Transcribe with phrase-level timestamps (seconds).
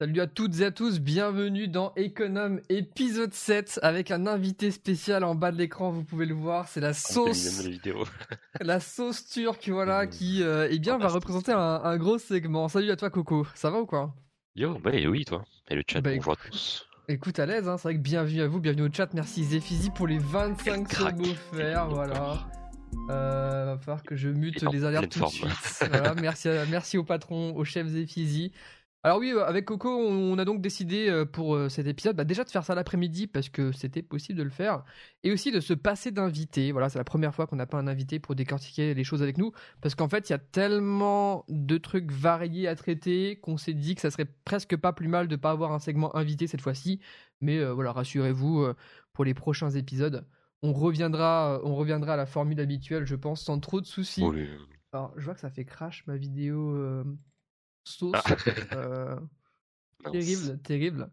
[0.00, 5.24] Salut à toutes et à tous, bienvenue dans Econom épisode 7 avec un invité spécial
[5.24, 7.68] en bas de l'écran, vous pouvez le voir, c'est la sauce
[8.62, 10.08] la sauce turque voilà mmh.
[10.08, 12.68] qui euh, eh bien va représenter un, gros segment.
[12.68, 14.14] Salut à toi Coco, ça va ou quoi?
[14.56, 16.88] Yo, bah oui toi, et le chat, bah, bonjour à tous.
[17.06, 19.90] Écoute à l'aise, hein, c'est vrai que bienvenue à vous, bienvenue au chat, merci Zephyzi
[19.90, 22.48] pour les 25 subs offerts, voilà.
[23.10, 25.84] Euh, va falloir que je mute les alertes tout de suite.
[25.90, 28.50] voilà, merci, merci au patron, au chef Zephyzi.
[29.02, 32.24] Alors oui, euh, avec Coco, on a donc décidé euh, pour euh, cet épisode bah,
[32.24, 34.84] déjà de faire ça l'après-midi parce que c'était possible de le faire,
[35.22, 36.70] et aussi de se passer d'invité.
[36.70, 39.38] Voilà, c'est la première fois qu'on n'a pas un invité pour décortiquer les choses avec
[39.38, 43.72] nous, parce qu'en fait, il y a tellement de trucs variés à traiter qu'on s'est
[43.72, 46.60] dit que ça serait presque pas plus mal de pas avoir un segment invité cette
[46.60, 47.00] fois-ci.
[47.40, 48.66] Mais voilà, rassurez-vous,
[49.14, 50.26] pour les prochains épisodes,
[50.62, 54.22] on reviendra, on reviendra à la formule habituelle, je pense, sans trop de soucis.
[54.92, 56.76] Alors, je vois que ça fait crash ma vidéo
[57.84, 58.14] sauce.
[58.14, 58.36] Ah.
[58.72, 59.20] Euh,
[60.12, 61.10] terrible, terrible.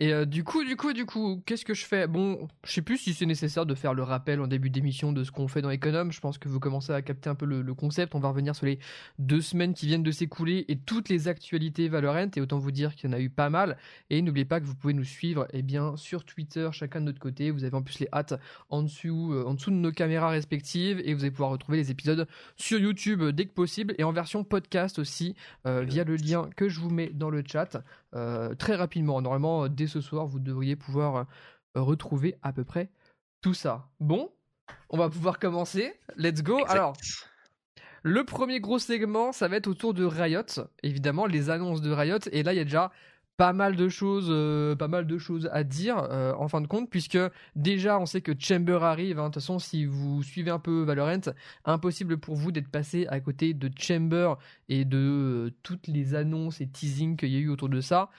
[0.00, 2.08] Et euh, du coup, du coup, du coup, qu'est-ce que je fais?
[2.08, 5.22] Bon, je sais plus si c'est nécessaire de faire le rappel en début d'émission de
[5.22, 6.10] ce qu'on fait dans Econom.
[6.10, 8.16] Je pense que vous commencez à capter un peu le, concept.
[8.16, 8.80] On va revenir sur les
[9.20, 12.28] deux semaines qui viennent de s'écouler et toutes les actualités Valorant.
[12.34, 13.76] Et autant vous dire qu'il y en a eu pas mal.
[14.10, 17.20] Et n'oubliez pas que vous pouvez nous suivre eh bien, sur Twitter, chacun de notre
[17.20, 17.52] côté.
[17.52, 18.34] Vous avez en plus les hâtes
[18.70, 21.00] en dessous, euh, en dessous de nos caméras respectives.
[21.04, 24.42] Et vous allez pouvoir retrouver les épisodes sur YouTube dès que possible et en version
[24.42, 27.80] podcast aussi euh, via le lien que je vous mets dans le chat.
[28.14, 29.20] Euh, très rapidement.
[29.20, 32.90] Normalement, dès ce soir, vous devriez pouvoir euh, retrouver à peu près
[33.40, 33.88] tout ça.
[34.00, 34.30] Bon,
[34.88, 35.92] on va pouvoir commencer.
[36.16, 36.64] Let's go.
[36.68, 36.96] Alors,
[38.02, 40.42] le premier gros segment, ça va être autour de Riot.
[40.82, 42.18] Évidemment, les annonces de Riot.
[42.32, 42.92] Et là, il y a déjà
[43.36, 46.66] pas mal de choses, euh, pas mal de choses à dire euh, en fin de
[46.66, 47.18] compte, puisque
[47.56, 49.18] déjà on sait que Chamber arrive.
[49.18, 49.24] Hein.
[49.24, 51.32] De toute façon, si vous suivez un peu Valorant,
[51.64, 54.34] impossible pour vous d'être passé à côté de Chamber
[54.68, 58.10] et de euh, toutes les annonces et teasings qu'il y a eu autour de ça.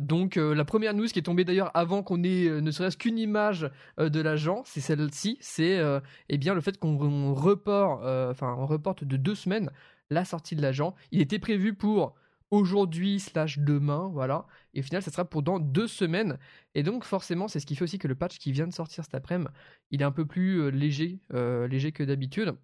[0.00, 3.70] donc la première news qui est tombée d'ailleurs avant qu'on ait ne serait-ce qu'une image
[3.98, 5.80] de l'agent, c'est celle-ci, c'est
[6.28, 9.70] eh bien le fait qu'on reporte, enfin on reporte de deux semaines
[10.10, 10.94] la sortie de l'agent.
[11.12, 12.14] Il était prévu pour
[12.50, 14.46] aujourd'hui slash demain, voilà.
[14.74, 16.38] Et au final, ça sera pour dans deux semaines.
[16.74, 19.04] Et donc, forcément, c'est ce qui fait aussi que le patch qui vient de sortir
[19.04, 19.50] cet après-midi,
[19.90, 22.54] il est un peu plus euh, léger, euh, léger que d'habitude.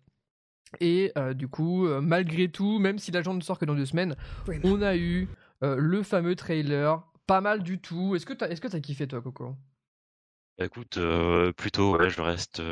[0.81, 4.16] Et euh, du coup, malgré tout, même si l'agent ne sort que dans deux semaines,
[4.65, 5.28] on a eu
[5.60, 8.16] le fameux trailer, pas mal du tout.
[8.16, 9.54] Est-ce que t'as, est-ce que t'as kiffé toi, Coco?
[10.59, 10.98] Bah, Écoute,
[11.56, 12.62] plutôt, ouais, je reste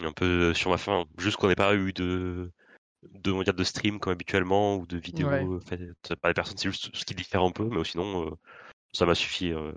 [0.00, 1.06] un peu sur ma fin.
[1.18, 2.52] Juste qu'on n'ait pas eu de
[3.02, 6.56] de, dire, de stream comme habituellement ou de vidéos faites par les personnes.
[6.58, 8.30] C'est juste ce qui diffère un peu, mais sinon, euh,
[8.92, 9.52] ça m'a suffi.
[9.52, 9.72] Euh,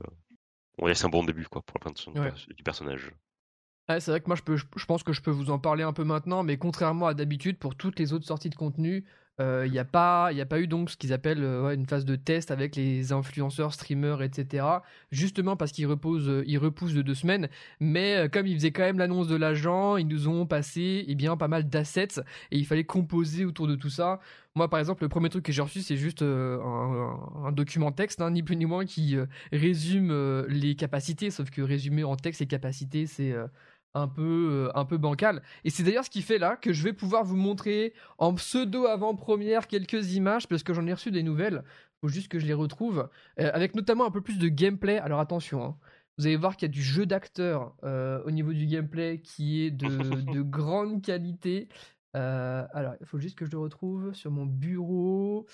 [0.80, 2.14] on c'est un bon début quoi, pour la présentation
[2.56, 3.12] du personnage.
[3.88, 5.94] c'est vrai que moi je, peux, je pense que je peux vous en parler un
[5.94, 9.06] peu maintenant, mais contrairement à d'habitude, pour toutes les autres sorties de contenu,
[9.40, 12.06] il euh, n'y a, pas, a pas eu donc ce qu'ils appellent euh, une phase
[12.06, 14.64] de test avec les influenceurs, streamers, etc.
[15.12, 17.50] Justement parce qu'ils reposent, euh, ils repoussent de deux semaines.
[17.80, 21.36] Mais comme ils faisaient quand même l'annonce de l'agent, ils nous ont passé eh bien
[21.36, 22.20] pas mal d'assets
[22.52, 24.20] et il fallait composer autour de tout ça.
[24.54, 28.30] Moi, par exemple, le premier truc que j'ai reçu, c'est juste un, document texte, hein,
[28.30, 29.18] ni plus ni moins, qui
[29.52, 31.32] résume les capacités.
[31.32, 33.34] Sauf que résumer en texte les capacités, c'est
[33.94, 35.42] un peu, euh, un peu bancal.
[35.64, 38.86] Et c'est d'ailleurs ce qui fait là que je vais pouvoir vous montrer en pseudo
[38.86, 41.64] avant-première quelques images parce que j'en ai reçu des nouvelles.
[42.02, 43.10] Faut juste que je les retrouve.
[43.40, 44.98] Euh, avec notamment un peu plus de gameplay.
[44.98, 45.78] Alors attention, hein.
[46.18, 49.64] vous allez voir qu'il y a du jeu d'acteur euh, au niveau du gameplay qui
[49.64, 49.88] est de,
[50.34, 51.70] de grande qualité.
[52.14, 55.48] alors, il faut juste que je le retrouve sur mon bureau.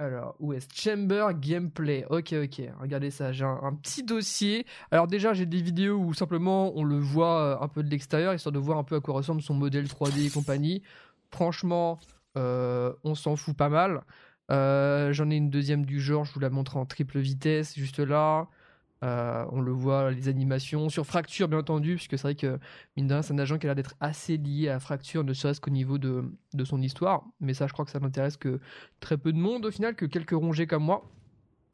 [0.00, 0.68] Alors, où est-ce?
[0.72, 2.04] Chamber Gameplay.
[2.08, 2.62] Ok, ok.
[2.80, 3.32] Regardez ça.
[3.32, 4.64] J'ai un, petit dossier.
[4.92, 8.32] Alors déjà, j'ai des vidéos où simplement on le voit euh, un peu de l'extérieur,
[8.32, 10.82] histoire de voir un peu à quoi ressemble son modèle 3D et compagnie.
[11.32, 11.98] Franchement,
[12.36, 14.02] euh, on s'en fout pas mal.
[14.52, 16.24] Euh, j'en ai une deuxième du genre.
[16.24, 18.46] Je vous la montre en triple vitesse, juste là.
[19.04, 20.88] Euh, on le voit, les animations.
[20.88, 22.58] Sur Fracture, bien entendu, puisque c'est vrai que,
[22.96, 25.60] mine de c'est un agent qui a l'air d'être assez lié à Fracture, ne serait-ce
[25.60, 27.24] qu'au niveau de, de son histoire.
[27.40, 28.60] Mais ça, je crois que ça n'intéresse que
[29.00, 31.08] très peu de monde, au final, que quelques rongés comme moi.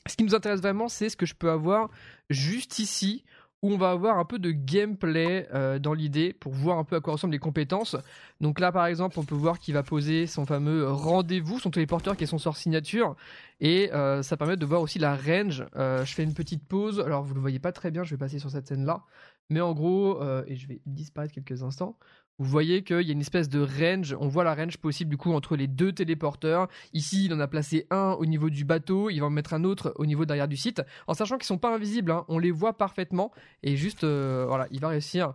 [0.07, 1.89] Ce qui nous intéresse vraiment, c'est ce que je peux avoir
[2.29, 3.25] juste ici,
[3.65, 6.97] où on va avoir un peu de gameplay euh, dans l'idée pour voir un peu
[6.97, 7.97] à quoi ressemblent les compétences.
[8.43, 12.15] Donc là, par exemple, on peut voir qu'il va poser son fameux rendez-vous, son téléporteur
[12.15, 13.17] qui est son sort signature,
[13.61, 15.65] et euh, ça permet de voir aussi la range.
[15.77, 17.01] Euh, je fais une petite pause.
[17.01, 19.03] Alors vous le voyez pas très bien, je vais passer sur cette scène là,
[19.49, 21.97] mais en gros, et je vais disparaître quelques instants
[22.39, 25.17] vous voyez qu'il y a une espèce de range, on voit la range possible du
[25.17, 26.69] coup entre les deux téléporteurs.
[26.93, 29.63] Ici, il en a placé un au niveau du bateau, il va en mettre un
[29.63, 32.25] autre au niveau derrière du site, en sachant qu'ils sont pas invisibles, hein.
[32.29, 33.31] on les voit parfaitement,
[33.63, 35.35] et juste, euh, voilà, il va réussir,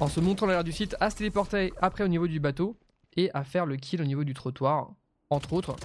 [0.00, 2.76] en se montrant derrière du site, à se téléporter après au niveau du bateau,
[3.16, 4.90] et à faire le kill au niveau du trottoir,
[5.30, 5.76] entre autres.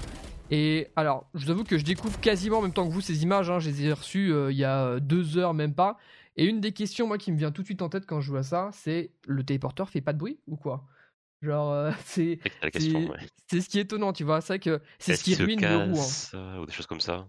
[0.51, 3.21] Et alors, je vous avoue que je découvre quasiment en même temps que vous ces
[3.21, 3.51] images.
[3.51, 3.59] Hein.
[3.59, 5.97] je les ai reçues euh, il y a deux heures, même pas.
[6.39, 8.29] Et une des questions, moi, qui me vient tout de suite en tête quand je
[8.31, 10.85] vois ça, c'est le téléporteur fait pas de bruit ou quoi?
[11.41, 12.39] Genre, euh, c'est
[12.71, 14.39] c'est ce qui est étonnant, tu vois.
[14.39, 15.99] C'est que c'est ce qui ruine le roue.
[16.33, 16.59] Hein.
[16.61, 17.27] Ou des choses comme ça?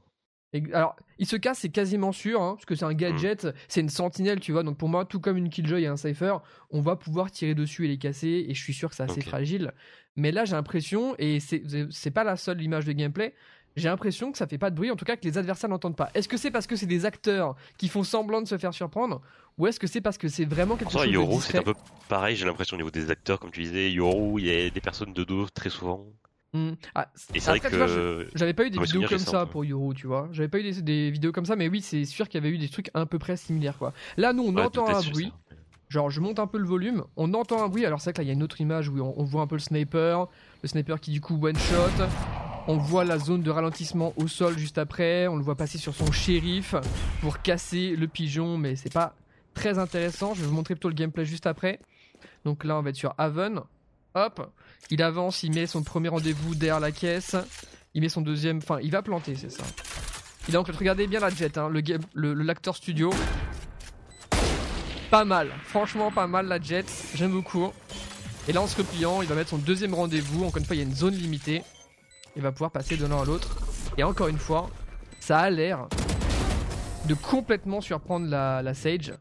[0.72, 3.52] alors, il se casse, c'est quasiment sûr, hein, parce que c'est un gadget, mmh.
[3.68, 4.62] c'est une sentinelle, tu vois.
[4.62, 6.36] Donc pour moi, tout comme une Killjoy et un Cypher,
[6.70, 9.20] on va pouvoir tirer dessus et les casser, et je suis sûr que c'est assez
[9.20, 9.72] fragile.
[10.16, 13.34] Mais là, j'ai l'impression, et c'est pas la seule image de gameplay,
[13.76, 15.96] j'ai l'impression que ça fait pas de bruit, en tout cas que les adversaires n'entendent
[15.96, 16.10] pas.
[16.14, 19.20] Est-ce que c'est parce que c'est des acteurs qui font semblant de se faire surprendre
[19.58, 21.74] ou est-ce que c'est parce que c'est vraiment quelque chose Yoru, de c'est un peu
[22.08, 23.92] pareil, j'ai l'impression au niveau des acteurs, comme tu disais.
[23.92, 26.06] Yoru, il y a des personnes de dos très souvent.
[26.94, 30.06] Ah, et c'est vrai que j'avais pas eu des vidéos comme ça pour Yoru, tu
[30.06, 30.28] vois.
[30.32, 32.58] J'avais pas eu des, vidéos comme ça, mais oui, c'est sûr qu'il y avait eu
[32.58, 33.92] des trucs à peu près similaires, quoi.
[34.16, 35.32] Là, nous, on entend un bruit.
[35.88, 37.84] Genre, je monte un peu le volume, on entend un bruit.
[37.84, 39.48] Alors, c'est vrai que là, il y a une autre image où on, voit un
[39.48, 40.28] peu le sniper,
[40.62, 42.04] le sniper qui, du coup, one shot.
[42.66, 45.26] On voit la zone de ralentissement au sol juste après.
[45.28, 46.74] On le voit passer sur son shérif
[47.20, 49.14] pour casser le pigeon, mais c'est pas
[49.54, 50.34] très intéressant.
[50.34, 51.80] Je vais vous montrer plutôt le gameplay juste après.
[52.44, 53.60] Donc là, on va être sur Haven.
[54.14, 54.50] Hop,
[54.90, 57.36] il avance, il met son premier rendez-vous derrière la caisse.
[57.94, 59.64] Il met son deuxième, enfin, il va planter, c'est ça.
[60.48, 61.82] Il donc, regardez bien la jet, hein, le,
[62.14, 63.10] le, l'acteur studio.
[65.10, 67.72] Pas mal, franchement pas mal la jet, j'aime beaucoup.
[68.48, 70.44] Et là en se repliant, il va mettre son deuxième rendez-vous.
[70.44, 71.62] Encore une fois, il y a une zone limitée.
[72.36, 73.56] Il va pouvoir passer de l'un à l'autre.
[73.96, 74.70] Et encore une fois,
[75.18, 75.88] ça a l'air
[77.08, 79.12] de complètement surprendre la, la Sage.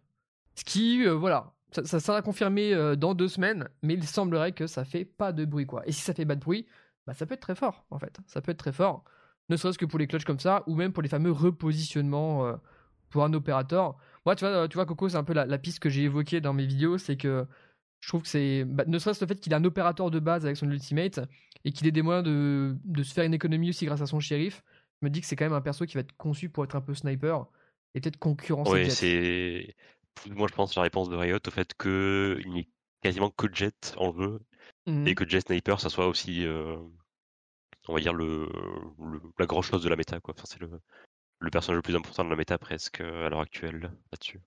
[0.56, 4.68] Ce qui, euh, voilà, ça, sera confirmé euh, dans deux semaines, mais il semblerait que
[4.68, 5.84] ça fait pas de bruit, quoi.
[5.88, 6.66] Et si ça fait pas de bruit,
[7.06, 8.18] bah ça peut être très fort, en fait.
[8.28, 9.04] Ça peut être très fort.
[9.50, 12.56] Ne serait-ce que pour les clutches comme ça, ou même pour les fameux repositionnements euh,
[13.10, 13.98] pour un opérateur.
[14.26, 16.54] Moi, tu vois, tu vois Coco, c'est un peu la, piste que j'ai évoquée dans
[16.54, 17.48] mes vidéos, c'est que
[18.00, 18.64] je trouve que c'est.
[18.66, 21.20] Bah, ne serait-ce le fait qu'il a un opérateur de base avec son ultimate,
[21.66, 24.20] et qu'il ait des moyens de, de se faire une économie aussi grâce à son
[24.20, 24.64] shérif,
[25.02, 26.76] je me dis que c'est quand même un perso qui va être conçu pour être
[26.76, 27.46] un peu sniper,
[27.96, 29.76] et peut-être concurrencer Oui, c'est
[30.28, 32.70] moi je pense la réponse de Riot au fait qu'il n'y ait
[33.02, 34.42] quasiment que Jet en jeu
[34.86, 36.76] mmh et que Jet Sniper ça soit aussi euh,
[37.88, 38.50] on va dire le,
[39.38, 40.34] la grosse chose de la méta quoi.
[40.38, 40.70] Enfin, c'est le,
[41.40, 44.42] le personnage le plus important de la méta presque à l'heure actuelle là-dessus.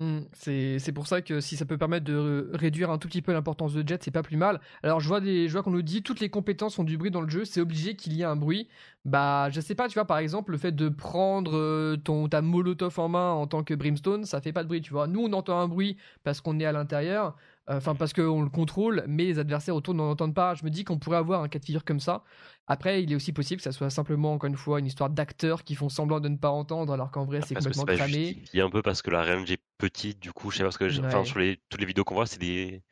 [0.00, 3.32] Mmh, c'est pour ça que si ça peut permettre de réduire un tout petit peu
[3.32, 4.60] l'importance de Jet, c'est pas plus mal.
[4.82, 7.28] Alors je vois des, qu'on nous dit toutes les compétences ont du bruit dans le
[7.28, 8.68] jeu, c'est obligé qu'il y ait un bruit.
[9.04, 12.42] Bah je sais pas, tu vois par exemple le fait de prendre euh, ton ta
[12.42, 15.06] molotov en main en tant que Brimstone, ça fait pas de bruit, tu vois.
[15.06, 19.04] Nous on entend un bruit parce qu'on est à l'intérieur, enfin parce qu'on le contrôle,
[19.06, 20.54] mais les adversaires autour n'en entendent pas.
[20.54, 22.24] Je me dis qu'on pourrait avoir un cas de figure comme ça.
[22.66, 25.64] Après, il est aussi possible que ça soit simplement, encore une fois, une histoire d'acteurs
[25.64, 28.42] qui font semblant de ne pas entendre alors qu'en vrai c'est complètement cramé.
[28.52, 30.62] Il y a un peu parce que la range est petite, du coup, je sais
[30.62, 32.82] pas parce que, enfin, sur les, toutes les vidéos qu'on voit, c'est des,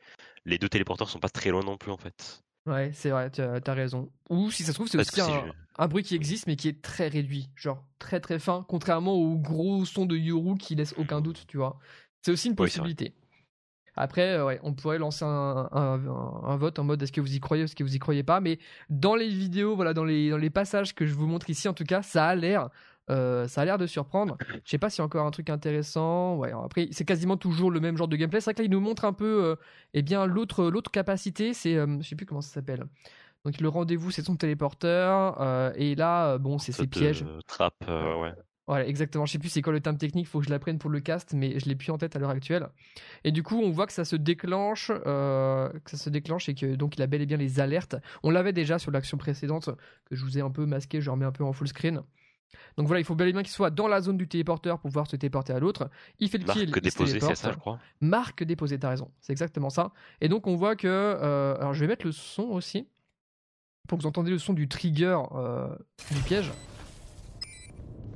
[0.45, 2.43] les deux téléporteurs sont pas très loin non plus en fait.
[2.65, 4.09] Ouais, c'est vrai, tu as, raison.
[4.29, 5.21] Ou si ça se trouve, c'est aussi
[5.77, 9.37] un, bruit qui existe mais qui est très réduit, genre très très fin, contrairement au
[9.37, 11.77] gros son de Yoru qui laisse aucun doute, tu vois.
[12.21, 13.13] C'est aussi une possibilité.
[13.95, 15.97] Après, euh, ouais, on pourrait lancer un,
[16.57, 18.39] vote en mode est-ce que vous y croyez, est-ce que vous y croyez pas?
[18.39, 18.59] Mais
[18.89, 21.73] dans les vidéos, voilà, dans les, dans les passages que je vous montre ici, en
[21.73, 22.69] tout cas, ça a l'air.
[23.09, 24.37] Euh, ça a l'air de surprendre.
[24.63, 26.37] Je sais pas s'il y a encore un truc intéressant.
[26.37, 28.39] Ouais, après, c'est quasiment toujours le même genre de gameplay.
[28.39, 29.55] C'est vrai que là, il nous montre un peu, euh,
[29.93, 31.53] eh bien, l'autre, l'autre capacité.
[31.53, 32.85] C'est, je sais plus comment ça s'appelle.
[33.43, 35.73] Donc le rendez-vous, c'est son téléporteur.
[35.75, 37.25] et là, bon, c'est ses pièges.
[37.45, 38.33] Trappe, ouais.
[38.67, 39.25] Voilà, exactement.
[39.25, 41.33] Je sais plus c'est quoi le terme technique, faut que je l'apprenne pour le cast,
[41.33, 42.69] mais je l'ai plus en tête à l'heure actuelle.
[43.23, 46.55] Et du coup, on voit que ça se déclenche, euh, que ça se déclenche et
[46.55, 47.95] que donc il a bel et bien les alertes.
[48.23, 49.69] On l'avait déjà sur l'action précédente
[50.05, 52.03] que je vous ai un peu masqué, je remets un peu en full screen.
[52.77, 54.89] Donc voilà, il faut bel et bien qu'il soit dans la zone du téléporteur pour
[54.89, 55.89] pouvoir se téléporter à l'autre.
[56.19, 56.69] Il fait le kill.
[56.69, 57.79] Marque déposée, c'est ça, je crois.
[57.99, 59.11] Marque déposée, t'as raison.
[59.19, 59.91] C'est exactement ça.
[60.21, 62.87] Et donc on voit que, euh, alors je vais mettre le son aussi
[63.87, 65.67] pour que vous entendiez le son du trigger euh,
[66.11, 66.51] du piège.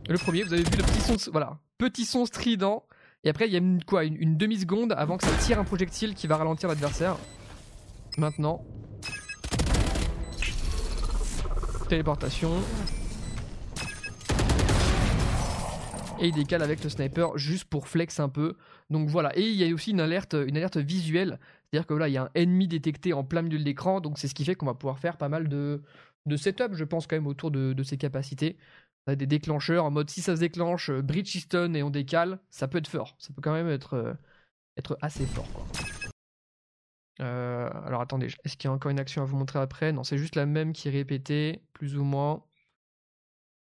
[0.09, 2.85] Le premier, vous avez vu le petit son, voilà, petit son strident.
[3.25, 6.15] Et après, il y a une, quoi, une, demi-seconde avant que ça tire un projectile
[6.15, 7.17] qui va ralentir l'adversaire.
[8.17, 8.63] Maintenant.
[11.89, 12.53] Téléportation.
[16.21, 18.55] Et il décale avec le sniper juste pour flex un peu.
[18.89, 19.37] Donc voilà.
[19.37, 21.37] Et il y a aussi une alerte, une alerte visuelle.
[21.69, 23.99] C'est-à-dire que y a un ennemi détecté en plein milieu de l'écran.
[23.99, 25.81] Donc c'est ce qui fait qu'on va pouvoir faire pas mal de,
[26.25, 28.57] de setup, je pense, quand même, autour de ses capacités
[29.15, 32.77] des déclencheurs en mode si ça se déclenche, euh, Bridgestone et on décale, ça peut
[32.77, 33.15] être fort.
[33.19, 34.13] Ça peut quand même être, euh,
[34.77, 35.47] être assez fort.
[37.19, 39.91] Euh, alors attendez, est-ce qu'il y a encore une action à vous montrer après?
[39.91, 42.43] Non, c'est juste la même qui est répétée, plus ou moins.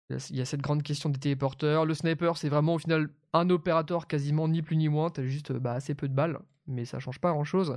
[0.09, 1.85] Il y a cette grande question des téléporteurs.
[1.85, 5.09] Le sniper, c'est vraiment au final un opérateur quasiment ni plus ni moins.
[5.09, 6.39] T'as juste bah, assez peu de balles.
[6.67, 7.75] mais ça change pas grand chose.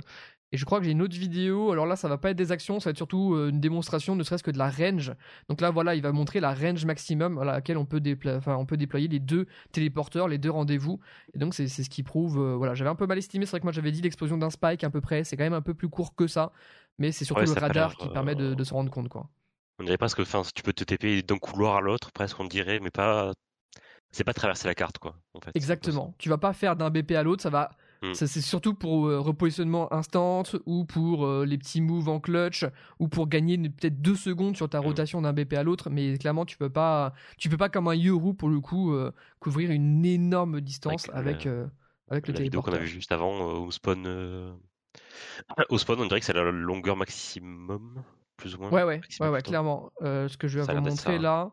[0.53, 1.71] Et je crois que j'ai une autre vidéo.
[1.71, 4.15] Alors là, ça va pas être des actions, ça va être surtout euh, une démonstration,
[4.15, 5.13] ne serait-ce que de la range.
[5.47, 8.01] Donc là, voilà, il va montrer la range maximum à laquelle on peut,
[8.47, 10.99] on peut déployer les deux téléporteurs, les deux rendez-vous.
[11.33, 12.37] Et donc c'est ce qui prouve.
[12.37, 13.45] Euh, voilà, j'avais un peu mal estimé.
[13.45, 15.23] C'est vrai que moi j'avais dit l'explosion d'un spike à peu près.
[15.23, 16.51] C'est quand même un peu plus court que ça,
[16.97, 19.29] mais c'est surtout le radar qui permet de, de, se rendre compte, quoi.
[19.79, 22.79] On dirait presque, enfin, tu peux te TP d'un couloir à l'autre, presque on dirait,
[22.79, 23.31] mais pas.
[24.13, 25.15] C'est pas traverser la carte, quoi.
[25.33, 26.13] En fait, Exactement.
[26.17, 27.71] Tu vas pas faire d'un BP à l'autre, ça va.
[28.01, 28.13] Hmm.
[28.13, 32.65] Ça, c'est surtout pour euh, repositionnement instant ou pour euh, les petits moves en clutch
[32.99, 34.85] ou pour gagner peut-être deux secondes sur ta hmm.
[34.85, 35.91] rotation d'un BP à l'autre.
[35.91, 39.11] Mais clairement, tu peux pas, tu peux pas comme un Yoru pour le coup euh,
[39.39, 41.47] couvrir une énorme distance avec,
[42.09, 44.07] avec, le la vidéo qu'on a vu juste avant au spawn.
[45.69, 48.03] Au spawn, on dirait que c'est la longueur maximum
[48.35, 48.71] plus ou moins.
[48.71, 49.91] Ouais, ouais, ouais, ouais clairement.
[50.01, 51.51] Ce que je vais vous montrer là.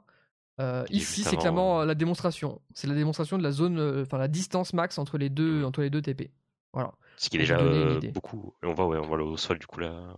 [0.61, 2.61] Euh, ici, c'est clairement la démonstration.
[2.75, 5.65] C'est la démonstration de la zone, euh, enfin la distance max entre les deux, mmh.
[5.65, 6.31] entre les deux TP.
[6.73, 6.93] Voilà.
[7.17, 7.59] Ce qui est déjà
[8.13, 8.55] beaucoup.
[8.63, 10.15] on voit, ouais, on voit au sol du coup là.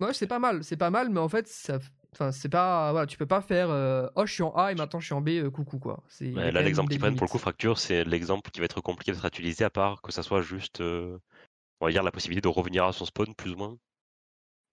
[0.00, 1.78] Ouais, c'est pas mal, c'est pas mal, mais en fait, ça,
[2.12, 3.68] enfin, c'est pas, voilà, tu peux pas faire,
[4.14, 6.02] oh, je suis en A et maintenant je suis en B, coucou quoi.
[6.20, 9.26] là, l'exemple qu'ils prennent pour le coup fracture, c'est l'exemple qui va être compliqué d'être
[9.26, 11.18] utilisé à part que ça soit juste, on
[11.86, 13.76] va dire la possibilité de revenir à son spawn plus ou moins.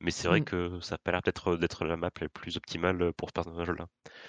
[0.02, 0.46] Mais c'est vrai mmh.
[0.46, 3.88] que ça a l'air peut-être d'être la map la plus optimale pour ce personnage-là.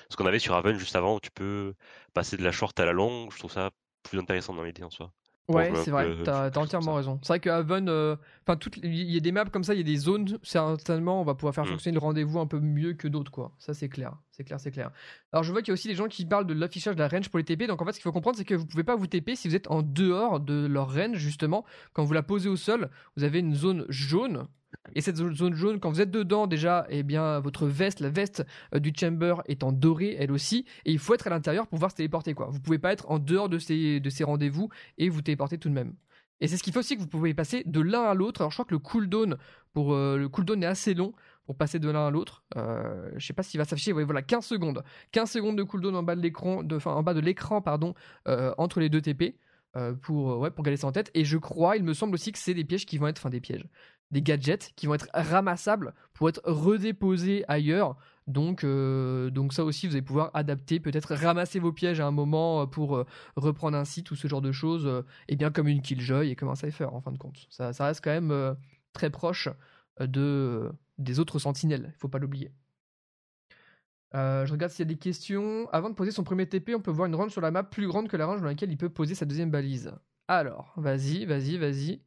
[0.08, 1.74] Ce qu'on avait sur Haven juste avant, où tu peux
[2.12, 3.70] passer de la short à la longue, je trouve ça
[4.02, 5.12] plus intéressant dans l'idée en soi.
[5.50, 7.18] Ouais, c'est vrai, t'as as entièrement raison.
[7.22, 8.16] C'est vrai que Haven, euh,
[8.46, 11.24] enfin, il y a des maps comme ça, il y a des zones, certainement, on
[11.24, 11.68] va pouvoir faire mmh.
[11.68, 13.52] fonctionner le rendez-vous un peu mieux que d'autres, quoi.
[13.58, 14.90] Ça, c'est clair, c'est clair, c'est clair.
[15.32, 17.08] Alors, je vois qu'il y a aussi des gens qui parlent de l'affichage de la
[17.08, 18.84] range pour les TP, donc en fait, ce qu'il faut comprendre, c'est que vous pouvez
[18.84, 21.64] pas vous TP si vous êtes en dehors de leur range, justement.
[21.92, 24.46] Quand vous la posez au sol, vous avez une zone jaune
[24.94, 28.44] et cette zone jaune, quand vous êtes dedans, déjà, eh bien, votre veste, la veste
[28.74, 30.64] euh, du chamber est en doré, elle aussi.
[30.84, 32.48] Et il faut être à l'intérieur pour pouvoir se téléporter, quoi.
[32.50, 35.68] Vous pouvez pas être en dehors de ces, de ces rendez-vous et vous téléporter tout
[35.68, 35.94] de même.
[36.40, 38.40] Et c'est ce qui fait aussi que vous pouvez passer de l'un à l'autre.
[38.40, 39.36] Alors, je crois que le cooldown,
[39.72, 41.12] pour, euh, le cooldown est assez long
[41.44, 42.44] pour passer de l'un à l'autre.
[42.56, 43.92] Euh, je sais pas s'il va s'afficher.
[43.92, 44.82] Voilà, 15 secondes.
[45.12, 47.94] 15 secondes de cooldown en bas de l'écran, enfin, en bas de l'écran, pardon,
[48.28, 49.36] euh, entre les deux TP.
[50.02, 51.10] pour, ouais, pour garder ça en tête.
[51.14, 53.30] Et je crois, il me semble aussi que c'est des pièges qui vont être, enfin
[53.30, 53.64] des pièges,
[54.10, 57.96] des gadgets qui vont être ramassables pour être redéposés ailleurs.
[58.26, 62.10] Donc, euh, donc ça aussi, vous allez pouvoir adapter, peut-être ramasser vos pièges à un
[62.12, 65.68] moment euh, pour euh, reprendre un site ou ce genre de choses, et bien comme
[65.68, 67.46] une Killjoy et comme un Cypher en fin de compte.
[67.50, 68.56] Ça, reste quand même
[68.92, 69.48] très proche
[69.98, 72.52] de, des autres sentinelles, il faut pas l'oublier.
[74.12, 75.68] je regarde s'il y a des questions.
[75.72, 77.88] Avant de poser son premier TP, on peut voir une range sur la map plus
[77.88, 79.92] grande que la range dans laquelle il peut poser sa deuxième balise.
[80.28, 82.02] Alors, vas-y, vas-y, vas-y.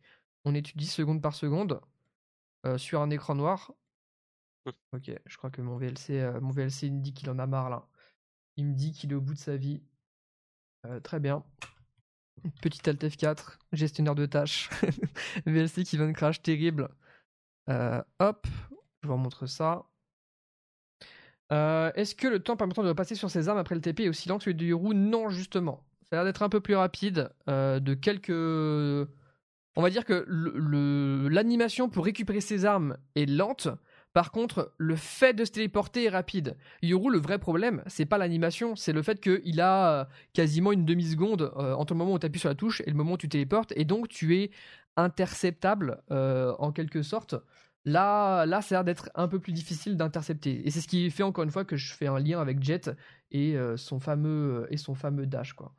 [0.45, 1.81] On étudie seconde par seconde.
[2.65, 3.73] Euh, sur un écran noir.
[4.65, 4.71] Mmh.
[4.93, 7.69] Ok, je crois que mon VLC, euh, mon VLC me dit qu'il en a marre
[7.69, 7.87] là.
[8.55, 9.81] Il me dit qu'il est au bout de sa vie.
[10.85, 11.43] Euh, très bien.
[12.61, 14.69] Petit Alt F4, gestionnaire de tâches.
[15.45, 16.89] VLC qui vient de crash, terrible.
[17.67, 18.47] hop,
[19.01, 19.85] je vous montre ça.
[21.49, 24.27] Est-ce que le temps permettant de repasser sur ses armes après le TP est aussi
[24.27, 25.85] lent que celui du Hero Non, justement.
[26.09, 27.29] Ça a l'air d'être un peu plus rapide.
[27.47, 29.07] de quelques
[29.75, 30.25] on va dire que
[31.29, 33.69] l'animation pour récupérer ses armes est lente.
[34.13, 36.55] Par contre, le fait de se téléporter est rapide.
[36.83, 40.85] Yoru, le vrai problème, c'est pas l'animation, c'est le fait qu'il a euh, quasiment une
[40.85, 43.17] demi-seconde euh, entre le moment où tu appuies sur la touche et le moment où
[43.17, 44.51] tu téléportes, et donc tu es
[44.97, 47.35] interceptable euh, en quelque sorte.
[47.85, 50.65] Là, là, ça a l'air d'être un peu plus difficile d'intercepter.
[50.65, 52.91] Et c'est ce qui fait encore une fois que je fais un lien avec Jet
[53.31, 54.67] et son fameux
[55.25, 55.73] dash quoi.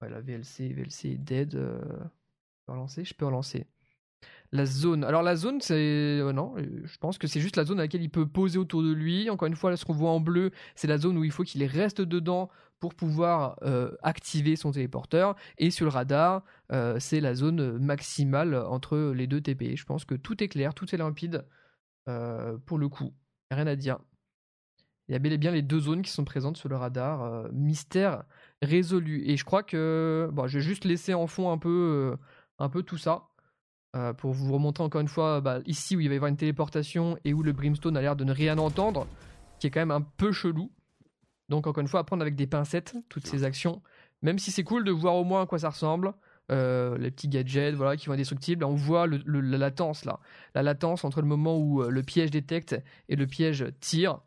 [0.00, 1.60] Voilà, VLC, VLC est dead
[2.66, 3.66] peux relancer Je peux relancer.
[4.54, 5.02] La zone.
[5.04, 7.84] Alors la zone, c'est euh, non, euh, je pense que c'est juste la zone à
[7.84, 9.30] laquelle il peut poser autour de lui.
[9.30, 11.64] Encore une fois, ce qu'on voit en bleu, c'est la zone où il faut qu'il
[11.64, 15.36] reste dedans pour pouvoir euh, activer son téléporteur.
[15.56, 16.44] Et sur le radar,
[16.98, 19.74] c'est la zone maximale entre les deux TP.
[19.74, 21.46] Je pense que tout est clair, tout est limpide
[22.66, 23.14] pour le coup.
[23.50, 23.98] Rien à dire.
[25.08, 27.50] Il y a bel et bien les deux zones qui sont présentes sur le radar.
[27.52, 28.24] mystère
[28.62, 29.22] résolu.
[29.26, 32.16] Et je crois que bon, je vais juste laisser en fond un peu
[32.62, 33.28] un peu tout ça.
[33.94, 36.36] Euh, pour vous remontrer encore une fois, bah, ici où il va y avoir une
[36.36, 39.06] téléportation et où le Brimstone a l'air de ne rien entendre,
[39.58, 40.70] qui est quand même un peu chelou.
[41.50, 43.82] Donc encore une fois, à prendre avec des pincettes toutes ces actions.
[44.22, 46.14] Même si c'est cool de voir au moins à quoi ça ressemble.
[46.50, 48.64] Euh, les petits gadgets voilà, qui vont être destructibles.
[48.64, 50.20] On voit la latence là.
[50.54, 52.76] La latence entre le moment où euh, le piège détecte
[53.08, 54.20] et le piège tire.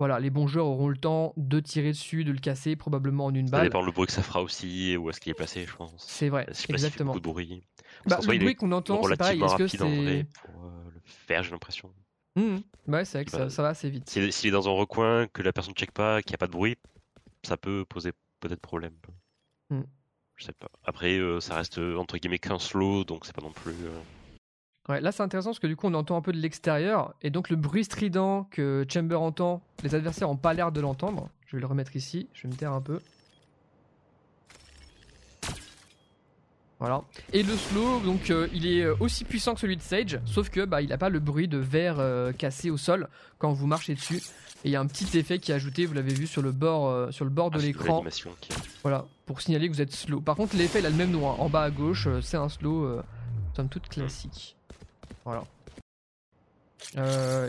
[0.00, 3.34] Voilà, les bons joueurs auront le temps de tirer dessus, de le casser, probablement en
[3.34, 3.60] une balle.
[3.60, 5.92] Ça dépend le bruit que ça fera aussi, où est-ce qu'il est placé, je pense.
[5.98, 7.12] C'est vrai, exactement.
[7.12, 7.62] beaucoup de bruit.
[8.06, 9.42] Bah, le bruit qu'on entend, c'est pareil.
[9.42, 10.22] Est-ce que c'est pour euh,
[10.90, 11.92] le faire, j'ai l'impression.
[12.34, 12.56] Mmh.
[12.88, 14.08] Ouais, c'est vrai que ça, ça, va assez vite.
[14.08, 16.46] S'il est dans un recoin, que la personne ne check pas, qu'il n'y a pas
[16.46, 16.78] de bruit,
[17.42, 18.94] ça peut poser peut-être problème.
[19.68, 19.82] Mmh.
[20.36, 20.70] je sais pas.
[20.82, 23.74] Après, ça reste entre guillemets qu'un slow, donc c'est pas non plus.
[24.88, 27.30] Ouais, là c'est intéressant parce que du coup on entend un peu de l'extérieur et
[27.30, 31.28] donc le bruit strident que Chamber entend, les adversaires ont pas l'air de l'entendre.
[31.46, 32.98] Je vais le remettre ici, je vais me taire un peu.
[36.80, 37.02] Voilà.
[37.34, 40.48] Et le slow, donc euh, il est euh, aussi puissant que celui de Sage, sauf
[40.48, 43.08] que bah, il n'a pas le bruit de verre euh, cassé au sol
[43.38, 44.22] quand vous marchez dessus.
[44.64, 46.52] Et il y a un petit effet qui est ajouté, vous l'avez vu sur le
[46.52, 48.04] bord, sur le bord de ah, l'écran.
[48.82, 50.20] Voilà, pour signaler que vous êtes slow.
[50.20, 51.36] Par contre, l'effet il a le même nom, hein.
[51.38, 53.00] en bas à gauche, c'est un slow,
[53.54, 54.56] somme toute classique.
[55.24, 55.44] Voilà.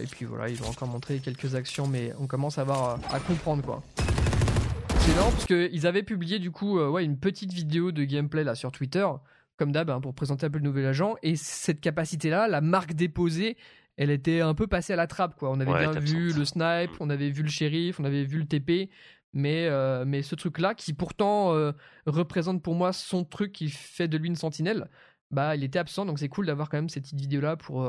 [0.01, 3.19] et puis voilà, ils vont encore montrer quelques actions, mais on commence à, avoir, à
[3.19, 3.83] comprendre quoi.
[5.01, 8.43] C'est marrant parce qu'ils avaient publié du coup euh, ouais, une petite vidéo de gameplay
[8.43, 9.07] là sur Twitter,
[9.57, 11.15] comme d'hab, hein, pour présenter un peu le nouvel agent.
[11.23, 13.57] Et cette capacité-là, la marque déposée,
[13.97, 15.35] elle était un peu passée à la trappe.
[15.35, 15.49] Quoi.
[15.49, 18.45] On avait bien vu le snipe, on avait vu le shérif, on avait vu le
[18.45, 18.91] TP.
[19.33, 21.71] Mais, euh, mais ce truc-là, qui pourtant euh,
[22.05, 24.87] représente pour moi son truc qui fait de lui une sentinelle,
[25.31, 26.05] bah il était absent.
[26.05, 27.83] Donc c'est cool d'avoir quand même cette petite vidéo-là pour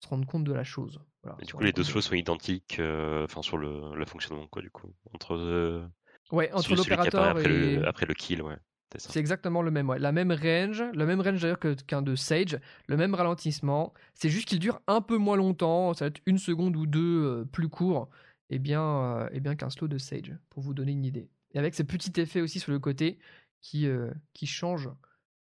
[0.00, 1.00] se rendre compte de la chose.
[1.44, 4.92] du coup, les deux slows sont identiques enfin sur le, le, fonctionnement, quoi, du coup.
[5.12, 5.88] Entre
[6.30, 7.82] Ouais, entre l'opérateur et.
[7.84, 8.56] après le kill, ouais.
[8.96, 9.98] C'est exactement le même, ouais.
[9.98, 13.92] La même range, le même range d'ailleurs qu'un de Sage, le même ralentissement.
[14.14, 17.24] C'est juste qu'il dure un peu moins longtemps, ça va être une seconde ou deux
[17.24, 18.08] euh, plus court,
[18.48, 21.28] et eh bien, euh, eh bien qu'un slow de Sage, pour vous donner une idée.
[21.52, 23.18] Et avec ce petit effet aussi sur le côté
[23.60, 24.88] qui, euh, qui change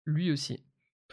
[0.06, 0.64] lui aussi.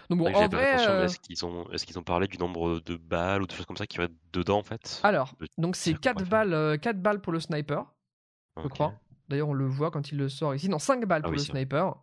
[0.10, 3.42] Donc bon, en vrai, est-ce qu'ils ont, est qu'ils ont parlé du nombre de balles
[3.42, 5.00] ou de choses comme ça qui va être dedans en fait?
[5.04, 7.86] Alors, donc c'est 4 balles, 4 balles pour le sniper,
[8.62, 8.94] je crois.
[9.32, 10.68] D'ailleurs, on le voit quand il le sort ici.
[10.68, 11.96] Non, 5 balles ah pour le sniper.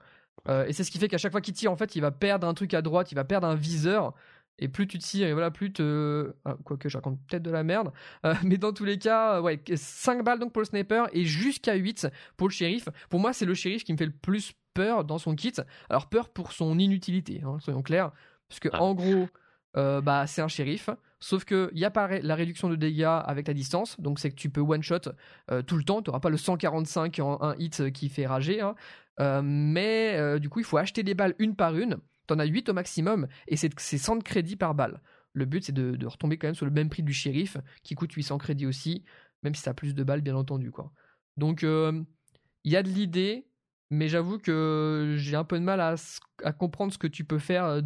[0.48, 2.10] Euh, et c'est ce qui fait qu'à chaque fois qu'il tire, en fait, il va
[2.10, 4.14] perdre un truc à droite, il va perdre un viseur.
[4.60, 6.32] Et plus tu tires, et voilà, plus te.
[6.44, 7.92] Ah, quoique, je raconte peut-être de la merde.
[8.24, 11.74] Euh, mais dans tous les cas, ouais, 5 balles donc pour le sniper et jusqu'à
[11.74, 12.88] 8 pour le shérif.
[13.08, 15.54] Pour moi, c'est le shérif qui me fait le plus peur dans son kit.
[15.88, 18.12] Alors, peur pour son inutilité, hein, soyons clairs.
[18.48, 18.82] Parce que, ah.
[18.82, 19.28] en gros,
[19.76, 20.90] euh, bah, c'est un shérif.
[21.20, 24.36] Sauf qu'il y a pas la réduction de dégâts avec la distance, donc c'est que
[24.36, 25.10] tu peux one-shot
[25.50, 28.60] euh, tout le temps, tu n'auras pas le 145 en un hit qui fait rager.
[28.60, 28.74] Hein.
[29.20, 32.44] Euh, mais du coup, il faut acheter des balles une par une, tu en as
[32.44, 35.00] 8 au maximum, et c'est 100 de crédit par balle.
[35.32, 38.12] Le but, c'est de, retomber quand même sur le même prix du shérif, qui coûte
[38.12, 39.04] 800 crédits aussi,
[39.42, 40.70] même si ça a plus de balles, bien entendu.
[40.70, 40.92] Quoi.
[41.36, 43.47] Donc, il y a de l'idée,
[43.90, 47.82] mais j'avoue que j'ai un peu de mal à, comprendre ce que tu peux faire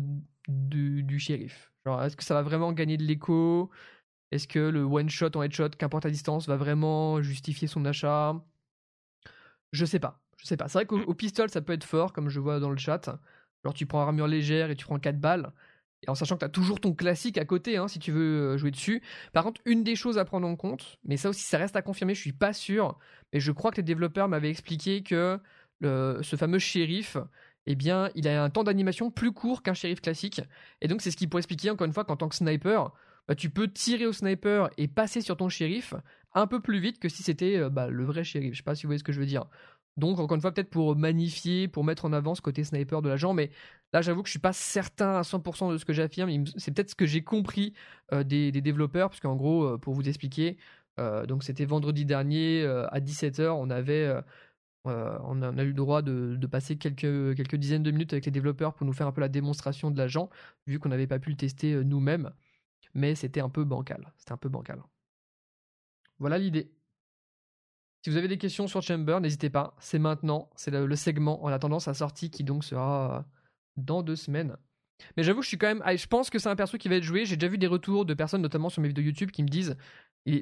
[0.48, 3.70] du shérif est-ce que ça va vraiment gagner de l'écho?
[4.30, 8.34] Est-ce que le one shot en headshot, qu'importe la distance, va vraiment justifier son achat?
[9.72, 10.20] Je sais pas.
[10.38, 10.68] Je sais pas.
[10.68, 13.08] C'est vrai qu'au pistol, ça peut être fort, comme je vois dans le chat.
[13.64, 15.52] Alors, tu prends armure légère et tu prends 4 balles.
[16.04, 18.56] Et en sachant que tu as toujours ton classique à côté, hein, si tu veux
[18.56, 19.02] jouer dessus.
[19.32, 21.82] Par contre, une des choses à prendre en compte, mais ça aussi, ça reste à
[21.82, 22.98] confirmer, je suis pas sûr.
[23.32, 25.38] Mais je crois que les développeurs m'avaient expliqué que
[25.82, 27.16] ce fameux shérif,
[27.66, 30.40] eh bien, il a un temps d'animation plus court qu'un shérif classique.
[30.80, 32.92] Et donc, c'est ce qui pourrait expliquer, encore une fois, qu'en tant que sniper,
[33.28, 35.94] bah, tu peux tirer au sniper et passer sur ton shérif
[36.34, 38.52] un peu plus vite que si c'était euh, bah, le vrai shérif.
[38.52, 39.44] Je sais pas si vous voyez ce que je veux dire.
[39.96, 43.08] Donc, encore une fois, peut-être pour magnifier, pour mettre en avant ce côté sniper de
[43.08, 43.50] l'agent, mais
[43.92, 46.46] là, j'avoue que je suis pas certain à 100% de ce que j'affirme.
[46.56, 47.74] C'est peut-être ce que j'ai compris
[48.12, 50.56] euh, des, développeurs, parce qu'en gros, euh, pour vous expliquer,
[51.26, 54.14] donc c'était vendredi dernier à 17h, on avait
[54.88, 58.74] euh, on, a, eu le droit de, passer quelques, dizaines de minutes avec les développeurs
[58.74, 60.28] pour nous faire un peu la démonstration de l'agent,
[60.66, 62.32] vu qu'on n'avait pas pu le tester euh, nous-mêmes.
[62.94, 64.12] Mais c'était un peu bancal.
[64.16, 64.82] C'était un peu bancal.
[66.18, 66.72] Voilà l'idée.
[68.02, 69.76] Si vous avez des questions sur Chamber, n'hésitez pas.
[69.78, 70.50] C'est maintenant.
[70.56, 73.22] C'est le, segment en attendant sa sortie qui donc sera euh,
[73.76, 74.56] dans deux semaines.
[75.16, 75.82] Mais j'avoue, je suis quand même.
[75.84, 77.24] Ah, je pense que c'est un perso qui va être joué.
[77.24, 79.76] J'ai déjà vu des retours de personnes, notamment sur mes vidéos YouTube, qui me disent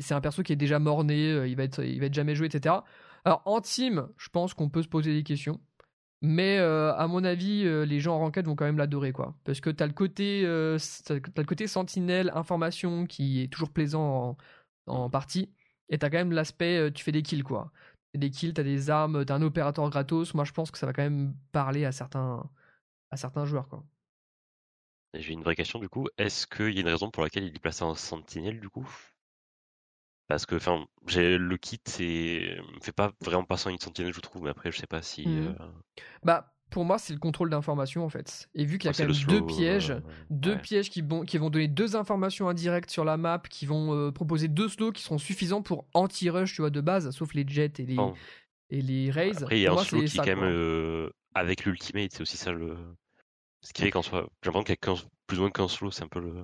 [0.00, 2.74] c'est un perso qui est déjà morné, il va il va être jamais joué, etc.
[3.24, 5.60] Alors en team, je pense qu'on peut se poser des questions.
[6.22, 9.34] Mais euh, à mon avis, euh, les gens en ranked vont quand même l'adorer, quoi.
[9.44, 10.78] Parce que t'as le côté, euh,
[11.08, 14.36] le côté sentinelle, information qui est toujours plaisant
[14.86, 15.50] en, partie,
[15.88, 17.72] et t'as quand même l'aspect, tu fais des kills, quoi.
[18.14, 20.34] Des kills, t'as des armes, t'as un opérateur gratos.
[20.34, 22.50] Moi, je pense que ça va quand même parler à certains,
[23.10, 23.84] à certains joueurs, quoi.
[25.14, 26.06] J'ai une vraie question du coup.
[26.18, 28.88] Est-ce qu'il y a une raison pour laquelle il est placé en sentinelle du coup?
[30.30, 34.20] Parce que enfin, j'ai le kit me fait pas vraiment passer en une sentinelle, je
[34.20, 34.44] trouve.
[34.44, 35.26] Mais après, je sais pas si.
[35.26, 35.56] Mmh.
[35.58, 35.66] Euh,
[36.22, 38.48] bah, pour moi, c'est le contrôle d'information en fait.
[38.54, 39.92] Et vu qu'il y a quand même deux pièges,
[40.30, 43.92] deux pièges qui, vont, qui vont donner deux informations indirectes sur la map, qui vont
[43.92, 47.44] euh, proposer deux slows qui seront suffisants pour anti-rush, tu vois, de base, sauf les
[47.44, 47.98] jets et les,
[48.70, 49.42] et les raids.
[49.42, 52.36] Après, il y a un slow qui est quand même euh, avec l'ultimate, c'est aussi
[52.36, 52.76] ça le.
[53.62, 55.90] Ce qui fait qu'en soit, j'ai l'impression qu'il y a plus ou moins qu'un slow,
[55.90, 56.34] c'est un peu le.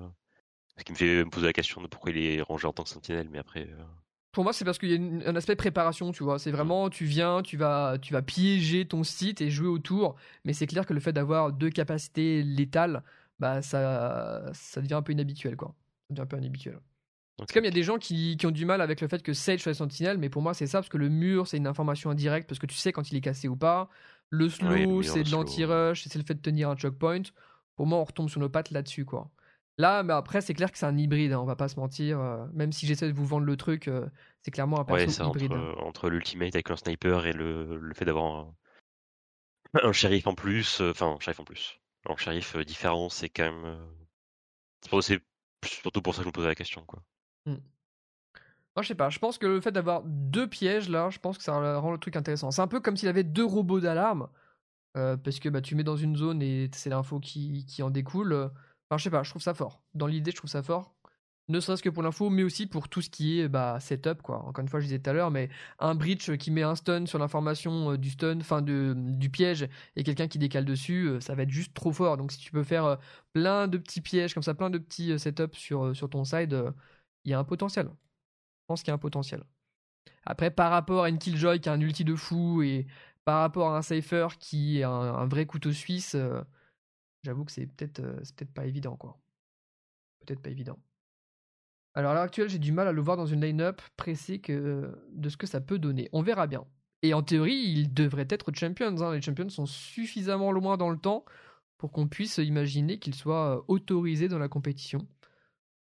[0.77, 2.83] Ce qui me fait me poser la question de pourquoi il est rangé en tant
[2.83, 3.63] que sentinelle, mais après.
[3.63, 3.83] Euh,
[4.31, 6.37] pour moi, c'est parce qu'il y a un aspect préparation, tu vois.
[6.37, 10.15] C'est vraiment, tu viens, tu vas, tu vas piéger ton site et jouer autour.
[10.45, 13.03] Mais c'est clair que le fait d'avoir deux capacités létales,
[13.39, 15.73] bah, ça, ça devient un peu inhabituel, quoi.
[16.07, 16.79] Ça devient un peu inhabituel.
[17.39, 19.21] C'est comme il y a des gens qui, qui, ont du mal avec le fait
[19.21, 21.67] que Sage soit sentinelle, mais pour moi, c'est ça, parce que le mur, c'est une
[21.67, 23.89] information indirecte, parce que tu sais quand il est cassé ou pas.
[24.29, 27.21] Le slow, c'est de l'anti-rush, c'est le fait de tenir un choke point.
[27.75, 29.29] Pour moi, on retombe sur nos pattes là-dessus, quoi.
[29.79, 32.19] Là, mais après, c'est clair que c'est un hybride, hein, on va pas se mentir.
[32.19, 34.07] Euh, même si j'essaie de vous vendre le truc, euh,
[34.41, 35.53] c'est clairement un perso hybride.
[35.53, 35.75] Entre, hein.
[35.83, 38.55] entre l'ultimate avec un sniper et le, le fait d'avoir un,
[39.83, 41.79] un, shérif en plus, euh, enfin, un shérif en plus.
[42.09, 43.77] Un shérif différent, c'est quand même.
[45.01, 45.21] C'est
[45.63, 47.03] surtout pour ça que je me posais la question, quoi.
[47.45, 47.51] Mmh.
[48.75, 51.37] Moi, je sais pas, je pense que le fait d'avoir deux pièges là, je pense
[51.37, 52.51] que ça rend le truc intéressant.
[52.51, 54.29] C'est un peu comme s'il avait deux robots d'alarme,
[54.93, 58.51] parce que bah, tu mets dans une zone et c'est l'info qui, qui en découle.
[58.89, 59.81] Enfin, je sais pas, je trouve ça fort.
[59.93, 60.95] Dans l'idée, je trouve ça fort.
[61.49, 64.39] Ne serait-ce que pour l'info, mais aussi pour tout ce qui est bah, setup, quoi.
[64.45, 67.05] Encore une fois, je disais tout à l'heure, mais un bridge qui met un stun
[67.05, 71.35] sur l'information euh, du stun, enfin du piège, et quelqu'un qui décale dessus, euh, ça
[71.35, 72.17] va être juste trop fort.
[72.17, 72.95] Donc si tu peux faire euh,
[73.31, 76.73] plein de petits pièges comme ça, plein de petits setups sur, sur ton side,
[77.23, 77.87] il y a un potentiel.
[77.87, 79.43] Je pense qu'il y a un potentiel.
[80.25, 82.87] Après, par rapport à une Killjoy qui a un ulti de fou, et
[83.23, 86.15] par rapport à un Cypher qui est un vrai couteau suisse
[87.27, 89.19] J'avoue que c'est peut-être euh, peut-être pas évident, quoi.
[90.25, 90.79] Peut-être pas évident.
[91.93, 94.97] Alors à l'heure actuelle, j'ai du mal à le voir dans une line-up pressée que,
[95.11, 96.07] de ce que ça peut donner.
[96.13, 96.65] On verra bien.
[97.01, 99.01] Et en théorie, il devrait être champions.
[99.01, 99.13] Hein.
[99.13, 101.25] Les champions sont suffisamment loin dans le temps
[101.77, 105.05] pour qu'on puisse imaginer qu'ils soient euh, autorisés dans la compétition.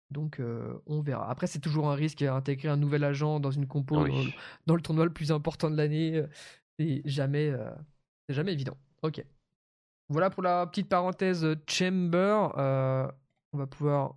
[0.09, 1.29] Donc euh, on verra.
[1.29, 4.03] Après, c'est toujours un risque à intégrer un nouvel agent dans une compo
[4.65, 6.23] dans, le tournoi le plus important de l'année.
[6.79, 7.53] C'est jamais,
[8.27, 8.77] c'est jamais évident.
[9.03, 9.23] Ok.
[10.09, 12.49] Voilà pour la petite parenthèse euh, Chamber.
[12.57, 13.07] Euh,
[13.53, 14.15] on va pouvoir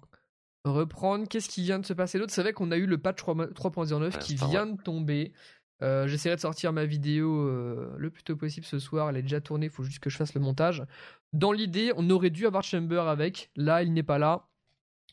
[0.65, 1.27] reprendre.
[1.29, 2.33] Qu'est-ce qui vient de se passer d'autre?
[2.33, 5.33] C'est vrai qu'on a eu le patch 3.09 qui vient de tomber.
[5.83, 7.49] Euh, j'essaierai de sortir ma vidéo
[7.97, 9.09] le plus tôt possible ce soir.
[9.09, 10.85] Elle est déjà tournée, il faut juste que je fasse le montage.
[11.33, 13.51] Dans l'idée, on aurait dû avoir Chamber avec.
[13.57, 14.49] Là, il n'est pas là.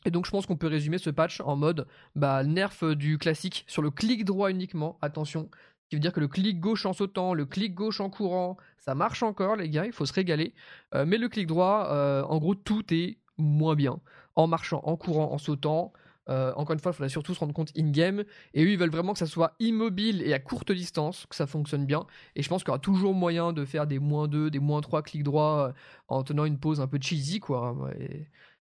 [0.04, 3.64] Et donc je pense qu'on peut résumer ce patch en mode bah, nerf du classique
[3.66, 4.98] sur le clic droit uniquement.
[5.02, 5.50] Attention,
[5.88, 8.94] qui veut dire que le clic gauche en sautant, le clic gauche en courant, ça
[8.94, 10.54] marche encore les gars, il faut se régaler.
[10.94, 14.00] Euh, mais le clic droit, euh, en gros, tout est moins bien.
[14.34, 15.92] En marchant, en courant, en sautant.
[16.28, 18.24] Euh, encore une fois, il faudrait surtout se rendre compte in-game.
[18.54, 21.46] Et eux, ils veulent vraiment que ça soit immobile et à courte distance, que ça
[21.46, 22.06] fonctionne bien.
[22.34, 24.80] Et je pense qu'il y aura toujours moyen de faire des moins 2, des moins
[24.80, 25.72] 3 clics droits
[26.08, 27.74] en tenant une pause un peu cheesy, quoi.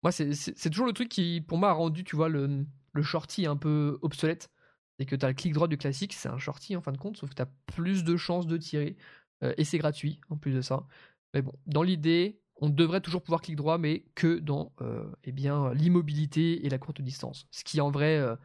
[0.01, 3.45] moi, c'est toujours le truc qui, pour moi, a rendu, tu vois, le, le shorty
[3.45, 4.49] un peu obsolète
[4.97, 6.97] c'est que tu as le clic droit du classique, c'est un shorty en fin de
[6.97, 8.95] compte, sauf que tu as plus de chances de tirer,
[9.43, 10.85] euh, et c'est gratuit en plus de ça.
[11.33, 15.31] Mais bon, dans l'idée, on devrait toujours pouvoir clic droit, mais que dans euh, eh
[15.31, 18.35] bien l'immobilité et la courte distance, ce qui en vrai euh,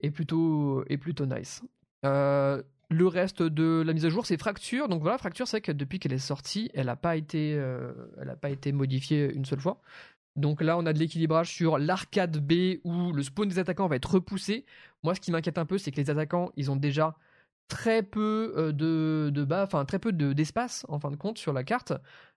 [0.00, 1.62] est plutôt est plutôt nice.
[2.02, 4.88] le reste de la mise à jour, c'est Fracture.
[4.88, 7.56] Donc voilà, Fracture, c'est que depuis qu'elle est sortie, elle n'a pas été,
[8.72, 9.80] modifiée une seule fois.
[10.36, 13.96] Donc là, on a de l'équilibrage sur l'arcade B où le spawn des attaquants va
[13.96, 14.64] être repoussé.
[15.02, 17.16] Moi, ce qui m'inquiète un peu, c'est que les attaquants, ils ont déjà
[17.68, 21.64] très peu euh, de, de bas, très peu d'espace en fin de compte sur la
[21.64, 21.92] carte.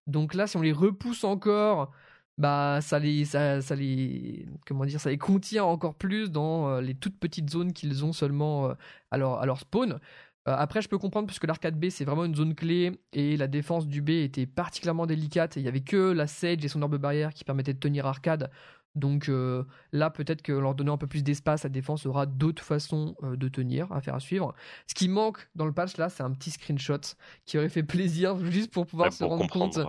[0.07, 1.91] Donc là, si on les repousse encore,
[2.37, 6.95] bah ça les, ça, les, comment dire, ça les contient encore plus dans euh, les
[6.95, 8.73] toutes petites zones qu'ils ont seulement euh,
[9.11, 9.99] à leur spawn.
[10.47, 13.47] Euh, après, je peux comprendre puisque l'arcade B c'est vraiment une zone clé et la
[13.47, 15.55] défense du B était particulièrement délicate.
[15.55, 18.51] Il y avait que la Sage et son orbe barrière qui permettaient de tenir arcade.
[18.95, 22.63] Donc euh, là, peut-être que leur donner un peu plus d'espace, la défense aura d'autres
[22.63, 24.53] façons euh, de tenir, à faire à suivre.
[24.87, 26.99] Ce qui manque dans le patch là, c'est un petit screenshot
[27.45, 29.79] qui aurait fait plaisir juste pour pouvoir se rendre compte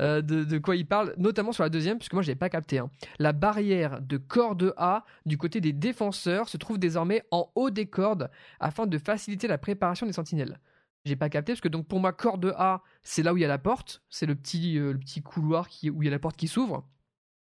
[0.00, 2.78] euh, de, quoi il parle, notamment sur la deuxième, puisque moi je n'avais pas capté.
[2.78, 2.90] Hein.
[3.18, 7.86] La barrière de corde A du côté des défenseurs se trouve désormais en haut des
[7.86, 10.58] cordes afin de faciliter la préparation des sentinelles
[11.04, 13.44] j'ai pas capté parce que donc pour moi corde A c'est là où il y
[13.44, 16.18] a la porte c'est le petit le petit couloir qui, où il y a la
[16.18, 16.84] porte qui s'ouvre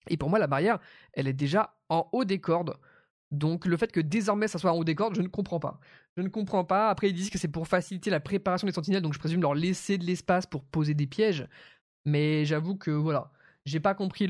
[0.08, 0.78] et pour moi, la barrière,
[1.12, 2.76] elle est déjà en haut des cordes.
[3.30, 5.80] Donc le fait que désormais ça soit en haut des cordes, je ne comprends pas.
[6.16, 6.88] Je ne comprends pas.
[6.88, 9.54] Après, ils disent que c'est pour faciliter la préparation des sentinelles, donc je présume leur
[9.54, 11.46] laisser de l'espace pour poser des pièges.
[12.04, 13.32] Mais j'avoue que voilà,
[13.64, 14.28] j'ai pas compris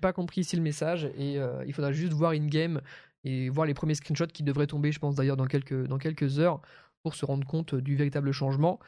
[0.00, 2.80] pas compris ici le message et euh, il faudra juste voir in game
[3.24, 6.60] et voir les premiers screenshots qui devraient tomber, je pense d'ailleurs dans quelques heures
[7.06, 8.80] pour se rendre compte du véritable changement.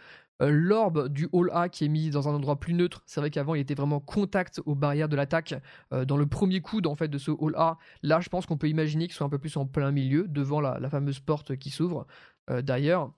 [0.42, 3.30] Euh, l'orbe du hall A qui est mis dans un endroit plus neutre, c'est vrai
[3.30, 5.54] qu'avant il était vraiment contact aux barrières de l'attaque.
[5.92, 8.56] Euh, dans le premier coup en fait de ce hall A, là je pense qu'on
[8.56, 11.70] peut imaginer qu'il soit un peu plus en plein milieu, devant la, fameuse porte qui
[11.70, 12.08] s'ouvre.
[12.50, 13.12] Euh, d'ailleurs,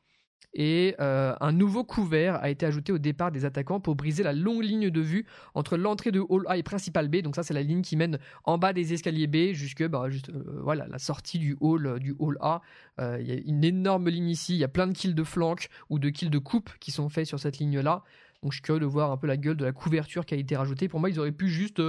[0.52, 4.32] Et euh, un nouveau couvert a été ajouté au départ des attaquants pour briser la
[4.32, 7.18] longue ligne de vue entre l'entrée de Hall A et Principal B.
[7.18, 10.30] Donc ça, c'est la ligne qui mène en bas des escaliers B jusque bah, juste,
[10.30, 12.62] euh, voilà, la sortie du hall, euh, du hall A.
[12.98, 14.54] Il y a une énorme ligne ici.
[14.54, 15.54] Il y a plein de kills de flanc
[15.88, 18.02] ou de kills de coupe qui sont faits sur cette ligne-là.
[18.42, 20.36] Donc je suis curieux de voir un peu la gueule de la couverture qui a
[20.36, 20.88] été rajoutée.
[20.88, 21.80] Pour moi, ils auraient pu juste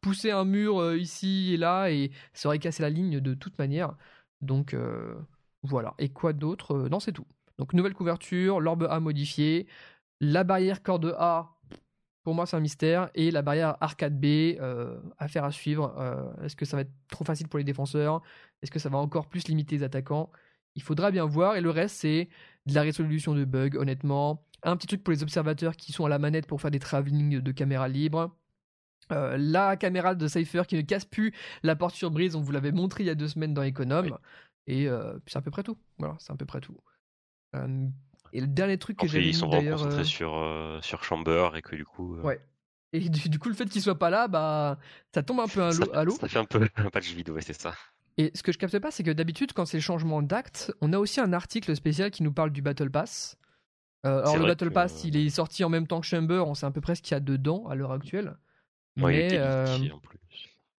[0.00, 3.94] pousser un mur ici et là et ça aurait cassé la ligne de toute manière.
[4.40, 4.74] Donc
[5.62, 5.94] voilà.
[5.98, 6.88] Et quoi d'autre?
[6.88, 7.26] Non, c'est tout.
[7.58, 9.66] Donc nouvelle couverture, l'orbe A modifié,
[10.20, 11.56] la barrière corde A,
[12.22, 14.24] pour moi c'est un mystère, et la barrière arcade B,
[14.60, 15.94] euh, affaire à suivre.
[15.98, 18.22] Euh, est-ce que ça va être trop facile pour les défenseurs?
[18.62, 20.30] Est-ce que ça va encore plus limiter les attaquants?
[20.76, 22.28] Il faudra bien voir, et le reste c'est
[22.66, 24.44] de la résolution de bugs, honnêtement.
[24.62, 27.40] Un petit truc pour les observateurs qui sont à la manette pour faire des travelling
[27.40, 28.36] de caméra libre.
[29.10, 32.52] Euh, la caméra de Cypher qui ne casse plus la porte sur brise, on vous
[32.52, 34.16] l'avait montré il y a deux semaines dans Econome.
[34.66, 34.86] Et
[35.26, 35.78] c'est à peu près tout.
[35.98, 36.76] Voilà, c'est à peu près tout
[37.54, 41.76] et le dernier truc que j'ai Ils sont vraiment concentrés sur, sur Chamber et que
[41.76, 42.16] du coup.
[42.16, 42.40] Ouais.
[42.92, 44.78] Et du, coup, le fait qu'il soit pas là, bah,
[45.12, 46.16] ça tombe un peu à l'eau.
[46.18, 47.74] Ça, fait un peu un patch vidéo, ouais, c'est ça.
[48.16, 50.92] Et ce que je capte pas, c'est que d'habitude, quand c'est le changement d'acte, on
[50.92, 53.36] a aussi un article spécial qui nous parle du Battle Pass.
[54.02, 56.70] alors le Battle Pass, il est sorti en même temps que Chamber, on sait à
[56.70, 58.36] peu près ce qu'il y a dedans à l'heure actuelle.
[58.96, 60.18] mais, en plus.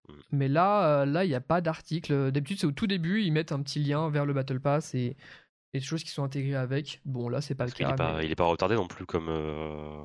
[0.09, 0.13] Mm.
[0.31, 2.31] mais là, là, il n'y a pas d'article.
[2.31, 5.15] D'habitude, c'est au tout début, ils mettent un petit lien vers le Battle Pass et
[5.73, 7.01] et des choses qui sont intégrées avec.
[7.05, 7.89] Bon, là, c'est pas le cas.
[7.89, 9.27] Il est, pas, il est pas retardé non plus comme.
[9.29, 10.03] Euh,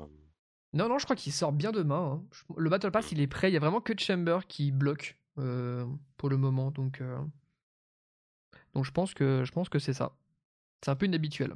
[0.73, 2.19] non, non, je crois qu'il sort bien demain.
[2.19, 2.23] Hein.
[2.57, 3.49] Le Battle Pass, il est prêt.
[3.49, 5.85] Il y a vraiment que Chamber qui bloque euh,
[6.17, 6.71] pour le moment.
[6.71, 7.17] Donc, euh,
[8.73, 10.15] donc je pense que, je pense que c'est ça.
[10.83, 11.55] C'est un peu inhabituel.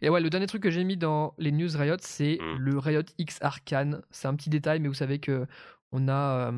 [0.00, 2.56] Et ouais, le dernier truc que j'ai mis dans les news Riot, c'est mmh.
[2.56, 4.02] le Riot X Arcane.
[4.10, 5.46] C'est un petit détail, mais vous savez que
[5.92, 6.52] on a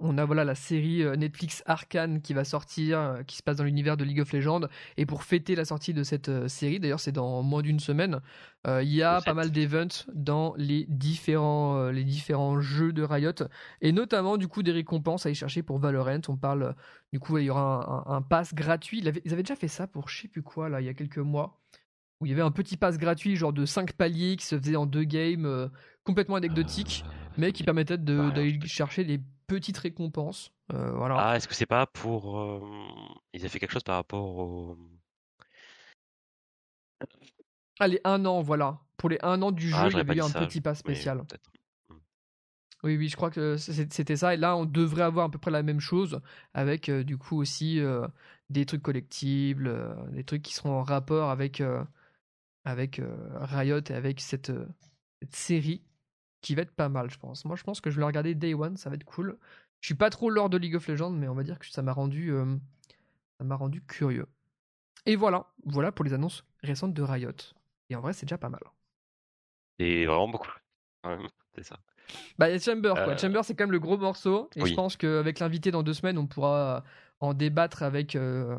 [0.00, 3.58] on a voilà la série euh, Netflix Arcane qui va sortir, euh, qui se passe
[3.58, 4.62] dans l'univers de League of Legends.
[4.96, 8.20] Et pour fêter la sortie de cette euh, série, d'ailleurs c'est dans moins d'une semaine,
[8.64, 13.32] il y a pas mal d'events dans les différents, les différents jeux de Riot.
[13.80, 16.20] Et notamment du coup des récompenses à y chercher pour Valorant.
[16.28, 16.76] On parle
[17.12, 19.00] du coup il y aura un, pass gratuit.
[19.00, 21.18] Ils avaient, déjà fait ça pour je sais plus quoi là, il y a quelques
[21.18, 21.60] mois.
[22.20, 24.76] Où il y avait un petit pass gratuit genre de 5 paliers qui se faisait
[24.76, 25.68] en deux games,
[26.04, 27.04] complètement anecdotique,
[27.36, 29.20] mais qui permettait d'aller chercher les
[29.52, 30.50] petite récompense.
[30.72, 31.16] Euh, voilà.
[31.18, 32.40] Ah, est-ce que c'est pas pour.
[32.40, 32.60] Euh,
[33.34, 34.78] ils ont fait quelque chose par rapport au.
[37.78, 38.78] Allez, un an, voilà.
[38.96, 41.18] Pour les un an du ah, jeu, il y avait eu un petit pas spécial.
[41.18, 41.94] Hmm.
[42.82, 44.32] Oui, oui, je crois que c'était ça.
[44.32, 46.20] Et là, on devrait avoir à peu près la même chose
[46.54, 47.78] avec euh, du coup aussi
[48.48, 51.62] des trucs collectibles, des trucs qui seront en rapport avec,
[52.64, 53.02] avec
[53.34, 54.52] Riot et avec cette,
[55.20, 55.82] cette série
[56.42, 57.44] qui va être pas mal, je pense.
[57.44, 59.38] Moi, je pense que je vais le regarder Day One, ça va être cool.
[59.80, 61.82] Je suis pas trop lord de League of Legends, mais on va dire que ça
[61.82, 62.56] m'a rendu, euh,
[63.38, 64.26] ça m'a rendu curieux.
[65.06, 67.32] Et voilà, voilà pour les annonces récentes de Riot.
[67.88, 68.60] Et en vrai, c'est déjà pas mal.
[69.78, 70.50] Et vraiment beaucoup.
[71.54, 71.78] c'est ça.
[72.38, 73.08] Bah, il y a Chamber, quoi.
[73.10, 74.50] Euh, Chamber, c'est quand même le gros morceau.
[74.56, 76.84] Et je pense qu'avec l'invité dans deux semaines, on pourra
[77.20, 78.58] en débattre avec euh,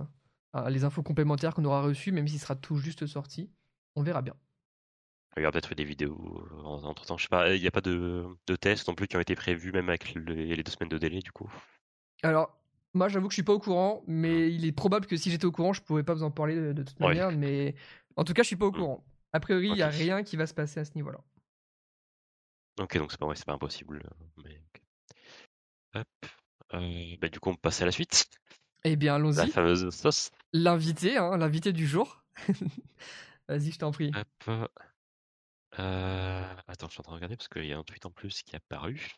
[0.69, 3.49] les infos complémentaires qu'on aura reçues, même s'il sera tout juste sorti.
[3.95, 4.35] On verra bien.
[5.35, 7.17] Y peut-être des vidéos euh, entre temps.
[7.17, 9.35] Je sais pas, il n'y a pas de, de, tests non plus qui ont été
[9.35, 11.51] prévus, même avec les, deux semaines de délai, du coup.
[12.21, 12.55] Alors,
[12.93, 14.51] moi, j'avoue que je suis pas au courant, mais mmh.
[14.51, 16.83] il est probable que si j'étais au courant, je pourrais pas vous en parler de,
[16.83, 17.31] toute manière.
[17.31, 17.75] Mais
[18.15, 18.77] en tout cas, je suis pas au mmh.
[18.77, 19.03] courant.
[19.31, 21.19] A priori, il n'y a rien qui va se passer à ce niveau-là.
[22.79, 24.03] Ok, donc c'est pas, pas impossible.
[24.43, 24.61] Mais...
[25.95, 26.07] Hop.
[26.75, 28.27] Euh, bah, du coup, on passe à la suite.
[28.83, 29.37] Eh bien, allons-y.
[29.37, 30.31] La fameuse sauce.
[30.51, 32.23] L'invité, hein, l'invité du jour.
[33.47, 34.11] Vas-y, je t'en prie.
[34.47, 34.71] Hop.
[35.79, 38.11] Euh, attends, je suis en train de regarder parce qu'il y a un tweet en
[38.11, 39.09] plus qui est apparu.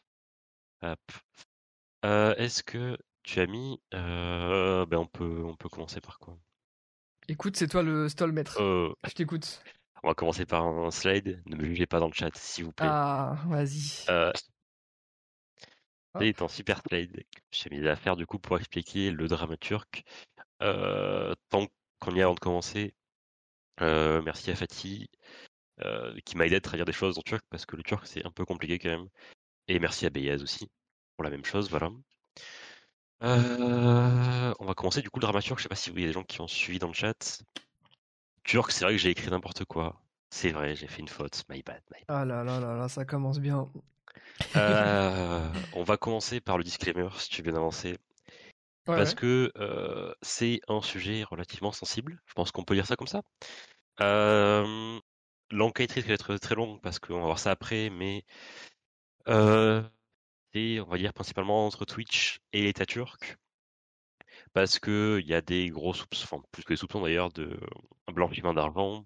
[2.06, 3.82] Euh, est-ce que tu as mis.
[3.94, 6.38] Euh, ben on, peut, on peut commencer par quoi?
[7.28, 8.58] Écoute, c'est toi le stall maître.
[8.60, 9.62] Je t'écoute.
[10.04, 11.42] On va commencer par un slide.
[11.48, 12.88] Ne me jugez pas dans le chat, s'il vous plaît.
[12.90, 14.06] Ah, vas-y.
[16.18, 20.04] C'est un super slide j'ai mis à faire du coup pour expliquer le drame turc.
[20.60, 21.68] tant
[22.00, 22.96] qu'on y est avant de commencer,
[23.82, 25.10] merci à Fatih.
[25.84, 28.26] Euh, qui m'a aidé à traduire des choses en turc parce que le turc c'est
[28.26, 29.10] un peu compliqué quand même.
[29.68, 30.70] Et merci à Beyaz aussi
[31.18, 31.90] pour la même chose, voilà.
[33.24, 35.60] Euh, on va commencer du coup le dramaturge.
[35.60, 37.42] Je sais pas si vous y a des gens qui ont suivi dans le chat.
[38.44, 40.02] Turc, c'est vrai que j'ai écrit n'importe quoi.
[40.30, 41.44] C'est vrai, j'ai fait une faute.
[41.50, 42.20] My bad, my bad.
[42.20, 43.70] Ah là là là là, ça commence bien.
[44.56, 47.98] Euh, on va commencer par le disclaimer si tu veux avancer.
[48.86, 49.52] parce que
[50.22, 52.22] c'est un sujet relativement sensible.
[52.28, 53.24] Je pense qu'on peut dire ça comme ça.
[55.54, 58.24] Euh, L'enquête risque d'être très longue parce qu'on va voir ça après, mais
[59.28, 59.84] euh,
[60.54, 63.38] c'est, on va dire, principalement entre Twitch et l'État turc.
[64.54, 67.60] Parce qu'il y a des gros soupçons, enfin plus que des soupçons d'ailleurs, de
[68.12, 69.06] blanchiment d'argent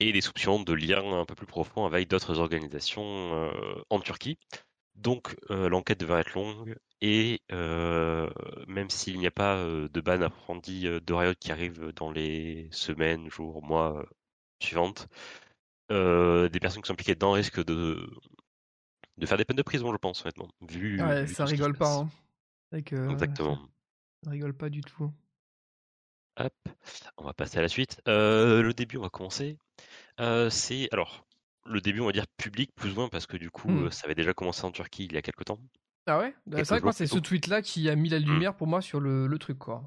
[0.00, 3.50] et des soupçons de liens un peu plus profonds avec d'autres organisations
[3.90, 4.38] en Turquie.
[4.94, 11.14] Donc l'enquête devrait être longue et même s'il n'y a pas de ban approfondi de
[11.14, 14.04] Riot qui arrive dans les semaines, jours, mois
[14.60, 15.08] suivantes,
[15.90, 18.08] des personnes qui sont impliquées dedans risquent de,
[19.18, 20.48] de faire des peines de prison, je pense, honnêtement.
[20.68, 21.96] Vu, ouais, ça rigole pas.
[21.96, 22.10] Hein.
[22.72, 23.58] Exactement.
[24.24, 25.10] Ça rigole pas du tout.
[26.38, 26.52] Hop,
[27.16, 28.00] on va passer à la suite.
[28.06, 29.58] le début, on va commencer.
[30.50, 31.26] c'est alors
[31.68, 33.90] le début, on va dire public plus ou moins parce que du coup, mmh.
[33.90, 35.58] ça avait déjà commencé en Turquie il y a quelques temps.
[36.06, 36.34] Ah ouais?
[36.46, 38.24] Bah, C'est vrai que moi, c'est ce tweet-là qui a mis la mmh.
[38.24, 39.82] lumière pour moi sur le, le truc, quoi.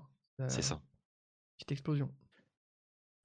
[0.47, 0.81] c'est ça.
[1.57, 2.12] Petite explosion.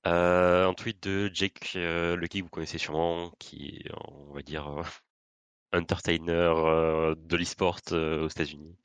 [0.05, 4.83] Un tweet de Jake le Lucky, vous connaissez sûrement, qui est, on va dire,
[5.73, 8.77] entertainer de l'e-sport aux États-Unis.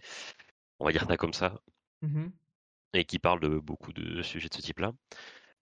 [0.80, 1.62] On va dire ça comme ça.
[2.02, 2.28] Mmh
[2.94, 4.94] et qui parle de beaucoup de sujets de ce type-là.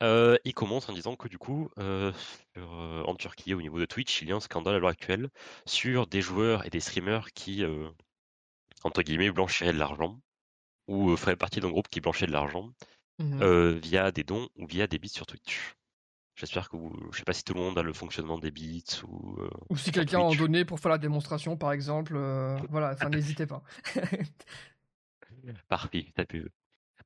[0.03, 2.11] Euh, il commence en disant que du coup, euh,
[2.57, 5.29] euh, en Turquie, au niveau de Twitch, il y a un scandale à l'heure actuelle
[5.65, 7.63] sur des joueurs et des streamers qui,
[8.83, 10.19] entre guillemets, blanchiraient de l'argent
[10.87, 12.71] ou feraient partie d'un groupe qui blanchit de l'argent
[13.19, 15.75] mmh via des dons ou via des bits sur Twitch.
[16.35, 18.83] J'espère que vous, je sais pas si tout le monde a le fonctionnement des bits
[19.07, 19.37] ou.
[19.69, 22.15] ou si quelqu'un en donné pour faire la démonstration, par exemple.
[22.69, 23.63] voilà, enfin, n'hésitez pas.
[25.67, 26.47] Parfait, t'as pu.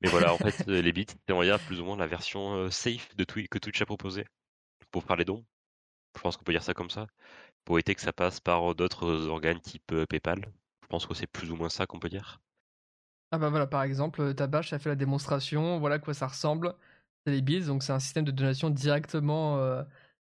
[0.02, 2.69] Mais voilà, en fait, euh, les bits, c'est on plus ou moins la version euh,
[2.69, 4.26] safe de Twitch que Twitch a proposé
[4.89, 5.45] pour faire les dons.
[6.15, 7.08] Je pense qu'on peut dire ça comme ça.
[7.65, 10.52] Pour éviter que ça passe par euh, d'autres organes type PayPal.
[10.82, 12.41] Je pense que c'est plus ou moins ça qu'on peut dire.
[13.31, 16.75] Ah bah voilà, par exemple, Tabash a fait la démonstration, voilà quoi ça ressemble.
[17.25, 19.83] C'est les bits, donc c'est un système de donation directement,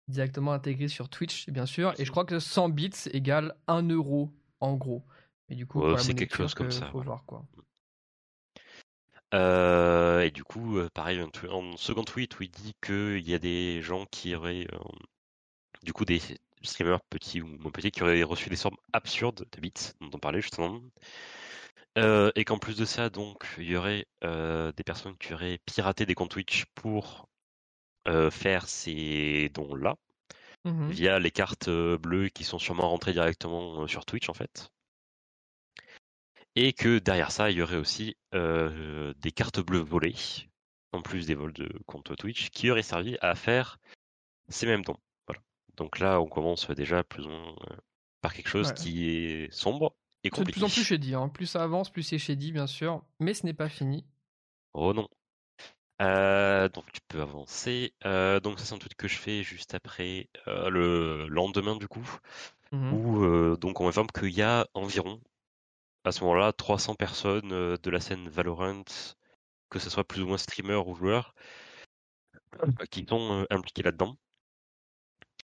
[0.09, 1.95] directement intégré sur Twitch, bien sûr.
[1.99, 5.05] Et je crois que 100 bits égale 1 euro, en gros.
[5.49, 6.87] Et du coup, c'est quelque chose comme ça.
[6.87, 7.45] Faut voir, quoi.
[9.35, 13.39] Euh, et du coup, euh, pareil, en, second tweet où il dit qu'il y a
[13.39, 14.79] des gens qui auraient, euh,
[15.83, 16.21] du coup, des
[16.63, 20.19] streamers petits ou moins petits qui auraient reçu des sommes absurdes de bits, dont on
[20.19, 20.81] parlait justement.
[21.97, 26.15] Et qu'en plus de ça, donc, il y aurait des personnes qui auraient piraté des
[26.15, 27.29] comptes Twitch pour
[28.31, 29.97] faire ces dons-là,
[30.65, 34.71] mmh via les cartes bleues qui sont sûrement rentrées directement sur Twitch en fait
[36.57, 40.17] et que derrière ça, il y aurait aussi euh, des cartes bleues volées,
[40.93, 43.79] en plus des vols de compte Twitch, qui auraient servi à faire
[44.49, 44.97] ces mêmes dons.
[45.29, 45.43] Voilà.
[45.77, 47.77] Donc là, on commence déjà plus ou moins euh,
[48.23, 49.95] par quelque chose qui est sombre
[50.27, 50.61] et compliqué.
[50.61, 51.15] C'est de plus en plus shady.
[51.15, 51.29] Hein.
[51.29, 53.03] Plus ça avance, plus c'est shady, bien sûr.
[53.21, 54.05] Mais ce n'est pas fini.
[54.75, 55.09] Oh non.
[56.03, 57.95] Euh, donc tu peux avancer.
[58.05, 62.07] donc ça c'est un tweet que je fais juste après le lendemain du coup,
[62.73, 65.21] mmh où donc on informe qu'il y a environ
[66.07, 68.85] à ce moment-là 300 personnes euh, de la scène Valorant,
[69.71, 71.35] que ce soit plus ou moins streamers ou joueurs,
[72.63, 74.17] euh, qui sont euh, impliqués là-dedans.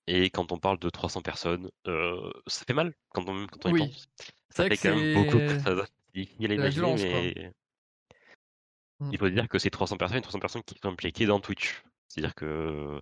[0.08, 3.80] Et quand on parle de 300 personnes, ça fait mal quand on, quand on y
[3.80, 4.08] pense.
[4.50, 5.40] Ça fait quand même beaucoup.
[5.64, 5.74] Ça,
[6.14, 7.52] il, a mais...
[9.00, 9.10] Mm.
[9.12, 11.84] il faut dire que c'est 300 personnes, 300 personnes qui sont impliquées dans Twitch.
[12.08, 13.02] C'est-à-dire que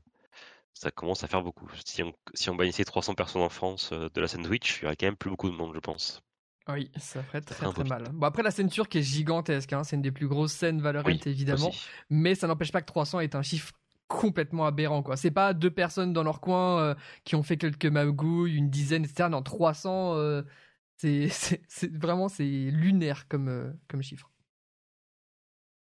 [0.74, 1.70] ça commence à faire beaucoup.
[1.86, 4.86] Si on, si on bannissait 300 personnes en France de la scène Twitch, il y
[4.88, 6.24] aurait quand même plus beaucoup de monde, je pense.
[6.68, 8.10] Oui, ça ferait très très mal.
[8.14, 9.84] Bon après la scène turque est gigantesque, hein.
[9.84, 11.72] c'est une des plus grosses scènes Valorant évidemment,
[12.10, 13.74] mais ça n'empêche pas que 300 est un chiffre
[14.14, 15.18] complètement aberrant quoi.
[15.18, 16.96] C'est pas deux personnes dans leur coin euh,
[17.26, 19.30] qui ont fait quelques magouilles, une dizaine etc.
[19.30, 20.44] Non 300, euh,
[20.98, 24.30] c'est vraiment c'est lunaire comme euh, comme chiffre.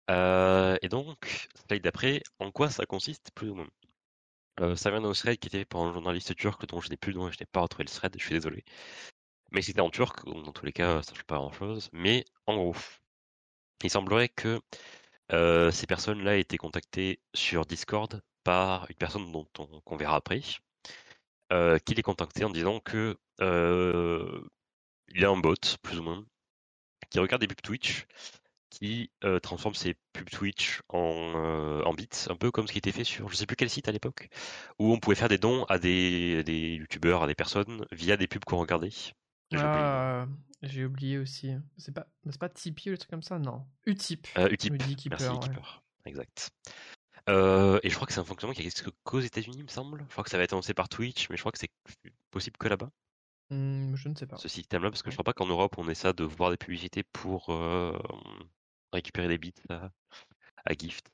[0.08, 3.68] et donc slide d'après, en quoi ça consiste plus ou moins?
[4.76, 7.30] Ça vient d'un thread qui était par un journaliste turc dont je n'ai plus nom,
[7.30, 8.64] je n'ai pas retrouvé le thread, je suis désolé.
[9.52, 11.88] Mais c'était en turc, dans tous les cas, ça ne change pas grand-chose.
[11.92, 12.74] Mais en gros,
[13.82, 14.60] il semblerait que
[15.32, 20.16] euh, ces personnes-là aient été contactées sur Discord par une personne dont on, qu'on verra
[20.16, 20.40] après,
[21.52, 24.42] euh, qui les contactait en disant que euh,
[25.08, 26.24] il y a un bot, plus ou moins,
[27.10, 28.06] qui regarde des pubs Twitch,
[28.70, 29.10] qui
[29.42, 33.28] transforme ses pubs Twitch en, en bits, un peu comme ce qui était fait sur
[33.28, 34.28] je sais plus quel site à l'époque,
[34.78, 38.28] où on pouvait faire des dons à des, des youtubeurs, à des personnes via des
[38.28, 38.90] pubs qu'on regardait.
[39.54, 40.26] Ah,
[40.62, 41.54] j'ai oublié aussi.
[41.78, 43.66] C'est pas, c'est pas Tipeee ou des trucs comme ça Non.
[43.86, 44.26] Utip.
[44.38, 44.74] Euh, Utip.
[45.10, 45.26] Merci,
[46.04, 46.50] Exact.
[47.28, 50.04] Euh, et je crois que c'est un fonctionnement qui existe qu'aux États-Unis, il me semble.
[50.08, 51.70] Je crois que ça va être annoncé par Twitch, mais je crois que c'est
[52.30, 52.90] possible que là-bas.
[53.50, 54.36] Mmh, je ne sais pas.
[54.36, 56.56] Ce système-là, parce que je crois pas qu'en Europe on ait ça de voir des
[56.56, 57.98] publicités pour euh,
[58.92, 59.90] récupérer des bits à,
[60.64, 61.10] à gift.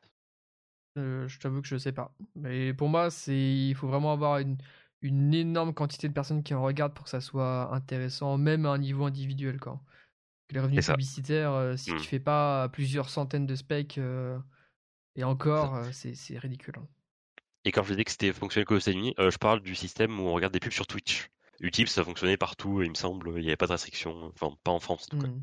[0.99, 2.14] Euh, je t'avoue que je sais pas.
[2.34, 4.57] Mais pour moi, c'est il faut vraiment avoir une,
[5.03, 8.70] une énorme quantité de personnes qui en regardent pour que ça soit intéressant, même à
[8.70, 9.61] un niveau individuel.
[9.61, 9.80] Quoi.
[10.51, 11.97] Les revenus publicitaires, euh, si mmh.
[11.99, 14.38] tu fais pas plusieurs centaines de specs, euh,
[15.16, 16.74] et encore, euh, c'est ridicule.
[16.78, 16.86] Hein.
[17.64, 20.24] Et quand je disais que c'était fonctionnel que aux États-Unis, je parle du système où
[20.24, 21.28] on regarde des pubs sur Twitch.
[21.59, 24.70] Utip, ça fonctionnait partout, il me semble, il n'y avait pas de restriction, enfin pas
[24.70, 25.28] en France en tout cas.
[25.28, 25.42] Mmh.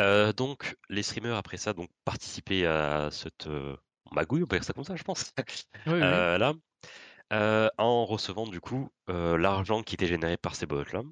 [0.00, 3.76] Euh, donc, les streamers après ça, donc participaient à cette euh,
[4.12, 5.32] magouille, on peut dire ça comme ça, je pense.
[5.88, 6.54] Euh, là,
[7.30, 11.02] en recevant du coup l'argent qui était généré par ces bots-là,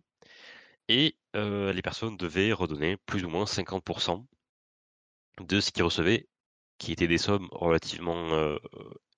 [0.89, 4.25] et les personnes devaient redonner plus ou moins 50%
[5.41, 6.29] de ce qu'ils recevaient,
[6.79, 8.59] qui étaient des sommes relativement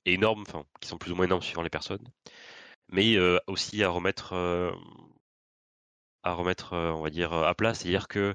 [0.05, 2.07] énormes, enfin qui sont plus ou moins énormes suivant les personnes,
[2.88, 4.32] mais aussi à remettre,
[6.22, 8.34] à remettre, on va dire, à plat, c'est-à-dire que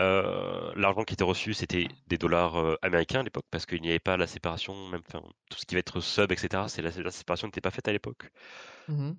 [0.00, 3.90] euh, l'argent qui était reçu, c'était des dollars euh, américains à l'époque, parce qu'il n'y
[3.90, 6.64] avait pas la séparation, même tout ce qui va être sub, etc.
[6.68, 8.30] C'est la, séparation n'était pas faite à l'époque.
[8.88, 9.12] Mmh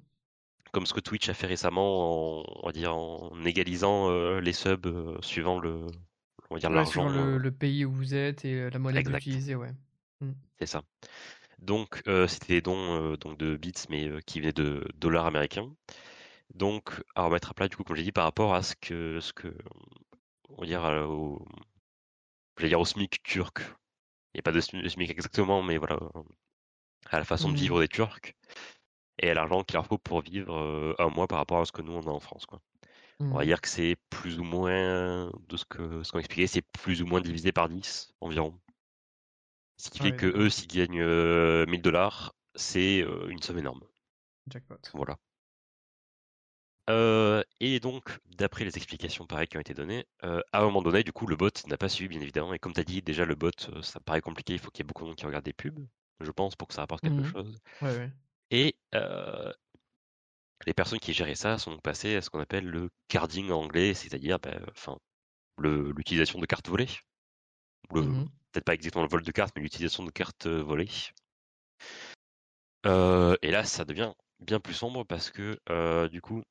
[0.72, 4.54] Comme ce que Twitch a fait récemment, en, on va dire en égalisant euh, les
[4.54, 5.86] subs suivant le,
[6.50, 7.10] on va dire l'argent.
[7.10, 9.72] le, pays où vous êtes et la monnaie utilisée, ouais.
[10.22, 10.32] Mmh.
[10.60, 10.82] C'est ça.
[11.60, 15.70] Donc c'était des dons donc de bits, mais qui venaient de dollars américains.
[16.56, 19.20] Donc à remettre à plat, du coup, comme j'ai dit, par rapport à ce que
[19.20, 19.54] ce que
[20.58, 21.46] on va dire, euh, au,
[22.60, 23.60] dire au SMIC turc.
[24.34, 26.00] Il n'y a pas de SMIC exactement, mais voilà,
[27.10, 27.58] à la façon de mmh.
[27.58, 28.34] vivre des Turcs
[29.20, 31.72] et à l'argent qu'il leur faut pour vivre euh, un mois par rapport à ce
[31.72, 32.46] que nous on a en France.
[32.46, 32.62] Quoi.
[33.20, 33.46] On va mmh.
[33.46, 37.52] dire que c'est plus ou moins, de ce qu'on expliquait, c'est plus ou moins divisé
[37.52, 38.58] par 10 environ.
[39.78, 43.82] Ce qui fait que eux, s'ils gagnent 1000 euh, dollars, c'est une somme énorme.
[44.48, 44.78] Jackpot.
[44.94, 45.18] Voilà.
[46.92, 50.82] Euh, et donc, d'après les explications pareilles qui ont été données, euh, à un moment
[50.82, 52.54] donné, du coup, le bot n'a pas suivi, bien évidemment.
[52.54, 54.54] Et comme tu as dit, déjà, le bot, euh, ça paraît compliqué.
[54.54, 55.80] Il faut qu'il y ait beaucoup de monde qui regarde des pubs,
[56.20, 57.60] je pense, pour que ça rapporte quelque mmh chose.
[58.52, 58.76] Et
[60.68, 63.94] les personnes qui géraient ça sont passées à ce qu'on appelle le carding en anglais,
[63.94, 64.60] c'est-à-dire bah,
[65.58, 66.90] l'utilisation de cartes volées.
[67.92, 70.90] Mmh peut-être pas exactement le vol de cartes, mais l'utilisation de cartes volées.
[72.84, 74.12] et là, ça devient
[74.42, 75.58] bien plus sombre parce que,
[76.10, 76.44] du coup,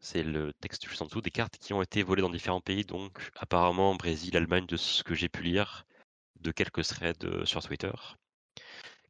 [0.00, 2.84] c'est le texte juste en dessous, des cartes qui ont été volées dans différents pays,
[2.84, 5.86] donc apparemment Brésil, Allemagne, de ce que j'ai pu lire,
[6.40, 7.92] de quelques threads euh, sur Twitter,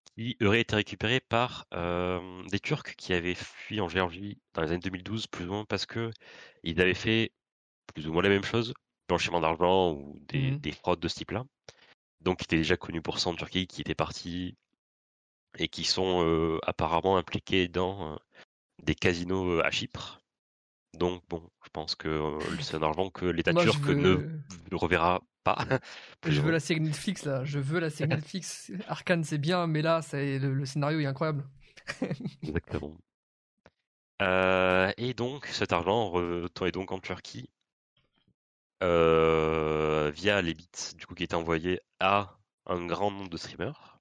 [0.05, 4.71] qui auraient été récupérés par euh, des Turcs qui avaient fui en Géorgie dans les
[4.71, 6.11] années 2012, plus ou moins parce que
[6.63, 7.33] ils avaient fait
[7.95, 8.75] plus ou moins la même chose,
[9.09, 11.45] blanchiment d'argent ou des, mmh fraudes de ce type-là.
[12.23, 14.57] Donc, qui étaient déjà connus pour ça en Turquie, qui étaient partis
[15.59, 18.19] et qui sont euh, apparemment impliqués dans
[18.83, 20.21] des casinos à Chypre.
[20.99, 24.17] Donc bon, je pense que euh, c'est un argent que l'État turc ne,
[24.73, 25.59] reverra pas.
[26.27, 28.73] je veux la série Netflix là, je veux la série Netflix.
[28.89, 31.45] Arkane c'est bien, mais là c'est le, scénario est incroyable.
[32.43, 32.97] Exactement.
[34.23, 37.51] Euh, et donc cet argent retournait donc en Turquie
[38.83, 43.96] euh, via les bits du coup qui étaient envoyés à un grand nombre de streamers.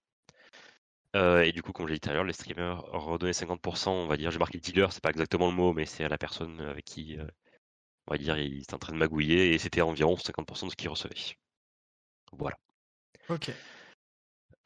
[1.15, 4.07] Euh, et du coup, comme j'ai dit tout à l'heure, les streamers redonnaient 50%, on
[4.07, 6.59] va dire, j'ai marqué dealer, c'est pas exactement le mot, mais c'est à la personne
[6.59, 7.25] avec qui, euh,
[8.07, 10.75] on va dire, il était en train de magouiller, et c'était environ 50% de ce
[10.75, 11.37] qu'il recevait.
[12.33, 12.57] Voilà.
[13.29, 13.49] Ok.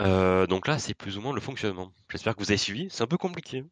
[0.01, 1.93] Euh, donc là, c'est plus ou moins le fonctionnement.
[2.09, 3.63] J'espère que vous avez suivi, c'est un peu compliqué.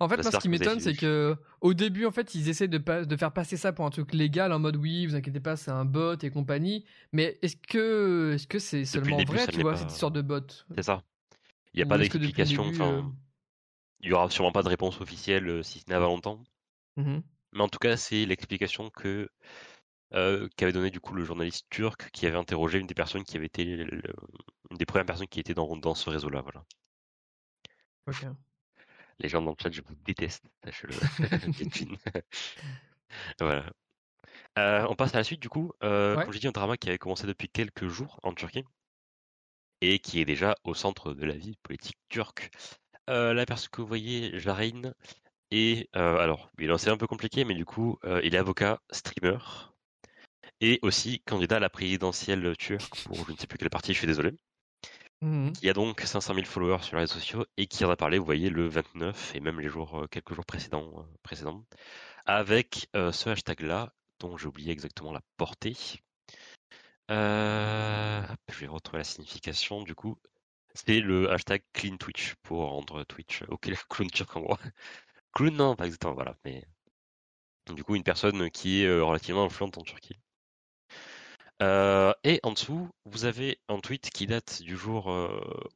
[0.00, 2.78] En fait, moi, ce qui m'étonne, c'est que au début, en fait, ils essaient de,
[2.78, 5.70] de, faire passer ça pour un truc légal, en mode oui, vous inquiétez pas, c'est
[5.70, 6.84] un bot et compagnie.
[7.12, 10.42] Mais est-ce que est-ce que c'est seulement vrai, tu vois, cette histoire de bot?
[10.74, 11.04] C'est ça.
[11.74, 12.64] Il n'y a pas d'explication.
[12.66, 13.02] Enfin, euh
[14.00, 16.42] il y aura sûrement pas de réponse officielle euh, si ce n'est avant longtemps.
[16.96, 17.18] Mmh
[17.52, 19.28] Mais en tout cas, c'est l'explication que
[20.14, 23.36] euh, qu'avait donné du coup le journaliste turc qui avait interrogé une des personnes qui
[23.36, 24.00] avait été une
[24.70, 26.42] des premières personnes qui étaient dans, dans ce réseau-là.
[26.42, 28.34] Voilà.
[29.18, 30.94] Les gens dans le chat, je vous déteste, sachez-le.
[33.40, 33.70] voilà.
[34.88, 35.72] on passe à la suite du coup.
[35.80, 38.64] Comme j'ai dit, un drama qui avait commencé depuis quelques jours en Turquie
[39.80, 42.50] et qui est déjà au centre de la vie politique turque.
[43.08, 44.94] Euh, la personne que vous voyez, Jarine,
[45.50, 48.80] et euh, alors, il c'est un peu compliqué, mais du coup, euh, il est avocat,
[48.90, 49.38] streamer,
[50.60, 53.98] et aussi candidat à la présidentielle turque pour je ne sais plus quelle partie, je
[53.98, 54.32] suis désolé.
[55.20, 57.90] Mmh il y a donc 500 000 followers sur les réseaux sociaux et qui en
[57.90, 61.64] a parlé, vous voyez, le 29 et même les jours, quelques jours précédents, précédents
[62.24, 65.76] avec ce hashtag-là, dont j'ai oublié exactement la portée.
[67.10, 70.18] Euh, je vais retrouver la signification du coup.
[70.74, 74.58] C'est le hashtag clean Twitch pour rendre Twitch ok clown turc en gros.
[75.32, 76.36] clown non, pas exactement, voilà.
[76.44, 76.64] Mais
[77.70, 80.18] du coup, une personne qui est euh, relativement influente en Turquie.
[81.60, 85.08] Euh, et en dessous, vous avez un tweet qui date du jour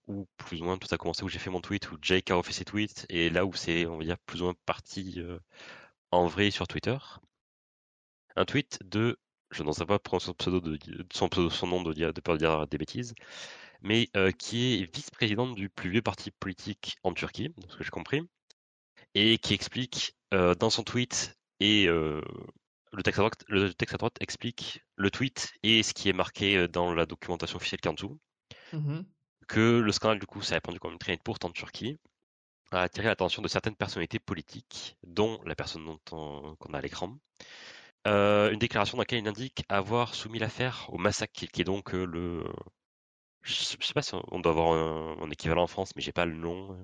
[0.06, 2.36] où plus ou moins tout a commencé, où j'ai fait mon tweet, où Jake a
[2.36, 5.20] refait ses tweets, et là où c'est, on va dire, plus ou moins parti
[6.12, 6.96] en vrai sur Twitter.
[8.36, 9.18] Un tweet de
[9.52, 10.78] je n'en sais pas prendre son pseudo de
[11.12, 13.14] son, son nom de, de peur de dire des bêtises,
[13.80, 17.90] mais qui est vice-présidente du plus vieux parti politique en Turquie, de ce que j'ai
[17.90, 18.22] compris,
[19.14, 24.16] et qui explique dans son tweet et le texte, à droite, le texte à droite
[24.20, 27.94] explique le tweet et ce qui est marqué dans la documentation officielle qui est en
[27.94, 28.18] dessous.
[28.72, 29.00] Mmh
[29.48, 31.98] que le scandale, du coup, ça a répandu comme une traînée de en Turquie,
[32.70, 37.18] a attiré l'attention de certaines personnalités politiques, dont la personne qu'on a à l'écran.
[38.04, 42.44] Une déclaration dans laquelle il indique avoir soumis l'affaire au massacre, qui est donc le.
[43.42, 46.34] Je sais pas si on doit avoir un, équivalent en France, mais j'ai pas le
[46.34, 46.76] nom.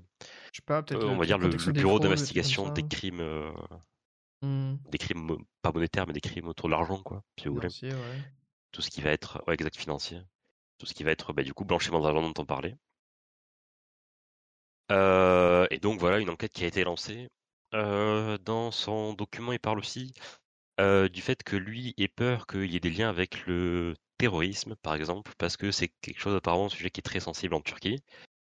[0.52, 1.06] Je sais pas, peut-être.
[1.06, 3.52] on va dire le, bureau d'investigation des crimes.
[4.42, 4.76] Mmh.
[4.90, 7.68] Des crimes pas monétaires, mais des crimes autour de l'argent, quoi, si vous voulez.
[8.72, 9.42] Tout ce qui va être.
[9.46, 10.20] Ouais, exact, financier.
[10.78, 12.76] Tout ce qui va être, bah, du coup, blanchiment d'argent dont on parlait.
[14.90, 17.28] Euh, et donc voilà, une enquête qui a été lancée.
[17.74, 20.14] Euh, dans son document, il parle aussi
[20.80, 24.76] euh, du fait que lui ait peur qu'il y ait des liens avec le terrorisme,
[24.76, 27.60] par exemple, parce que c'est quelque chose apparemment un sujet qui est très sensible en
[27.60, 28.02] Turquie,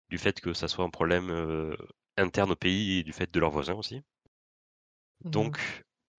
[0.10, 1.76] du fait que ça soit un problème
[2.18, 4.02] interne au pays et du fait de leurs voisins aussi.
[5.26, 5.60] Mmh donc,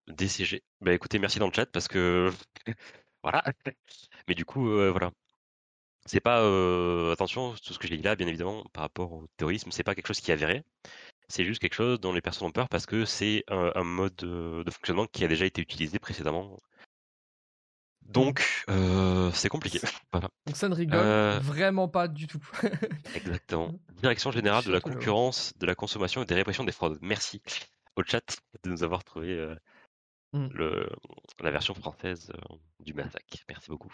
[0.08, 0.62] DCG.
[0.80, 2.32] Bah écoutez, merci dans le chat parce que
[3.22, 3.44] voilà.
[4.26, 5.12] Mais du coup, voilà.
[6.06, 6.38] C'est pas
[7.12, 9.94] attention, tout ce que j'ai dit là, bien évidemment, par rapport au terrorisme, c'est pas
[9.94, 10.64] quelque chose qui est avéré.
[11.28, 14.70] C'est juste quelque chose dont les personnes ont peur parce que c'est un, mode de,
[14.70, 16.58] fonctionnement qui a déjà été utilisé précédemment.
[18.02, 18.64] Donc,
[19.34, 19.80] c'est compliqué.
[20.12, 22.42] Donc ça ne rigole vraiment pas du tout.
[23.14, 23.74] exactement.
[24.00, 26.98] Direction générale de la concurrence, de la consommation et des répressions des fraudes.
[27.02, 27.42] Merci
[27.96, 28.24] au chat
[28.62, 29.54] de nous avoir trouvé
[30.32, 30.88] le,
[31.40, 32.32] la version française
[32.80, 33.36] du massacre.
[33.48, 33.92] Merci beaucoup.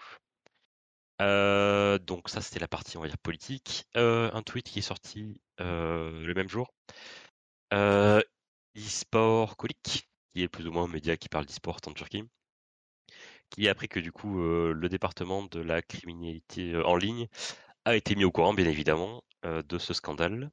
[1.20, 3.86] Euh, donc ça, c'était la partie, on va dire, politique.
[3.96, 6.72] Euh, un tweet qui est sorti euh, le même jour.
[7.72, 12.24] e-sport Kolik, qui est plus ou moins un média qui parle d'e-sport en Turquie,
[13.50, 17.28] qui a appris que du coup, le département de la criminalité en ligne
[17.84, 20.50] a été mis au courant, bien évidemment, de ce scandale.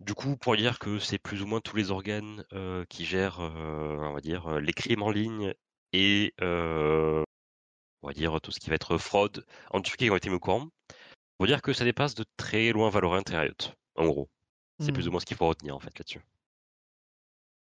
[0.00, 2.44] Du coup, pour dire que c'est plus ou moins tous les organes
[2.88, 5.54] qui gèrent, on va dire, les crimes en ligne
[5.92, 6.34] et
[8.02, 10.36] on va dire tout ce qui va être fraude en Turquie qui ont été mis
[10.36, 10.68] au courant,
[11.38, 13.52] pour dire que ça dépasse de très loin Valorant et Riot,
[13.96, 14.28] en gros.
[14.80, 15.12] C'est plus ou mmh.
[15.12, 16.20] moins ce qu'il faut retenir en fait là-dessus.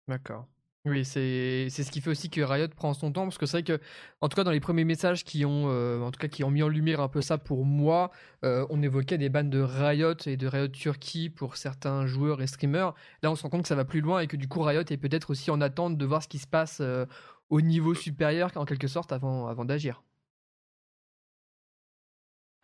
[0.07, 0.47] D'accord.
[0.86, 3.63] Oui, c'est ce qui fait aussi que Riot prend son temps, parce que c'est vrai
[3.63, 3.81] que,
[4.21, 6.51] en tout cas, dans les premiers messages qui ont, euh, en tout cas, qui ont
[6.51, 8.11] mis en lumière un peu ça pour moi,
[8.43, 12.45] euh, on évoquait des bannes de Riot et de Riot Turquie pour certains joueurs et
[12.45, 12.93] streamers.
[13.23, 14.81] Là, on se rend compte que ça va plus loin et que du coup, Riot
[14.81, 17.07] est peut-être aussi en attente de voir ce qui se passe euh,
[17.49, 20.03] au niveau supérieur, en quelque sorte, avant, avant d'agir.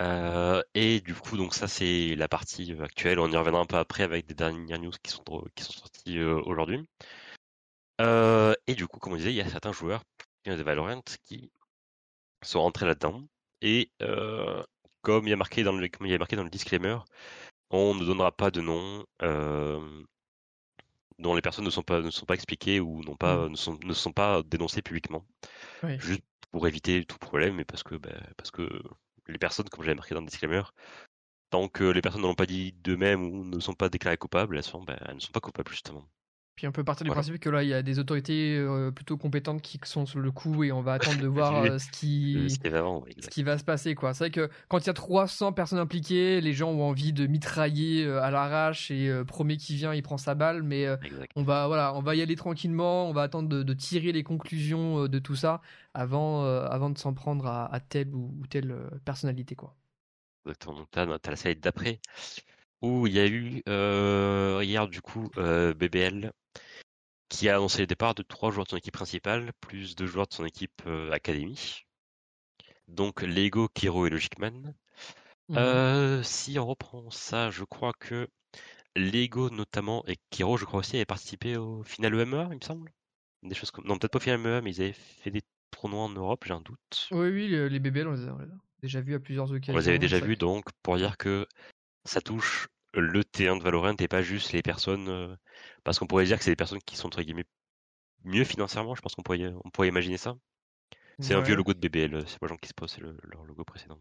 [0.02, 3.20] Euh, et du coup, donc ça c'est la partie euh, actuelle.
[3.20, 5.24] On y reviendra un peu après avec des dernières news qui sont
[5.56, 6.88] qui sont sorties euh, aujourd'hui.
[8.00, 10.04] et du coup, comme on disait, il y a certains joueurs
[10.46, 11.52] de Valorant qui
[12.42, 13.24] sont rentrés là-dedans.
[13.62, 13.92] Et
[15.02, 16.98] comme il y a marqué dans le il y a marqué dans le disclaimer,
[17.70, 19.06] on ne donnera pas de nom
[21.20, 23.52] dont les personnes ne sont pas ne sont pas expliquées ou n'ont pas mmh.
[23.52, 25.28] ne sont ne sont pas dénoncées publiquement.
[26.00, 28.68] Juste pour éviter tout problème, et parce que ben, parce que
[29.28, 30.64] les personnes, comme j'avais marqué dans le disclaimer,
[31.52, 34.58] tant que les personnes ne l'ont pas dit d'eux-mêmes ou ne sont pas déclarées coupables,
[34.58, 36.08] elles, sont, ben, elles ne sont pas coupables justement.
[36.56, 39.18] Puis on peut partir du principe que là, il y a des autorités euh, plutôt
[39.18, 42.50] compétentes qui sont sur le coup et on va attendre de voir euh, ce, qui...
[42.50, 43.96] ce qui va se passer.
[43.96, 44.14] quoi.
[44.14, 47.26] C'est vrai que quand il y a 300 personnes impliquées, les gens ont envie de
[47.26, 50.62] mitrailler euh, à l'arrache et premier qui vient, il prend sa balle.
[50.64, 50.88] Mais
[51.36, 55.08] on, va, voilà, on va y aller tranquillement, on va attendre de, tirer les conclusions
[55.08, 55.62] de tout ça
[55.94, 58.76] avant, avant de s'en prendre à, telle ou, telle
[59.06, 59.56] personnalité.
[59.56, 59.76] quoi.
[60.46, 60.86] Exactement.
[60.92, 62.00] Tu as, la slide d'après
[62.82, 63.64] où il y a eu
[64.64, 66.32] hier du coup BBL
[67.32, 70.28] qui a annoncé le départ de trois joueurs de son équipe principale, plus deux joueurs
[70.28, 71.86] de son équipe euh, académie.
[72.90, 74.76] Donc Lego, Kiro et Logicman.
[75.48, 75.58] Mhm.
[75.58, 78.28] Euh, si on reprend ça, je crois que
[78.98, 82.92] Lego notamment et Kiro, je crois aussi, avaient participé au final EMEA, il me semble.
[83.44, 83.86] Des choses comme...
[83.86, 86.54] Non, peut-être pas au final EMEA, mais ils avaient fait des tournois en Europe, j'ai
[86.54, 87.08] un doute.
[87.12, 88.38] Oui, oui, les BBL, on les a
[88.84, 89.74] déjà vus à plusieurs occasions.
[89.74, 91.48] On les avait déjà vus, donc pour dire que
[92.04, 95.10] ça touche le T1 de Valorant et pas juste les personnes.
[95.10, 95.36] Euh,
[95.84, 97.46] parce qu'on pourrait dire que c'est des personnes qui sont entre guillemets
[98.24, 100.36] mieux financièrement, je pense qu'on pourrait, on pourrait imaginer ça.
[101.20, 103.64] C'est un vieux logo de BBL, c'est pas gens qui se posent, c'est leur logo
[103.64, 104.00] précédent.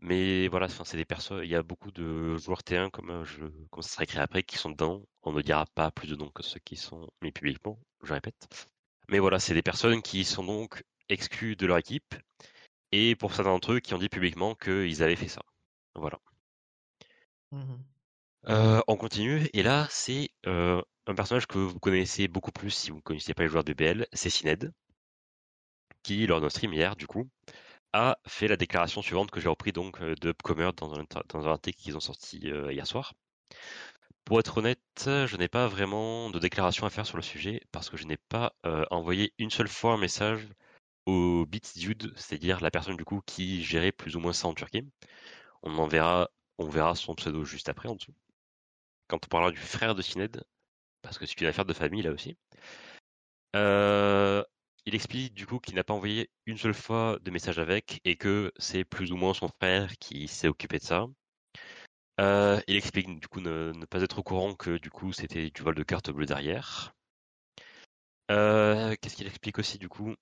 [0.00, 1.42] mais voilà, c'est des personnes.
[1.44, 4.42] Il y a beaucoup de joueurs T1 comme, euh, je, comme ça sera écrit après
[4.42, 5.02] qui sont dedans.
[5.22, 8.48] On ne dira pas plus de noms que ceux qui sont mis publiquement, je répète.
[9.08, 12.14] Mais voilà, c'est des personnes qui sont donc exclues de leur équipe
[12.92, 15.42] et pour certains d'entre eux qui ont dit publiquement qu'ils avaient fait ça.
[15.94, 16.18] Voilà.
[17.52, 17.76] Mmh
[18.48, 22.90] euh, on continue, et là, c'est euh, un personnage que vous connaissez beaucoup plus si
[22.90, 24.72] vous ne connaissiez pas les joueurs de BL, c'est Sined,
[26.04, 27.28] qui, lors d'un stream hier, du coup,
[27.92, 31.50] a fait la déclaration suivante que j'ai repris donc de Upcomer dans un, dans un
[31.50, 33.14] article qu'ils ont sorti hier soir.
[34.24, 37.90] Pour être honnête, je n'ai pas vraiment de déclaration à faire sur le sujet parce
[37.90, 38.54] que je n'ai pas
[38.90, 40.46] envoyé une seule fois un message
[41.06, 41.46] au
[41.76, 44.84] Dude, c'est-à-dire la personne du coup qui gérait plus ou moins ça en Turquie.
[45.62, 48.14] On en verra, on verra son pseudo juste après en dessous.
[49.08, 50.44] Quand on parlera du frère de Sined,
[51.02, 52.36] parce que c'est une affaire de famille là aussi.
[53.56, 54.42] Euh,
[54.84, 58.16] il explique du coup qu'il n'a pas envoyé une seule fois de message avec et
[58.16, 61.06] que c'est plus ou moins son frère qui s'est occupé de ça.
[62.20, 65.62] Euh, il explique du coup ne, pas être au courant que du coup c'était du
[65.62, 66.94] vol de carte bleue derrière.
[68.30, 70.14] Euh, qu'est-ce qu'il explique aussi du coup?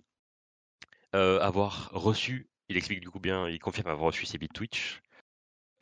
[1.14, 5.00] Avoir reçu, il explique du coup bien, il confirme avoir reçu ses bits Twitch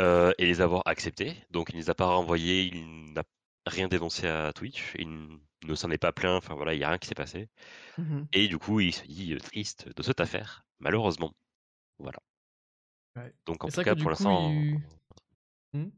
[0.00, 1.36] et les avoir acceptés.
[1.50, 3.24] Donc il ne les a pas renvoyés, il n'a
[3.66, 6.88] rien dénoncé à Twitch, il ne s'en est pas plaint, enfin voilà, il n'y a
[6.88, 7.48] rien qui s'est passé.
[7.96, 11.32] Mmh et du coup, il se dit triste de cette affaire, malheureusement.
[11.98, 12.18] Voilà.
[13.46, 14.50] Donc en tout cas, pour l'instant.
[14.50, 15.88] Mmh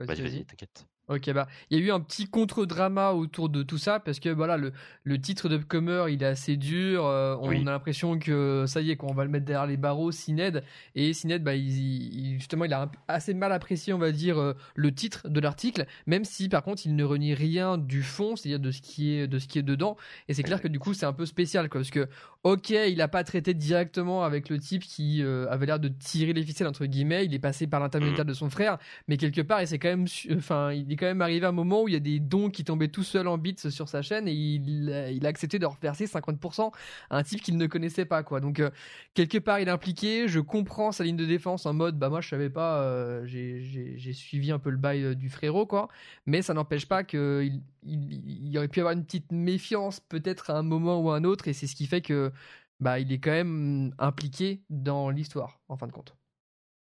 [0.00, 0.86] vas-y, vas-y, t'inquiète.
[1.08, 4.28] Ok, bah, il y a eu un petit contre-drama autour de tout ça parce que
[4.28, 4.72] voilà, le,
[5.04, 7.06] le titre d'Upcomer il est assez dur.
[7.06, 10.10] Euh, on a l'impression que ça y est, qu'on va le mettre derrière les barreaux,
[10.10, 10.64] Sined.
[10.96, 14.92] Et Sined, bah, il, justement, il a assez mal apprécié, on va dire, euh, le
[14.92, 18.72] titre de l'article, même si par contre, il ne renie rien du fond, c'est-à-dire de
[18.72, 19.96] ce qui est de ce qui est dedans.
[20.26, 22.08] Et c'est clair que du coup, c'est un peu spécial, quoi, parce que
[22.42, 26.32] ok, il a pas traité directement avec le type qui euh, avait l'air de tirer
[26.32, 27.24] les ficelles entre guillemets.
[27.24, 28.28] Il est passé par l'intermédiaire mmh.
[28.28, 31.46] de son frère, mais quelque part, il s'est quand même, enfin, il quand même arrivé
[31.46, 33.88] un moment où il y a des dons qui tombaient tout seuls en bits sur
[33.88, 34.92] sa chaîne et il,
[35.24, 36.72] a accepté de reverser 50%
[37.10, 38.40] à un type qu'il ne connaissait pas quoi.
[38.40, 38.70] Donc euh,
[39.14, 42.20] quelque part il est impliqué, je comprends sa ligne de défense en mode bah moi
[42.20, 45.88] je savais pas, euh, j'ai suivi un peu le bail euh, du frérot quoi,
[46.26, 47.48] mais ça n'empêche pas que
[47.82, 51.24] il, y aurait pu avoir une petite méfiance peut-être à un moment ou à un
[51.24, 52.32] autre et c'est ce qui fait que
[52.80, 56.14] bah il est quand même impliqué dans l'histoire en fin de compte.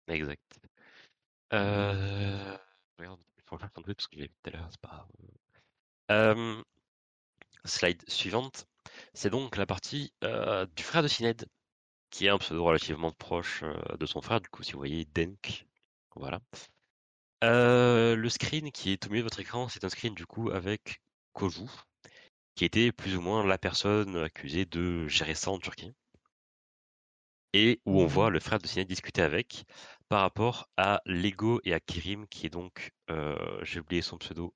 [0.07, 0.59] Exact.
[1.53, 2.57] Euh...
[7.65, 8.67] slide suivante.
[9.13, 11.45] C'est donc la partie du frère de Sined,
[12.09, 13.63] qui est un pseudo relativement proche
[13.99, 14.41] de son frère.
[14.41, 15.65] Du coup, si vous voyez Denk,
[16.15, 16.39] voilà.
[17.41, 21.01] le screen qui est au milieu de votre écran, c'est un screen du coup avec
[21.33, 21.67] Koju,
[22.55, 25.93] qui était plus ou moins la personne accusée de gérer ça en Turquie.
[27.53, 29.65] Et où on voit le frère de Sined discuter avec
[30.09, 34.53] par rapport à Lego et à Kirim, qui est donc, euh, j'ai oublié son pseudo,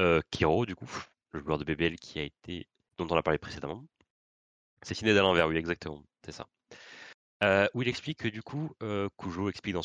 [0.00, 0.90] euh, Kiro, du coup,
[1.32, 3.84] le joueur de BBL qui a été, dont on a parlé précédemment.
[4.82, 6.46] C'est Ciné à l'envers, oui, exactement, c'est ça.
[7.42, 8.70] Euh, où il explique que du coup,
[9.18, 9.76] Kujo explique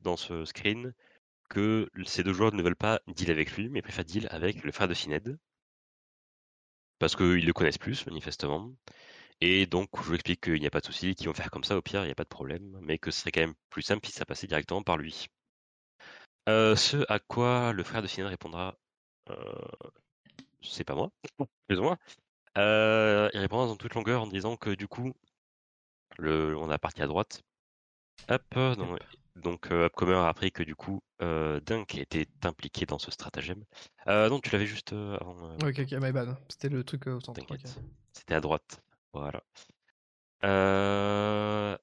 [0.00, 0.94] dans ce screen
[1.48, 4.72] que ces deux joueurs ne veulent pas deal avec lui, mais préfèrent deal avec le
[4.72, 5.38] frère de Sined.
[6.98, 8.72] Parce qu'ils le connaissent plus, manifestement.
[9.40, 11.64] Et donc, je vous explique qu'il n'y a pas de souci, qu'ils vont faire comme
[11.64, 13.54] ça, au pire, il n'y a pas de problème, mais que ce serait quand même
[13.70, 15.28] plus simple si ça passait directement par lui.
[16.48, 18.74] Euh, ce à quoi le frère de Sinan répondra,
[19.30, 19.34] euh,
[20.62, 21.10] c'est pas moi,
[21.68, 21.98] plus ou moins.
[22.56, 25.12] Euh, il répondra dans toute longueur en disant que du coup,
[26.18, 27.42] le, on a parti à droite.
[28.28, 28.98] Hop, donc,
[29.36, 33.62] donc Upcomer a appris que du coup, Dunk était impliqué dans ce stratagème.
[34.06, 35.54] non, tu l'avais juste avant.
[35.62, 36.36] Ok, ok, my bad.
[36.48, 37.44] C'était le truc au centre.
[38.12, 38.82] C'était à droite.
[39.12, 39.42] Voilà.
[40.44, 41.76] Euh,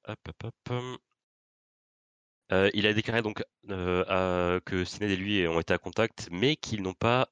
[2.52, 6.56] euh, il a déclaré donc euh, que Sined et lui ont été à contact, mais
[6.56, 7.28] qu'ils n'ont pas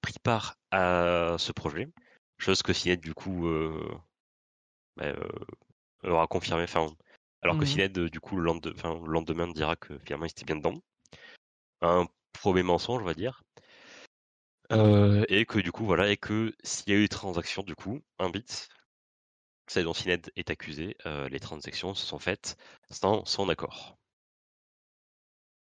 [0.00, 1.88] pris part à ce projet.
[2.38, 3.48] Chose que Sined du coup
[4.96, 5.12] bah,
[6.02, 6.64] leur a confirmé.
[6.64, 6.94] Enfin,
[7.42, 10.56] alors que mmh du coup le lendemain, le lendemain dira que finalement il était bien
[10.56, 10.80] dedans.
[11.82, 13.42] Un premier mensonge, on va dire.
[14.70, 18.00] et que du coup voilà et que s'il y a eu des transactions du coup
[18.18, 18.68] un bit
[19.72, 22.56] celle dont Sined est accusé, euh, les transactions se sont faites
[22.90, 23.96] sans son accord.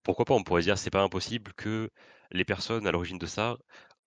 [0.03, 1.89] Pourquoi pas, on pourrait dire c'est pas impossible que
[2.31, 3.57] les personnes à l'origine de ça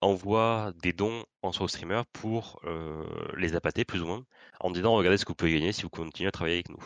[0.02, 3.06] envoient des dons en soi streamer pour euh,
[3.38, 4.26] les appâter plus ou moins,
[4.60, 6.82] en disant regardez ce que vous pouvez gagner si vous continuez à travailler avec nous.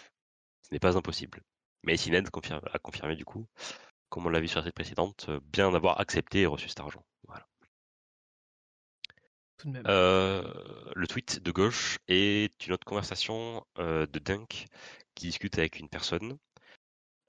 [0.62, 1.42] Ce n'est pas impossible.
[1.82, 3.48] Mais Sined a confirmé du coup,
[4.08, 7.04] comme on l'a vu sur cette précédente, euh, bien d'avoir accepté et reçu cet argent.
[9.86, 10.42] Euh,
[10.94, 14.66] le tweet de gauche est une autre conversation euh, de Dunk
[15.14, 16.38] qui discute avec une personne.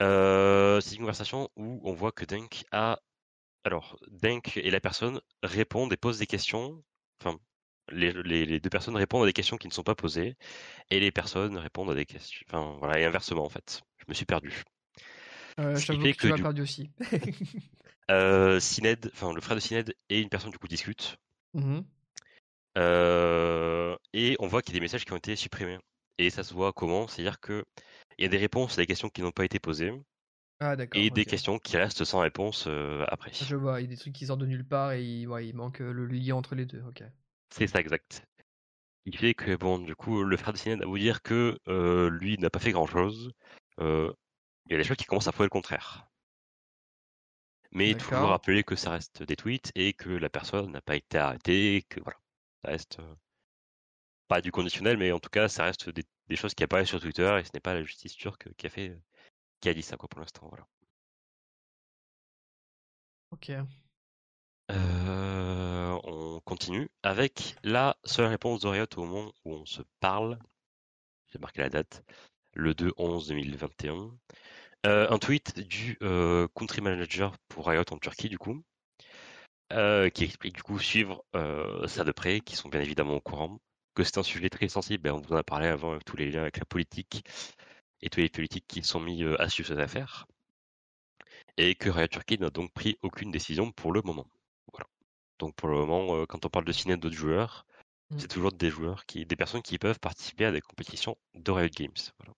[0.01, 2.99] Euh, c'est une conversation où on voit que Dunk a.
[3.63, 6.83] Alors, Dunk et la personne répondent et posent des questions.
[7.21, 7.37] Enfin,
[7.91, 10.35] les, deux personnes répondent à des questions qui ne sont pas posées
[10.89, 12.43] et les personnes répondent à des questions.
[12.47, 13.81] Enfin, voilà, et inversement en fait.
[13.97, 14.63] Je me suis perdu.
[15.59, 16.89] Euh, que, tu m'as perdu aussi.
[18.59, 21.17] Sined, enfin, le frère de Sined et une personne du coup discutent.
[22.75, 25.79] Mmh et on voit qu'il y a des messages qui ont été supprimés.
[26.17, 27.63] Et ça se voit comment C'est-à-dire que
[28.17, 29.93] il y a des réponses à des questions qui n'ont pas été posées.
[30.59, 30.75] Ah.
[30.93, 32.67] Et des questions qui restent sans réponse
[33.07, 33.31] après.
[33.33, 35.55] Je vois, il y a des trucs qui sortent de nulle part et il, il
[35.55, 36.83] manque le lien entre les deux.
[36.87, 37.03] Ok.
[37.49, 38.23] C'est ça, exact.
[39.05, 41.57] Il fait que, bon, du coup, le frère de Sined va vous dire que
[42.09, 43.31] lui n'a pas fait grand-chose.
[43.79, 44.13] il
[44.69, 46.07] y a des choses qui commencent à prouver le contraire.
[47.71, 51.17] Mais toujours rappeler que ça reste des tweets et que la personne n'a pas été
[51.17, 52.19] arrêtée, que voilà,
[52.63, 52.99] ça reste
[54.27, 56.05] pas du conditionnel, mais en tout cas, ça reste des,
[56.35, 58.97] choses qui apparaissent sur Twitter et ce n'est pas la justice turque qui a fait,
[59.59, 60.65] qui a dit ça quoi pour l'instant, voilà.
[63.31, 63.51] Ok.
[64.69, 70.39] on continue avec la seule réponse de Riot au moment où on se parle.
[71.27, 72.03] J'ai marqué la date,
[72.53, 74.11] le 2-11-2021.
[74.85, 78.63] Euh, un tweet du euh, country manager pour Riot en Turquie, du coup,
[79.71, 81.23] euh, qui explique du coup suivre
[81.87, 83.59] ça de près, qui sont bien évidemment au courant,
[83.95, 86.17] que c'est un sujet très sensible, ben, on vous en a parlé avant avec tous
[86.17, 87.25] les liens avec la politique
[88.01, 90.27] et tous les politiques qui sont mis à suivre cette affaire,
[91.57, 94.27] et que Riot Turquie n'a donc pris aucune décision pour le moment.
[94.71, 94.87] Voilà.
[95.39, 97.65] Donc pour le moment, quand on parle de signer d'autres joueurs,
[98.09, 98.19] mmh.
[98.19, 101.69] c'est toujours des joueurs qui, des personnes qui peuvent participer à des compétitions de Riot
[101.69, 101.91] Games.
[102.19, 102.33] Voilà.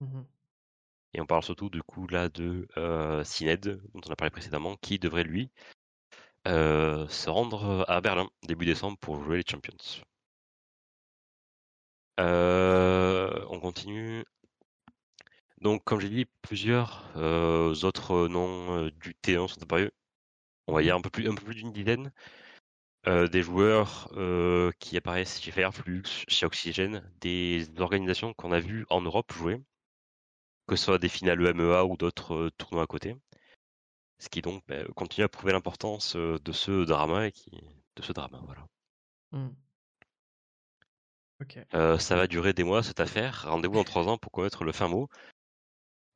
[0.00, 0.24] Mmh
[1.16, 3.24] et on parle surtout du coup là de euh,
[3.94, 5.75] dont on a parlé précédemment, qui devrait lui euh,
[6.46, 10.02] se rendre à Berlin début décembre pour jouer les Champions.
[12.20, 14.24] Euh, on continue.
[15.60, 19.90] Donc, comme j'ai dit, plusieurs euh, autres noms du T1 sont apparus.
[20.66, 22.12] On va dire un peu plus, un peu plus d'une dizaine.
[23.06, 24.10] des joueurs
[24.78, 29.60] qui apparaissent chez Fireflux, chez Oxygen, des organisations qu'on a vues en Europe jouer
[30.66, 33.16] que ce soit des finales EMEA ou d'autres euh, tournois à côté.
[34.18, 37.50] Ce qui donc bah, continue à prouver l'importance euh, de ce drama et qui,
[37.96, 38.66] de ce drama, voilà.
[39.32, 39.50] Mmh.
[41.74, 43.44] Euh, ça va durer des mois cette affaire.
[43.46, 45.08] Rendez-vous en trois ans pour connaître le fin mot?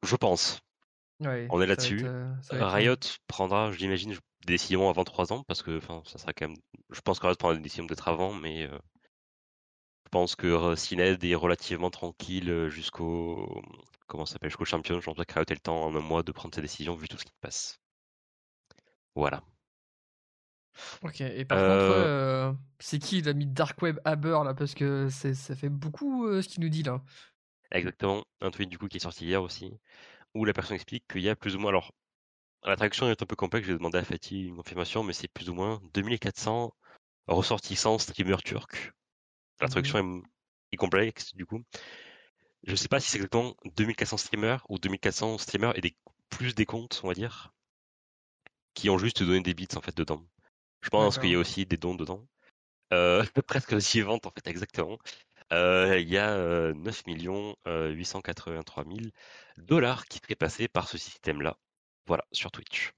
[0.02, 0.60] Je pense.
[1.20, 2.06] On est là-dessus.
[2.50, 2.96] Riot
[3.26, 4.14] prendra, j'imagine,
[4.46, 6.56] des décisions avant trois ans parce que, enfin, ça sera quand même.
[6.88, 11.34] Je pense que Riot prendra des décisions peut-être avant, mais je pense que Sined est
[11.34, 13.62] relativement tranquille jusqu'au
[14.06, 15.00] comment s'appelle jusqu'au champion.
[15.00, 17.08] Je pense que Riot ait le temps en un mois de prendre ses décisions vu
[17.08, 17.79] tout ce qui se passe.
[19.20, 19.42] Voilà.
[21.02, 24.54] Ok, et par contre, c'est qui il a mis Dark Web Aber là?
[24.54, 27.02] Parce que ça fait beaucoup ce qu'il nous dit là.
[27.70, 29.78] Exactement, un tweet du coup qui est sorti hier aussi,
[30.34, 31.68] où la personne explique qu'il y a plus ou moins.
[31.68, 31.92] Alors,
[32.64, 35.28] la traduction est un peu complexe, je vais demander à Fatih une confirmation, mais c'est
[35.28, 36.74] plus ou moins 2400
[37.28, 38.92] ressortissants streamers turcs
[39.60, 40.22] la mmh traduction
[40.72, 41.62] est, complexe du coup.
[42.64, 45.94] Je sais pas si c'est exactement 2400 streamers ou 2400 streamers et des,
[46.30, 47.52] plus des comptes, on va dire,
[48.80, 50.24] qui ont juste donné des bits en fait dedans.
[50.82, 52.26] Je pense qu'il y a aussi des dons dedans.
[52.92, 54.98] Euh, presque aussi ventes en fait exactement.
[55.52, 58.96] Euh, il y a 9 883 000
[59.58, 61.58] dollars qui seraient passés par ce système-là.
[62.06, 62.92] Voilà, sur Twitch.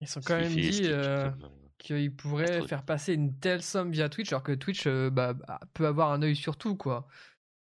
[0.00, 1.30] Ils sont quand même dit euh,
[1.78, 5.60] qu'ils pourraient faire passer une telle somme via Twitch, alors que Twitch euh, bah, bah,
[5.74, 7.08] peut avoir un œil sur tout, quoi.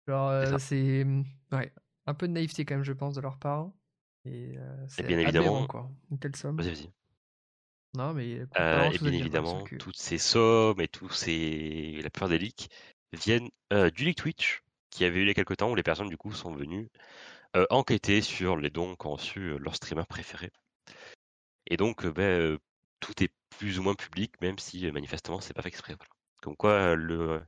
[0.07, 1.05] Genre, euh, c'est
[1.51, 1.74] ouais,
[2.07, 3.70] un peu de naïveté quand même, je pense, de leur part.
[4.26, 4.55] Et,
[4.88, 5.89] c'est bien évidemment, quoi.
[6.09, 6.57] Une telle somme.
[6.57, 6.89] Vas-y, vas-y.
[7.96, 12.70] Non, mais et bien évidemment, toutes ces sommes et tous ces la plupart des leaks
[13.14, 13.50] viennent
[13.96, 16.18] du leak Twitch qui avait eu il y a quelques temps où les personnes du
[16.18, 16.89] coup sont venues
[17.70, 20.52] enquêter sur les dons qu'ont reçus leurs streamers préférés.
[21.68, 22.58] Et donc, ben,
[23.00, 25.96] tout est plus ou moins public, même si manifestement c'est pas fait exprès.
[26.41, 27.41] Comme quoi, le,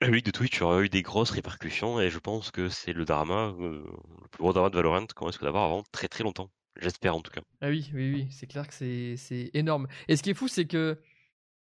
[0.00, 3.04] le leak de Twitch aura eu des grosses répercussions et je pense que c'est le
[3.04, 3.84] drama, le
[4.30, 6.50] plus gros drama de Valorant qu'on risque d'avoir avant très très longtemps.
[6.80, 7.40] J'espère en tout cas.
[7.60, 9.86] Ah oui, oui, oui, c'est clair que c'est énorme.
[10.08, 10.98] Et ce qui est fou, c'est que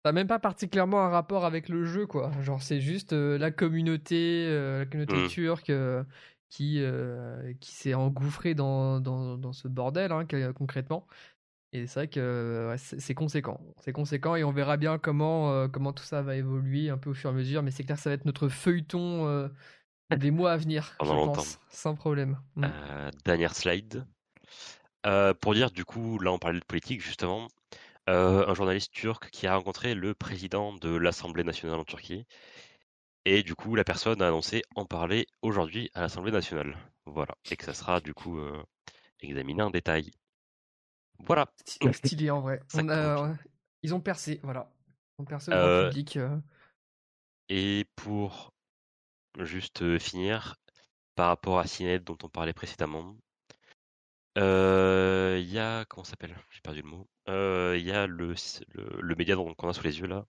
[0.05, 2.33] ça n'a même pas particulièrement un rapport avec le jeu, quoi.
[2.41, 4.49] Genre, c'est juste la communauté,
[4.79, 5.29] la communauté mmh.
[5.29, 5.73] turque
[6.53, 11.07] qui, euh, qui s'est engouffré dans, dans, dans, ce bordel, hein, concrètement.
[11.73, 13.59] Et c'est vrai que c'est conséquent.
[13.81, 17.09] C'est conséquent et on verra bien comment, euh, comment tout ça va évoluer un peu
[17.09, 17.63] au fur et à mesure.
[17.63, 19.49] Mais c'est clair que ça va être notre feuilleton euh,
[20.15, 22.39] des mois à venir, je pense, sans problème.
[22.57, 22.67] Mmh.
[23.25, 24.05] dernière slide.
[25.41, 27.49] Pour dire, du coup, là on parlait de politique justement.
[28.07, 32.27] un journaliste turc qui a rencontré le président de l'Assemblée nationale en Turquie
[33.25, 36.77] et du coup, la personne a annoncé en parler aujourd'hui à l'Assemblée nationale.
[37.07, 37.37] Voilà.
[37.51, 38.63] Et que ça sera du coup euh,
[39.21, 40.11] examiné en détail.
[41.21, 41.47] Voilà.
[41.93, 42.61] Stylé en vrai.
[43.83, 44.73] ils ont percé, voilà.
[45.19, 46.17] Ils ont percé euh, public.
[46.17, 46.37] Euh.
[47.49, 48.53] Et pour
[49.39, 50.57] juste finir,
[51.15, 53.17] par rapport à Cinet dont on parlait précédemment,
[54.37, 55.85] il y a.
[55.87, 56.37] Comment s'appelle?
[56.51, 57.07] J'ai perdu le mot.
[57.27, 58.35] Il y a le,
[59.01, 60.27] le, média qu'on a sous les yeux là,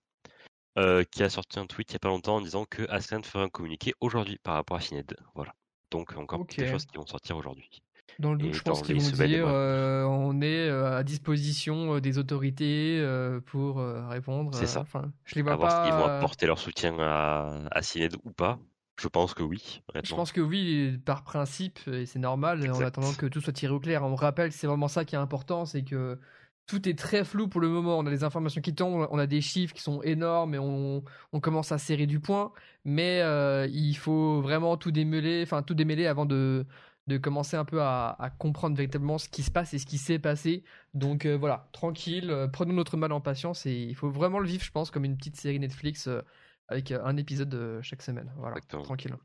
[0.76, 3.22] euh, qui a sorti un tweet il y a pas longtemps en disant que Ascent
[3.22, 5.16] ferait un communiqué aujourd'hui par rapport à Cined.
[5.34, 5.54] Voilà.
[5.92, 7.70] Donc encore des choses qui vont sortir aujourd'hui.
[8.18, 12.00] Dans le doute, je pense qu'ils vont dire euh, on est euh, à disposition euh,
[12.00, 13.04] des autorités
[13.46, 13.78] pour
[14.08, 14.52] répondre.
[14.54, 14.80] C'est ça.
[14.80, 15.56] Enfin, je les vois pas.
[15.58, 17.80] Voir s'ils vont apporter leur soutien à, à
[18.24, 18.58] ou pas.
[19.00, 19.82] Je pense que oui.
[20.02, 23.72] Je pense que oui, par principe, et c'est normal, en attendant que tout soit tiré
[23.72, 24.04] au clair.
[24.04, 26.18] On rappelle que c'est vraiment ça qui est important, c'est que
[26.66, 27.98] tout est très flou pour le moment.
[27.98, 31.02] On a des informations qui tombent, on a des chiffres qui sont énormes et on,
[31.32, 32.52] on commence à serrer du point.
[32.84, 33.20] Mais
[33.68, 36.64] il faut vraiment tout démêler, enfin tout démêler avant de,
[37.06, 40.18] de commencer un peu à, comprendre véritablement ce qui se passe et ce qui s'est
[40.18, 40.64] passé.
[40.94, 44.48] Donc euh, voilà, tranquille, euh, prenons notre mal en patience et il faut vraiment le
[44.48, 46.22] vivre, je pense, comme une petite série Netflix euh,
[46.68, 48.32] avec un épisode chaque semaine.
[48.36, 49.16] Voilà, tranquille.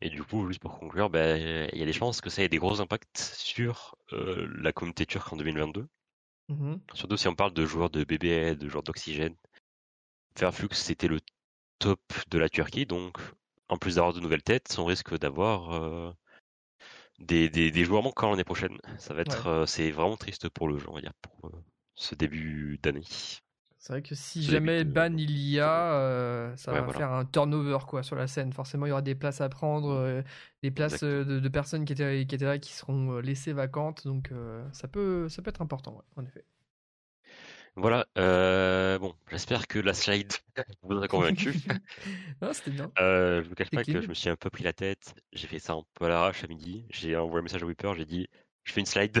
[0.00, 2.48] Et du coup, juste pour conclure, ben, il y a des chances que ça ait
[2.48, 5.86] des gros impacts sur la communauté turque en 2022.
[6.48, 9.34] Mmh Surtout si on parle de joueurs de BBL, de joueurs d'oxygène.
[10.36, 11.20] Fairflux, c'était le
[11.78, 13.18] top de la Turquie, donc
[13.68, 16.14] en plus d'avoir de nouvelles têtes, on risque d'avoir
[17.18, 18.78] des, des, des joueurs manquants l'année prochaine.
[18.98, 21.62] Ça va être, euh, c'est vraiment triste pour le jeu, on va dire, pour euh,
[21.94, 23.04] ce début d'année.
[23.84, 27.76] C'est vrai que si jamais ban il y a, euh, ça va faire un turnover
[27.86, 28.50] quoi sur la scène.
[28.50, 30.22] Forcément, il y aura des places à prendre,
[30.62, 34.06] des places de, personnes qui étaient, qui étaient là qui seront laissées vacantes.
[34.06, 34.30] Donc
[34.72, 36.46] ça peut, ça peut être important, en effet.
[37.76, 40.32] Voilà, euh, bon, j'espère que la slide
[40.82, 41.52] vous a convaincu.
[42.42, 42.92] non, c'était bien.
[43.00, 45.14] Euh, je vous cache pas que je me suis un peu pris la tête.
[45.32, 46.86] J'ai fait ça un peu à l'arrache à midi.
[46.90, 48.28] J'ai envoyé un message à Whipper, j'ai dit,
[48.62, 49.20] je fais une slide.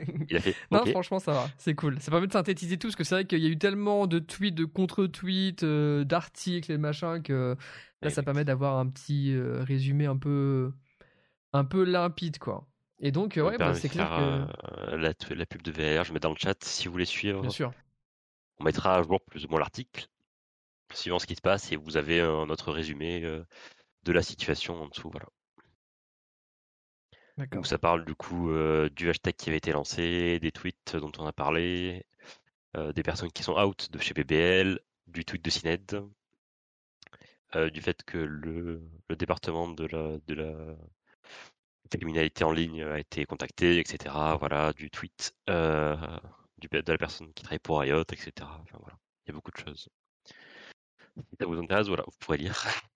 [0.30, 0.54] Il a fait.
[0.70, 2.00] non, franchement, ça va, c'est cool.
[2.00, 4.18] Ça permet de synthétiser tout, parce que c'est vrai qu'il y a eu tellement de
[4.18, 7.56] tweets, de contre-tweets, euh, d'articles et machin que
[8.02, 10.72] là, ça permet d'avoir un petit euh, résumé un peu,
[11.52, 12.66] un peu limpide, quoi.
[12.98, 14.92] Et donc, ouais, bah, c'est clair que.
[14.92, 17.40] Euh, la, la, pub de VR, je mets dans le chat si vous voulez suivre.
[17.42, 17.72] Bien sûr.
[18.58, 20.06] On mettra à jour plus ou moins l'article,
[20.94, 23.44] suivant ce qui se passe, et vous avez un autre résumé euh,
[24.04, 25.10] de la situation en dessous.
[25.10, 25.26] Voilà.
[27.38, 28.50] Donc ça parle du coup
[28.94, 32.04] du hashtag qui avait été lancé, des tweets dont on a parlé,
[32.74, 36.08] des personnes qui sont out de chez BBL, du tweet de Cined,
[37.72, 40.76] du fait que le, département de la,
[41.90, 44.14] criminalité en ligne a été contactée, etc.
[44.38, 45.34] Voilà, du tweet
[46.70, 48.32] de la personne qui travaille pour Riot, etc.
[48.40, 49.88] Enfin, voilà, il y a beaucoup de choses.
[51.16, 52.64] Si ça vous intéresse, voilà, vous pourrez lire.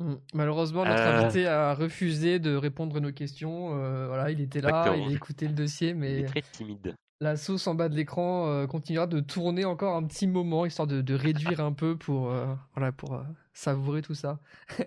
[0.00, 0.14] Mmh.
[0.34, 1.22] Malheureusement, notre euh.
[1.22, 3.78] invité a refusé de répondre à nos questions.
[3.78, 6.94] Euh, voilà, il était là, il a écouté le dossier, mais il est très timide.
[7.20, 11.00] La sauce en bas de l'écran continuera de tourner encore un petit moment, histoire de,
[11.00, 12.34] de réduire un peu pour,
[12.74, 13.22] voilà, pour
[13.52, 14.40] savourer tout ça.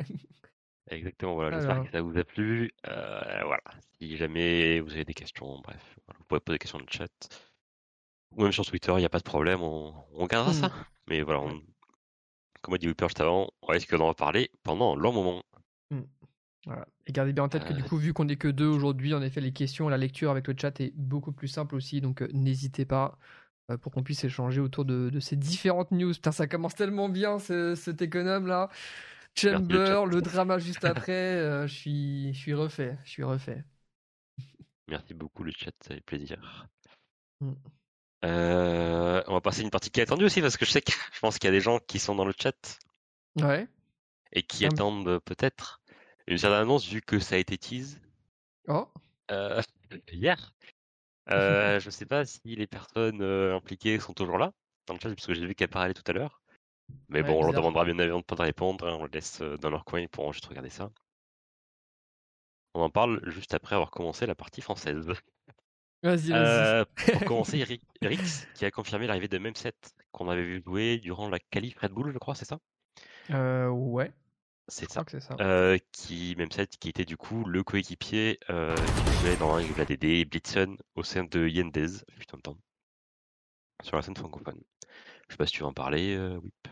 [0.90, 2.72] Exactement, voilà, j'espère que ça vous a plu.
[2.88, 3.64] Euh, voilà,
[4.00, 7.30] si jamais vous avez des questions, bref, vous pouvez poser des questions dans le chat.
[8.32, 10.68] Ou même sur Twitter, il n'y a pas de problème, on, on gardera ça.
[10.68, 10.86] Mmh.
[11.08, 11.42] Mais voilà,
[12.62, 15.44] comme a dit Whipper juste avant, on risque d'en reparler pendant un long moment.
[15.92, 16.02] Mmh.
[16.66, 16.88] Voilà.
[17.06, 17.86] Et gardez bien en tête que du euh.
[17.86, 20.56] coup, vu qu'on n'est que deux aujourd'hui, en effet, les questions, la lecture avec le
[20.60, 23.18] chat est beaucoup plus simple aussi, donc euh, n'hésitez pas
[23.82, 26.14] pour qu'on puisse échanger autour de, de, ces différentes news.
[26.14, 28.70] Putain, ça commence tellement bien cet économe là.
[29.38, 33.64] Chamber, le, drama juste après, euh, je suis, je suis refait, je suis refait.
[34.88, 36.68] Merci beaucoup le chat, ça fait plaisir.
[37.42, 37.54] Mm.
[38.26, 40.92] Euh, on va passer une partie qui est attendue aussi parce que je sais que
[41.14, 42.80] je pense qu'il y a des gens qui sont dans le chat.
[43.40, 43.68] Ouais.
[44.34, 45.82] Et qui attendent peut-être
[46.28, 48.02] une certaine annonce vu que ça a été tease.
[48.68, 48.88] Oh.
[49.32, 49.62] Euh,
[50.12, 50.54] hier.
[51.28, 54.52] je ne sais pas si les personnes impliquées sont toujours là
[54.88, 56.42] dans le chat parce que j'ai vu qu'elles parlaient tout à l'heure.
[57.10, 59.58] Mais bon, on leur demandera bien évidemment de pas répondre, hein, on le laisse euh,
[59.58, 60.90] dans leur coin, ils pourront juste regarder ça.
[62.74, 65.08] On en parle juste après avoir commencé la partie française.
[66.08, 66.34] Vas-y, vas-y.
[66.34, 69.74] Euh, pour commencer, Eric, Rix qui a confirmé l'arrivée de Memset
[70.12, 72.60] qu'on avait vu jouer durant la qualif Red Bull, je crois, c'est ça?
[73.32, 74.14] Euh, Ouais.
[74.70, 75.06] C'est ça.
[75.08, 75.36] ça.
[75.40, 80.26] Euh, qui Memset qui était du coup le coéquipier euh, qui jouait dans la DD
[80.26, 81.88] Blitzen au sein de Yendez,
[82.20, 82.58] putain de temps,
[83.84, 84.62] sur la scène francophone.
[85.28, 86.68] Je sais pas si tu veux en parler, euh, Whip.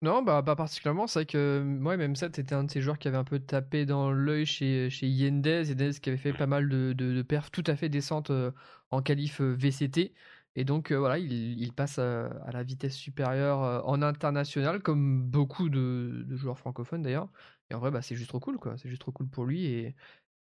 [0.00, 1.08] Non, bah pas particulièrement.
[1.08, 3.40] C'est vrai que moi, même ça, c'était un de ces joueurs qui avait un peu
[3.40, 5.70] tapé dans l'œil chez, chez Yendez.
[5.70, 8.52] Yendez qui avait fait pas mal de, de, perfs tout à fait décentes euh,
[8.90, 10.14] en qualif euh, VCT.
[10.54, 16.24] Et donc voilà, il, il passe à, la vitesse supérieure en international, comme beaucoup de,
[16.26, 17.28] de joueurs francophones d'ailleurs.
[17.70, 18.76] Et en vrai, bah, c'est juste trop cool, quoi.
[18.76, 19.66] C'est juste trop cool pour lui.
[19.66, 19.94] Et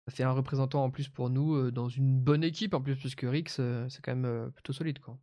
[0.07, 3.25] ça fait un représentant en plus pour nous dans une bonne équipe en plus, puisque
[3.27, 5.17] Rix, c'est quand même plutôt solide, quoi.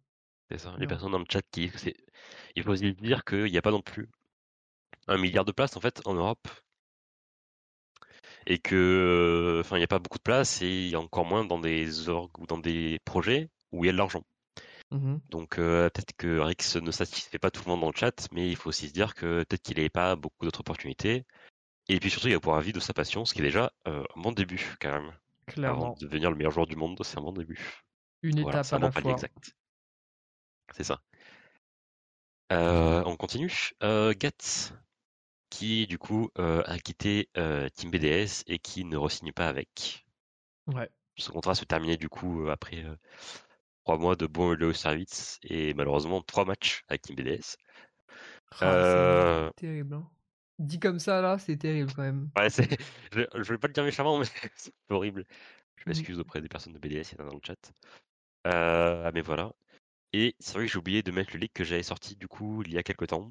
[0.51, 0.75] C'est ça.
[0.79, 1.73] Les personnes dans le chat qui.
[2.57, 4.09] Il faut aussi dire qu'il n'y a pas non plus
[5.09, 6.49] un milliard de places en fait en Europe.
[8.47, 9.59] Et que.
[9.61, 11.59] Enfin, il n'y a pas beaucoup de places et il y a encore moins dans
[11.59, 14.25] des orgues ou dans des projets où il y a de l'argent.
[14.91, 18.29] Mmh Donc euh, peut-être que Rix ne satisfait pas tout le monde dans le chat,
[18.33, 21.25] mais il faut aussi se dire que peut-être qu'il n'avait pas beaucoup d'autres opportunités
[21.89, 24.05] Et puis surtout, il va pouvoir vivre de sa passion, ce qui est déjà un
[24.17, 25.13] bon début quand même.
[25.47, 25.87] Clairement.
[25.87, 27.83] Avant de devenir le meilleur joueur du monde, c'est un bon début.
[28.23, 29.13] Une étape à la fois.
[29.13, 29.57] Exact.
[30.73, 31.01] C'est ça.
[32.51, 33.73] on continue.
[33.81, 34.75] Gats,
[35.55, 37.29] qui du coup a quitté
[37.75, 40.05] Team BDS et qui ne re-signe pas avec.
[40.67, 40.89] Ouais.
[41.17, 42.85] Ce contrat se terminait du coup après
[43.85, 47.57] trois mois de bons et service et malheureusement trois matchs avec Team BDS.
[48.61, 49.51] Ah, euh...
[49.57, 49.95] Terrible.
[49.95, 50.11] Hein.
[50.59, 52.31] Dit comme ça là, c'est terrible quand même.
[52.37, 52.69] Ouais, c'est...
[53.13, 54.27] Je, ne vais pas le dire méchamment, mais
[54.57, 55.25] c'est horrible.
[55.77, 55.85] Je mmh.
[55.87, 57.73] m'excuse auprès des personnes de BDS, il y en a dans le chat.
[58.47, 59.53] Euh, mais voilà.
[60.13, 62.63] Et c'est vrai que j'ai oublié de mettre le leak que j'avais sorti du coup
[62.63, 63.31] il y a quelques temps.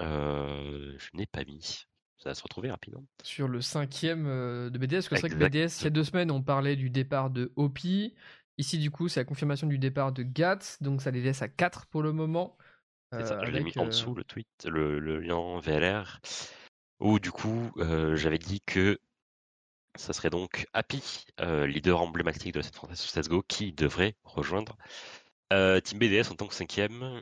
[0.00, 1.86] Euh, je n'ai pas mis.
[2.18, 3.04] Ça va se retrouver rapidement.
[3.22, 6.30] Sur le cinquième euh, de BDS, c'est vrai que BDS, il y a deux semaines,
[6.30, 8.14] on parlait du départ de Hopi.
[8.58, 11.48] Ici, du coup, c'est la confirmation du départ de Gats, donc ça les laisse à
[11.48, 12.58] 4 pour le moment.
[13.12, 16.20] Ça, je l'ai mis en dessous le tweet, le, lien VLR,
[17.00, 17.72] où du coup,
[18.14, 19.00] j'avais dit que
[19.96, 24.76] ça serait donc Happy, leader emblématique de cette franchise Let's Go, qui devrait rejoindre
[25.50, 27.20] Team BDS en tant que cinquième,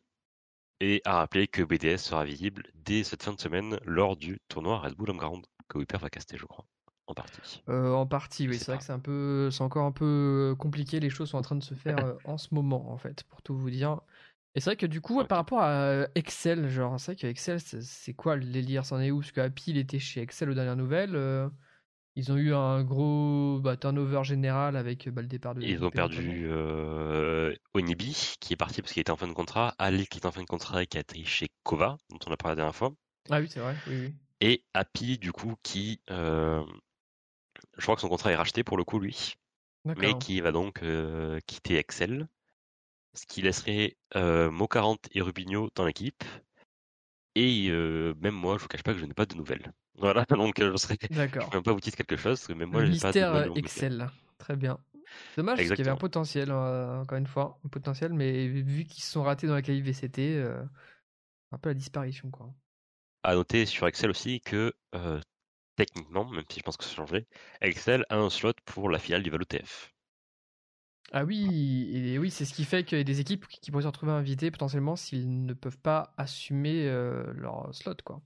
[0.80, 4.78] et à rappeler que BDS sera visible dès cette fin de semaine lors du tournoi
[4.78, 6.64] Red Bull Ground que Whipper va caster, je crois.
[7.06, 7.62] En partie.
[7.68, 8.58] en partie, oui.
[8.58, 11.00] C'est vrai que c'est un peu, c'est encore un peu compliqué.
[11.00, 13.56] Les choses sont en train de se faire en ce moment, en fait, pour tout
[13.56, 14.00] vous dire.
[14.54, 17.60] Et c'est vrai que du coup, par rapport à Excel, genre, c'est vrai que Excel,
[17.60, 18.84] c'est quoi le délire?
[18.84, 19.20] C'en est où?
[19.20, 21.14] Parce que Happy, il était chez Excel aux dernières nouvelles.
[21.16, 21.48] Euh,
[22.18, 25.62] ils ont eu un gros bah, turnover général avec bah, le départ de.
[25.62, 29.76] Ils ont perdu euh, Onibi, qui est parti parce qu'il était en fin de contrat.
[29.78, 32.32] Ali, qui est en fin de contrat et qui a été chez Kova, dont on
[32.32, 32.92] a parlé la dernière fois.
[33.30, 34.14] Ah oui, c'est vrai, oui, oui.
[34.40, 36.00] Et Happy, du coup, qui.
[36.10, 36.64] Euh,
[37.76, 39.34] je crois que son contrat est racheté pour le coup, lui.
[39.84, 42.28] Mais qui va donc euh, quitter Excel
[43.14, 46.24] ce qui laisserait euh, Mo40 et Rubinho dans l'équipe.
[47.38, 49.72] Et euh, même moi, je vous cache pas que je n'ai pas de nouvelles.
[50.00, 50.96] Voilà, donc euh, je serais.
[51.10, 51.42] D'accord.
[51.42, 53.52] Je peux même pas vous dire quelque chose, mais moi, je n'ai pas de nouvelles.
[53.56, 54.08] Excel,
[54.38, 54.78] très bien.
[55.36, 59.02] Dommage, parce qu'il y avait un potentiel, encore une fois, un potentiel, mais vu qu'ils
[59.02, 60.40] se sont ratés dans la qualif VCT,
[61.50, 62.54] un peu la disparition, quoi.
[63.24, 64.72] À noter sur Excel aussi que
[65.74, 67.26] techniquement, même si je pense que ça changerait,
[67.60, 69.92] Excel a un slot pour la finale du Valo TF.
[71.12, 73.82] Ah oui, et oui, c'est ce qui fait qu'il y a des équipes qui pourraient
[73.82, 78.20] se retrouver invitées potentiellement s'ils ne peuvent pas assumer euh, leur slot, quoi.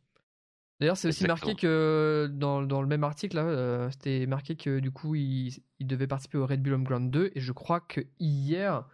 [0.81, 5.15] D'ailleurs, c'est aussi marqué que dans, le même article, euh, c'était marqué que du coup,
[5.15, 8.85] ils, devaient participer au Red Bull Home Ground 2, et je crois que hier,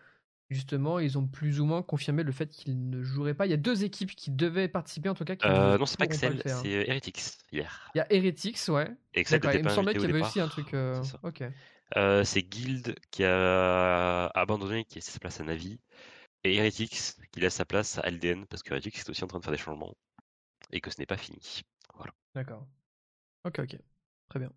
[0.50, 3.46] justement, ils ont plus ou moins confirmé le fait qu'ils ne joueraient pas.
[3.46, 5.36] Il y a deux équipes qui devaient participer, en tout cas.
[5.36, 7.22] Qui euh, non, c'est pas Excel, c'est Heretics
[7.52, 7.90] hier.
[7.94, 8.90] Il y a Heretics, ouais.
[9.14, 10.76] Excel il me semblait qu'il y avait aussi un truc.
[11.22, 11.42] Ok.
[11.96, 15.80] Euh, c'est Guild qui a abandonné, qui laissé sa place à Navi,
[16.44, 19.38] et Heretics qui laisse sa place à LDN parce que Heretics est aussi en train
[19.38, 19.94] de faire des changements
[20.70, 21.62] et que ce n'est pas fini.
[21.94, 22.12] Voilà.
[22.34, 22.66] D'accord.
[23.44, 23.78] Ok, ok.
[24.28, 24.52] Très bien.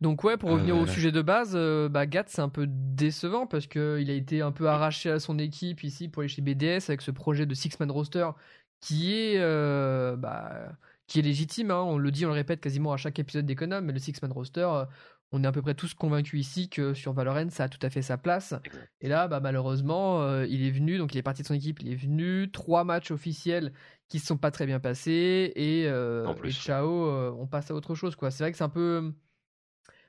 [0.00, 2.66] Donc ouais, pour revenir au euh, sujet de base, euh, bah, Gat c'est un peu
[2.68, 6.40] décevant parce qu'il a été un peu arraché à son équipe ici pour aller chez
[6.40, 8.30] BDS avec ce projet de six-man roster
[8.80, 9.38] qui est
[10.16, 10.72] bah,
[11.08, 11.72] qui est légitime.
[11.72, 11.82] Hein.
[11.82, 14.68] On le dit, on le répète quasiment à chaque épisode d'Econom, mais le six-man roster,
[15.32, 17.90] on est à peu près tous convaincus ici que sur Valorant, ça a tout à
[17.90, 18.54] fait sa place.
[19.00, 21.80] Et là, bah, malheureusement, euh, il est venu, donc il est parti de son équipe,
[21.80, 22.50] il est venu.
[22.50, 23.72] Trois matchs officiels
[24.08, 25.52] qui ne sont pas très bien passés.
[25.54, 28.16] Et, euh, ciao, euh, on passe à autre chose.
[28.16, 28.30] quoi.
[28.30, 29.12] C'est vrai que c'est un peu.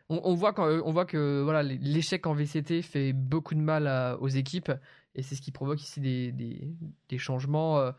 [0.09, 4.27] On, voit, quand, on voit que voilà, l'échec en VCT fait beaucoup de mal aux
[4.27, 4.71] équipes.
[5.15, 7.93] Et c'est ce qui provoque ici des, des changements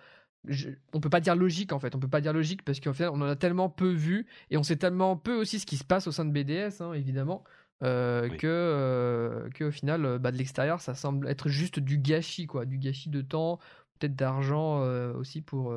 [0.92, 3.06] on peut pas dire logique en fait, on peut pas dire logique parce qu'en fait
[3.06, 5.84] on en a tellement peu vu et on sait tellement peu aussi ce qui se
[5.84, 7.44] passe au sein de BDS hein, évidemment
[7.82, 11.98] euh, que, euh, que au final euh, bah, de l'extérieur ça semble être juste du
[11.98, 13.58] gâchis quoi, du gâchis de temps,
[13.98, 14.80] peut-être d'argent
[15.14, 15.74] aussi pour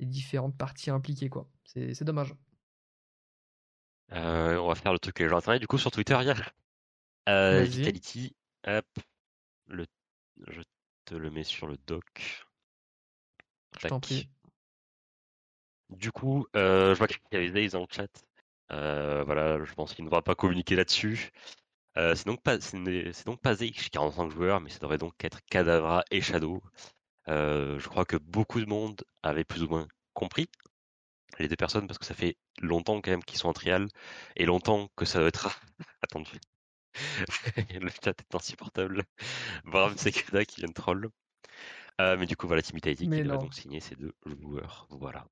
[0.00, 1.46] les différentes parties impliquées quoi.
[1.64, 2.34] C'est dommage.
[4.10, 6.50] on va faire le truc que les gens attendaient du coup sur Twitter hier.
[7.26, 8.34] Vitality,
[8.66, 8.86] hop,
[9.68, 9.86] le,
[10.48, 10.62] je
[11.04, 12.44] te le mets sur le doc.
[15.90, 18.08] Du coup, euh, je vois qu'il y avait Days le chat.
[18.72, 21.30] Euh, voilà, je pense qu'il ne devra pas communiquer là-dessus.
[21.96, 25.40] Euh, c'est donc pas c'est donc pas ZX 45 joueurs, mais ça devrait donc être
[25.50, 26.62] Cadavra et Shadow.
[27.26, 30.48] je crois que beaucoup de monde avait plus ou moins compris
[31.38, 33.88] les deux personnes parce que ça fait longtemps quand même qu'ils sont en trial
[34.36, 35.48] et longtemps que ça doit être
[36.02, 36.40] attendu.
[37.80, 39.04] le chat est insupportable.
[39.64, 41.10] Bravo, c'est Kada qui vient de troll.
[42.00, 44.86] Euh, mais du coup, voilà, Team Vitality qui devrait donc signer ces deux joueurs.
[44.90, 45.26] Voilà.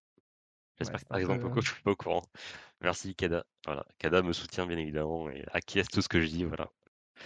[0.78, 2.22] J'espère que par exemple, je suis pas au courant.
[2.80, 3.44] Merci Kada.
[3.66, 3.84] Voilà.
[3.98, 6.44] Kada me soutient bien évidemment et acquiesce tout ce que je dis.
[6.44, 6.70] Voilà.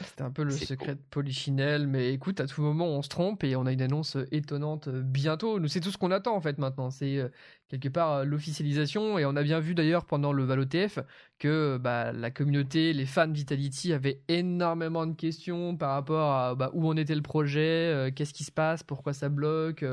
[0.05, 3.45] C'était un peu le secret de Polichinelle, mais écoute, à tout moment, on se trompe
[3.45, 5.59] et on a une annonce euh, étonnante euh, bientôt.
[5.59, 6.91] Nous, c'est tout ce qu'on attend en fait maintenant.
[6.91, 7.29] C'est euh,
[7.69, 10.99] quelque part l'officialisation et on a bien vu d'ailleurs pendant le ValoTF
[11.39, 16.71] que bah, la communauté, les fans Vitality avaient énormément de questions par rapport à bah,
[16.75, 19.85] où en était le projet, qu'est-ce qui se passe, pourquoi ça bloque,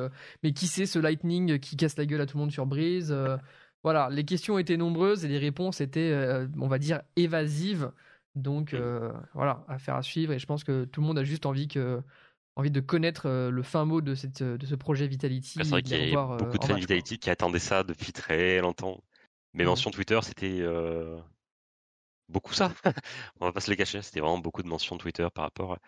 [0.44, 3.16] mais qui c'est ce Lightning qui casse la gueule à tout le monde sur Breeze.
[3.84, 6.16] voilà, les questions étaient nombreuses et les réponses étaient,
[6.60, 7.92] on va dire, évasives.
[8.36, 10.34] Donc euh, voilà, affaire à suivre.
[10.34, 12.02] Et je pense que tout le monde a juste envie que
[12.56, 15.60] envie de connaître euh, le fin mot de, cette, de ce projet Vitality.
[15.62, 18.60] C'est vrai qu'il y a euh, beaucoup de fans Vitality qui attendaient ça depuis très
[18.60, 19.04] longtemps.
[19.54, 19.68] Mes mmh.
[19.68, 20.64] mentions Twitter, c'était
[22.30, 22.74] beaucoup ça.
[23.40, 24.02] On va pas se les cacher.
[24.02, 25.80] C'était vraiment beaucoup de mentions Twitter par rapport à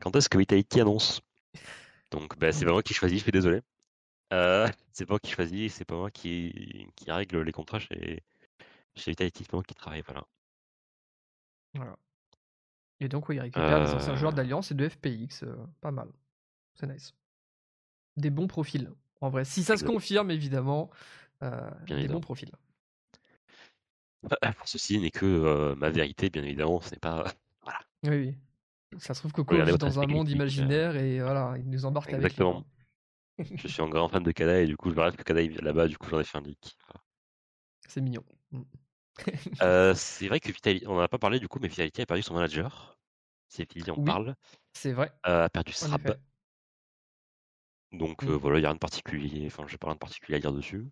[0.00, 1.22] quand est-ce que Vitality annonce.
[2.10, 3.62] Donc bah, c'est pas moi qui choisis, je suis désolé.
[4.30, 8.22] c'est pas moi qui choisis, c'est pas moi qui, qui règle les contrats chez,
[8.94, 10.02] chez Vitality, c'est pas moi qui travaille.
[10.06, 10.26] Voilà.
[11.76, 11.96] Voilà.
[13.00, 14.36] Et donc, oui, il récupère des anciens joueurs euh.
[14.36, 15.42] d'Alliance et de FPX.
[15.42, 16.08] Euh, pas mal.
[16.74, 17.14] C'est nice.
[18.16, 19.44] Des bons profils, en vrai.
[19.44, 20.90] Si ça se confirme, évidemment,
[21.42, 22.50] euh, des bons profils.
[24.22, 26.80] Pour ceci n'est que ma vérité, bien évidemment.
[26.80, 27.24] Ce n'est pas.
[27.62, 27.80] Voilà.
[28.04, 28.36] Oui,
[28.92, 28.98] oui.
[29.00, 32.12] Ça se trouve que Coco vit dans un monde imaginaire et voilà, il nous embarque
[32.12, 32.64] Exactement.
[33.38, 33.58] avec lui.
[33.58, 35.42] je suis un grand fan de Kada et du coup, je me rêve que Kada
[35.42, 36.78] là-bas, du coup, j'en ai fait un leak.
[37.88, 38.22] C'est mignon.
[39.62, 42.06] Euh, c'est vrai que Vitality, on n'en a pas parlé du coup, mais Vitality a
[42.06, 42.98] perdu son manager.
[43.48, 44.34] C'est Vitality, on parle.
[44.74, 45.12] C'est vrai.
[45.26, 46.18] Euh, a perdu Srab.
[47.92, 49.44] Donc euh, voilà, il n'y a rien de particulier.
[49.46, 50.86] Enfin, j'ai pas rien de particulier à dire dessus.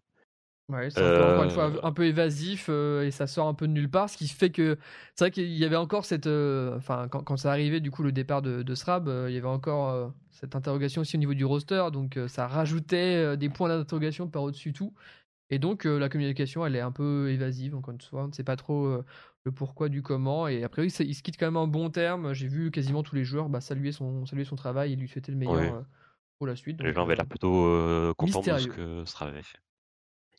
[0.71, 3.91] Ouais, c'est encore une fois un peu évasif et ça sort un peu de nulle
[3.91, 4.79] part, ce qui fait que
[5.15, 8.13] c'est vrai qu'il y avait encore cette, enfin quand, quand, ça arrivait du coup le
[8.13, 11.89] départ de, de Srab, il y avait encore cette interrogation aussi au niveau du roster,
[11.93, 14.95] donc ça rajoutait des points d'interrogation par au-dessus tout.
[15.51, 18.25] Et donc la communication, elle est un peu évasive, encore une fois.
[18.25, 19.03] On ne sait pas trop
[19.45, 20.49] le pourquoi du comment.
[20.49, 22.33] Et après, oui, il se quitte quand même en bon terme.
[22.33, 25.33] J'ai vu quasiment tous les joueurs bah, saluer, son, saluer son travail et lui souhaiter
[25.33, 25.85] le meilleur
[26.39, 26.83] pour la suite.
[26.83, 29.59] les gens avaient l'air plutôt contents de ce que ce travail fait.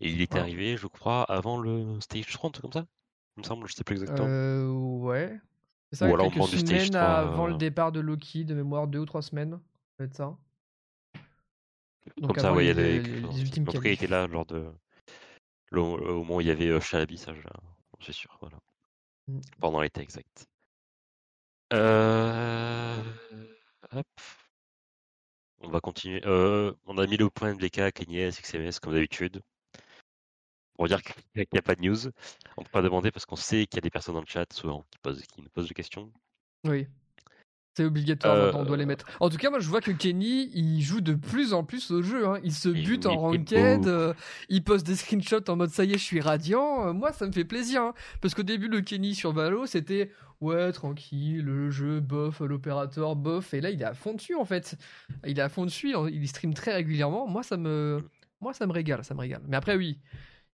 [0.02, 2.86] Et il était arrivé, je crois, avant le stage 30, comme ça
[3.38, 4.28] Il me semble, je sais plus exactement.
[4.28, 5.40] Euh, ouais.
[5.92, 9.06] C'est ça, Ou alors quelques semaines avant le départ de Loki, de mémoire, deux ou
[9.06, 9.52] trois semaines.
[9.52, 10.38] Ça va être ça.
[12.18, 12.98] Donc comme ça, ouais, a des.
[13.42, 14.66] ultimes il était là lors de
[15.82, 17.34] au moment où il y avait Chalabi, ça,
[18.02, 18.38] c'est sûr.
[18.42, 18.58] Voilà.
[19.28, 19.40] Mmh.
[19.60, 20.48] Pendant l'été exact.
[21.74, 23.02] Euh...
[23.92, 24.08] Hop.
[25.62, 26.22] On va continuer.
[26.26, 29.42] Euh, on a mis le point de BK, Kenyes, XMS comme d'habitude.
[30.76, 32.08] Pour dire qu'il n'y a pas de news.
[32.58, 34.52] On peut pas demander parce qu'on sait qu'il y a des personnes dans le chat
[34.54, 36.12] souvent qui, posent, qui nous posent des questions.
[36.66, 36.88] Oui.
[37.76, 39.06] C'est obligatoire, on doit les mettre.
[39.20, 42.02] En tout cas, moi, je vois que Kenny, il joue de plus en plus au
[42.02, 42.26] jeu.
[42.26, 42.40] Hein.
[42.42, 44.14] Il se bute en ranked, euh,
[44.48, 46.88] il poste des screenshots en mode ça y est, je suis radiant.
[46.88, 47.82] Euh, moi, ça me fait plaisir.
[47.82, 47.94] Hein.
[48.22, 50.10] Parce qu'au début, le Kenny sur Valo, c'était
[50.40, 53.54] ouais, tranquille, le jeu, bof, l'opérateur, bof.
[53.54, 54.78] Et là, il est à fond dessus, en fait.
[55.26, 57.28] Il est à fond dessus, il stream très régulièrement.
[57.28, 58.02] Moi, ça me,
[58.40, 59.42] moi, ça me régale, ça me régale.
[59.50, 60.00] Mais après, oui,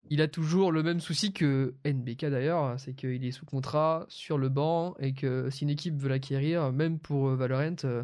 [0.10, 4.38] il a toujours le même souci que NBK d'ailleurs, c'est qu'il est sous contrat sur
[4.38, 8.04] le banc et que si une équipe veut l'acquérir, même pour euh, Valorant, euh,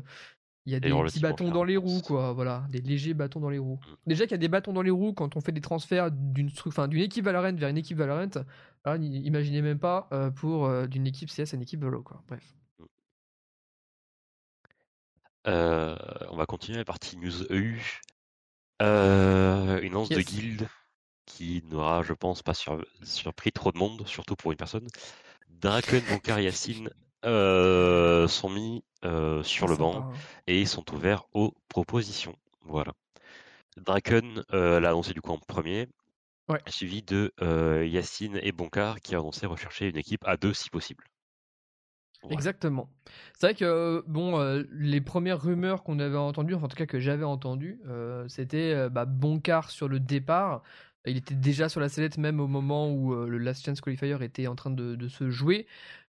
[0.66, 2.34] il y a des petits bâtons dans les roues, quoi.
[2.34, 3.80] Voilà, des légers bâtons dans les roues.
[3.82, 3.96] Mm.
[4.08, 6.52] Déjà qu'il y a des bâtons dans les roues quand on fait des transferts d'une
[6.66, 8.44] enfin, d'une équipe Valorant vers une équipe Valorant.
[8.84, 12.24] Alors, imaginez même pas euh, pour d'une équipe CS à une équipe Valo, quoi.
[12.28, 12.54] Bref.
[15.46, 17.80] on va continuer la partie news EU.
[18.82, 20.68] une lance de guild
[21.28, 22.54] qui n'aura, je pense, pas
[23.04, 24.88] surpris trop de monde, surtout pour une personne.
[25.50, 26.90] Draken, Bonkar et Yacine
[27.26, 30.12] euh, sont mis euh, sur le banc
[30.48, 32.36] et sont ouverts aux propositions.
[32.64, 32.94] Voilà.
[33.76, 35.88] Draken euh, l'a annoncé du coup en premier,
[36.68, 37.32] suivi de
[37.86, 41.04] Yacine et Bonkar qui a annoncé rechercher une équipe à deux si possible.
[42.32, 42.90] Exactement.
[43.36, 47.00] C'est vrai que bon, les premières rumeurs qu'on avait entendues, enfin en tout cas que
[47.00, 47.80] j'avais entendues,
[48.28, 50.64] c'était bah, Bonkar sur le départ,
[51.08, 54.18] il était déjà sur la sellette même au moment où euh, le Last Chance Qualifier
[54.22, 55.68] était en train de, se jouer.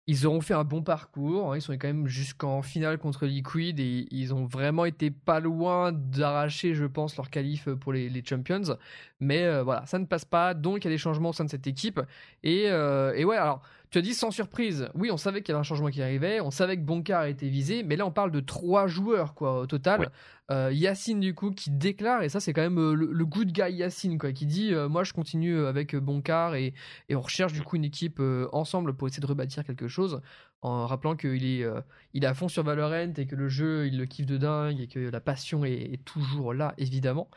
[0.08, 1.52] Ils auront fait un bon parcours.
[1.52, 1.58] Hein.
[1.58, 5.92] Ils sont quand même jusqu'en finale contre Liquid et ils ont vraiment été pas loin
[5.92, 8.78] d'arracher, je pense, leur qualif pour les, Champions.
[9.20, 10.54] Mais euh, voilà, ça ne passe pas.
[10.54, 12.02] Donc il y a des changements au sein de cette équipe.
[12.44, 13.62] Et, euh, et ouais, alors
[13.92, 14.88] tu as dit sans surprise.
[14.96, 16.40] Oui, on savait qu'il y avait un changement qui arrivait.
[16.40, 17.84] On savait que Bonkar était visé.
[17.84, 20.10] Mais là, on parle de trois joueurs, quoi, au total.
[20.50, 23.74] Euh, Yacine, du coup, qui déclare, et ça, c'est quand même euh, le, good guy
[23.74, 26.74] Yacine, quoi, qui dit euh, Moi, je continue avec Bonkar et,
[27.10, 28.22] et, on recherche, du coup, une équipe
[28.54, 30.22] ensemble pour essayer de rebâtir quelque chose.
[30.62, 31.66] En rappelant qu'il est,
[32.14, 34.80] il est à fond sur Valorant et que le jeu, il le kiffe de dingue
[34.80, 37.30] et que la passion est toujours là, évidemment.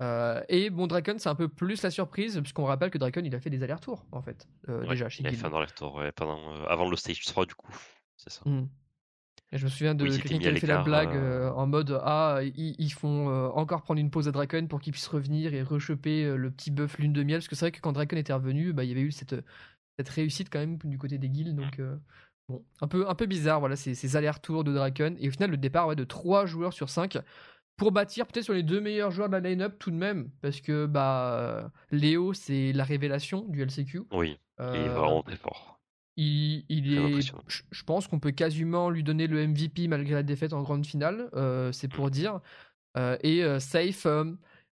[0.00, 3.34] Euh, et bon, Draken, c'est un peu plus la surprise, puisqu'on rappelle que Draken, il
[3.34, 6.12] a fait des allers-retours, en fait, euh, déjà chez Il a fait un aller-retour, ouais,
[6.12, 7.72] pendant, euh, avant le stage 3, du coup.
[8.16, 8.42] C'est ça.
[8.44, 8.68] Mmh.
[9.50, 11.16] Et je me souviens de quelqu'un qui avait fait la blague
[11.56, 15.54] en mode Ah, ils, font encore prendre une pause à Draken pour qu'il puisse revenir
[15.54, 17.38] et rechoper le petit buff lune de miel.
[17.38, 19.34] Parce que c'est vrai que quand Draken était revenu, bah, il y avait eu cette,
[19.98, 21.56] cette réussite quand même du côté des guilds.
[21.56, 21.80] Donc,
[22.50, 25.16] bon, un peu, un peu bizarre, voilà, ces, ces allers-retours de Draken.
[25.18, 27.16] Et au final, le départ ouais, de 3 joueurs sur 5
[27.78, 30.60] pour bâtir peut-être sur les deux meilleurs joueurs de la line-up tout de même, parce
[30.60, 34.02] que bah Léo c'est la révélation du LCQ.
[34.12, 35.78] Oui, il est vraiment très fort.
[36.20, 37.32] Il, est,
[37.70, 41.30] je pense qu'on peut quasiment lui donner le MVP malgré la défaite en grande finale,
[41.34, 42.10] euh, c'est pour mm.
[42.10, 42.40] dire.
[42.96, 44.04] Euh, et euh, Safe,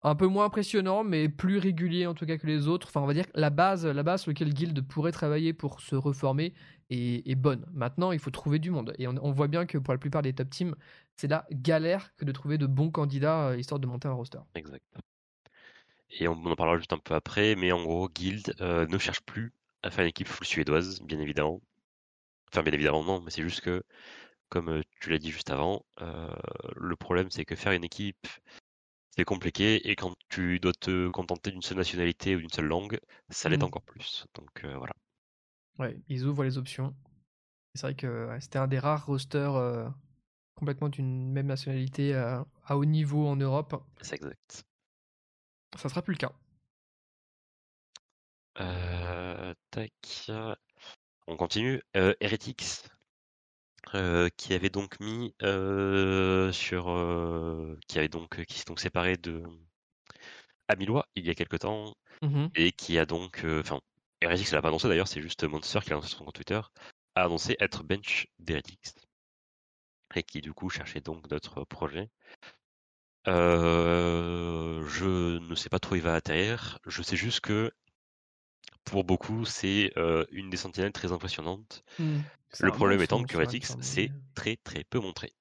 [0.03, 2.89] un peu moins impressionnant, mais plus régulier en tout cas que les autres.
[2.89, 5.81] Enfin, on va dire que la base, la base sur laquelle Guild pourrait travailler pour
[5.81, 6.53] se reformer
[6.91, 7.67] est, bonne.
[7.73, 8.95] Maintenant, il faut trouver du monde.
[8.99, 10.75] Et on, voit bien que pour la plupart des top teams,
[11.17, 14.41] c'est la galère que de trouver de bons candidats histoire de monter un roster.
[14.55, 14.85] Exact.
[16.11, 19.53] Et on en parlera juste un peu après, mais en gros, Guild ne cherche plus
[19.83, 21.61] à faire une équipe full suédoise, bien évidemment.
[22.53, 23.83] Enfin, bien évidemment, non, mais c'est juste que,
[24.49, 25.85] comme tu l'as dit juste avant,
[26.77, 28.27] le problème c'est que faire une équipe,
[29.11, 32.99] c'est compliqué, et quand tu dois te contenter d'une seule nationalité ou d'une seule langue,
[33.29, 33.67] ça l'aide mmh.
[33.67, 34.27] encore plus.
[34.35, 34.95] Donc voilà.
[35.81, 36.95] Ouais, ils ouvrent les options.
[37.75, 39.93] C'est vrai que c'était un des rares rosters
[40.55, 43.83] complètement d'une même nationalité à, haut niveau en Europe.
[44.03, 44.65] C'est exact.
[45.77, 46.33] Ça sera plus le cas.
[48.61, 50.31] Euh, tac.
[51.27, 51.81] On continue.
[51.97, 52.85] Euh, Heretics,
[53.95, 56.85] euh, qui avait donc mis euh, sur,
[57.89, 59.43] qui avait donc, qui s'est donc séparé de
[60.69, 63.81] Amilois il y a quelque temps mmh et qui a donc, enfin,
[64.23, 66.61] Heretics l'a pas annoncé d'ailleurs, c'est juste Monster qui l'a annoncé sur son compte Twitter,
[67.15, 68.95] a annoncé être bench d'Heretics
[70.15, 72.11] et qui du coup cherchait donc d'autres projets.
[73.27, 76.79] je ne sais pas trop où il va atterrir.
[76.87, 77.71] Je sais juste que
[78.85, 79.93] pour beaucoup, c'est
[80.33, 81.85] une des sentinelles très impressionnante.
[81.99, 82.19] Mmh.
[82.59, 85.33] Le problème étant que Heretics, c'est très très peu montré.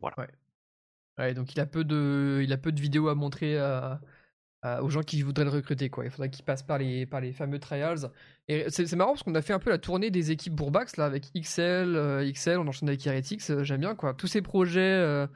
[0.00, 0.16] Voilà.
[1.18, 1.34] Ouais.
[1.34, 3.56] donc il a peu de, il a peu de vidéos à montrer
[4.62, 5.88] aux gens qui voudraient le recruter.
[5.88, 6.04] Quoi.
[6.04, 8.10] Il faudrait qu'il passe par les, par les fameux trials.
[8.48, 11.06] Et c'est marrant parce qu'on a fait un peu la tournée des équipes Bourbax là
[11.06, 13.62] avec XL, XL, on enchaîne avec Heretics.
[13.62, 14.12] J'aime bien quoi.
[14.12, 15.26] Tous ces projets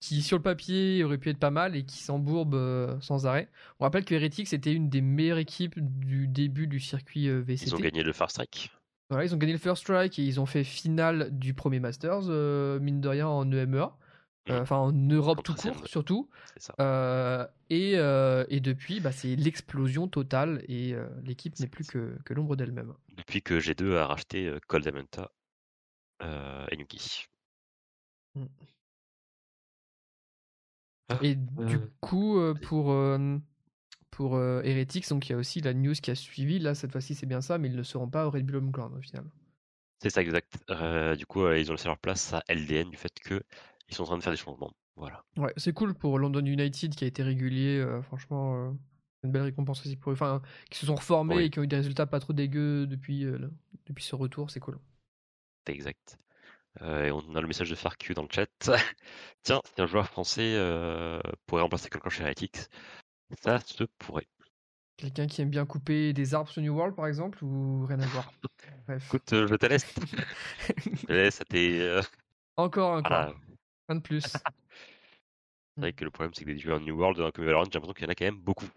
[0.00, 3.48] qui sur le papier aurait pu être pas mal et qui s'embourbe euh, sans arrêt.
[3.78, 7.50] On rappelle que Heretics était une des meilleures équipes du début du circuit VCT.
[7.50, 8.72] Euh, ils ont gagné le First Strike.
[9.10, 12.28] Voilà, ils ont gagné le First Strike et ils ont fait finale du premier Masters,
[12.28, 13.92] euh, mine de rien en EMEA.
[14.50, 14.62] Mmh.
[14.62, 16.28] Enfin, en Europe tout court, surtout.
[17.70, 20.94] et, et, depuis, bah, c'est l'explosion totale et
[21.24, 22.94] l'équipe n'est plus que, que l'ombre d'elle-même.
[23.16, 24.86] Depuis que G2 a racheté Cold
[26.22, 27.26] et Nuki.
[28.34, 28.46] Mmh.
[31.10, 33.38] Ah, et du coup, euh, pour, euh,
[34.10, 36.58] pour euh, Heretics, donc il y a aussi la news qui a suivi.
[36.58, 38.70] Là, cette fois-ci, c'est bien ça, mais ils ne seront pas au Red Bull Home
[38.70, 39.24] Ground au final.
[40.02, 40.56] C'est ça, exact.
[41.18, 43.12] du coup, ils ont laissé leur place à LDN du fait
[43.90, 44.72] qu'ils sont en train de faire des changements.
[44.96, 45.22] Voilà.
[45.36, 47.84] Ouais, c'est cool pour London United qui a été régulier.
[48.02, 48.74] franchement,
[49.22, 50.14] une belle récompense aussi pour eux.
[50.14, 53.26] Enfin, qui se sont reformés et qui ont eu des résultats pas trop dégueux depuis,
[53.86, 54.50] depuis ce retour.
[54.50, 54.78] C'est cool.
[55.66, 56.18] C'est exact.
[56.82, 58.46] Euh, et on a le message de Farq dans le chat.
[59.42, 62.68] Tiens, si un joueur français euh, pourrait remplacer quelqu'un chez Heretics,
[63.42, 64.28] ça se pourrait.
[64.96, 68.06] Quelqu'un qui aime bien couper des arbres sur New World, par exemple, ou rien à
[68.06, 68.32] voir?
[68.88, 69.94] Écoute, euh, je te laisse.
[70.76, 72.00] je te laisse tes.
[72.56, 73.34] Encore, encore.
[73.90, 74.22] Un de plus.
[75.74, 77.92] c'est vrai que le problème, c'est que des joueurs New World, dans Valorant, j'ai l'impression
[77.92, 78.68] qu'il y en a quand même beaucoup.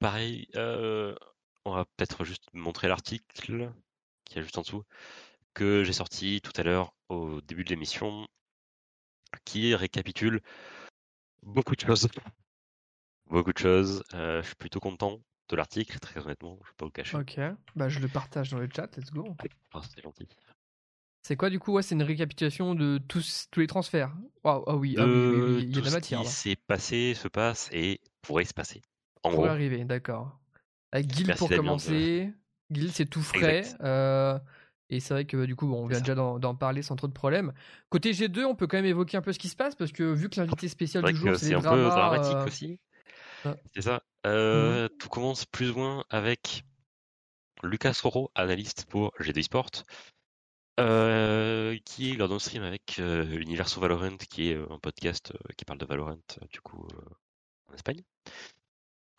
[0.00, 3.72] pareil, on va peut-être juste montrer l'article
[4.24, 4.84] qui est juste en dessous
[5.54, 8.26] que j'ai sorti tout à l'heure au début de l'émission
[9.44, 10.40] qui récapitule
[11.42, 12.08] beaucoup de choses.
[13.26, 14.02] Beaucoup de choses.
[14.14, 17.16] Euh, je suis plutôt content de l'article, très honnêtement, je vais pas vous cacher.
[17.16, 17.38] Ok,
[17.76, 19.24] bah je le partage dans le chat, let's go.
[19.72, 20.28] Ah, c'est gentil.
[21.22, 24.12] C'est quoi du coup ouais, C'est une récapitulation de tous, tous les transferts?
[24.44, 26.20] ah oui, ah, oui, il y a de la matière.
[26.20, 28.80] Ce qui s'est passé, se passe et pourrait se passer.
[29.22, 30.38] En pourrait arriver, d'accord.
[30.92, 32.32] Avec Guild pour commencer.
[32.70, 33.64] Guild, c'est tout frais.
[33.82, 34.38] Euh,
[34.88, 37.52] et c'est vrai que du coup, on vient déjà d'en parler sans trop de problèmes.
[37.90, 40.02] Côté G2, on peut quand même évoquer un peu ce qui se passe parce que
[40.02, 42.80] vu que l'invité spécial du jour, c'est un peu dramatique euh, aussi.
[43.74, 44.02] C'est ça.
[44.26, 44.88] Euh, mmh.
[44.98, 46.64] Tout commence plus ou moins avec
[47.62, 49.70] Lucas Roro, analyste pour G2 Sport,
[51.84, 56.18] qui lors d'un stream avec Universo Valorant, qui est un podcast qui parle de Valorant,
[56.50, 56.86] du coup,
[57.68, 58.02] en Espagne.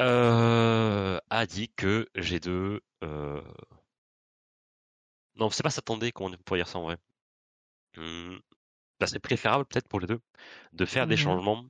[0.02, 2.80] Euh, a dit que G2.
[3.04, 3.42] Euh...
[5.36, 6.98] Non, c'est pas s'attendait, comment on pourrait dire ça en vrai.
[7.98, 8.38] Mmh,
[9.00, 10.20] bah, c'est préférable peut-être pour les deux
[10.74, 11.68] de faire des changements, euh,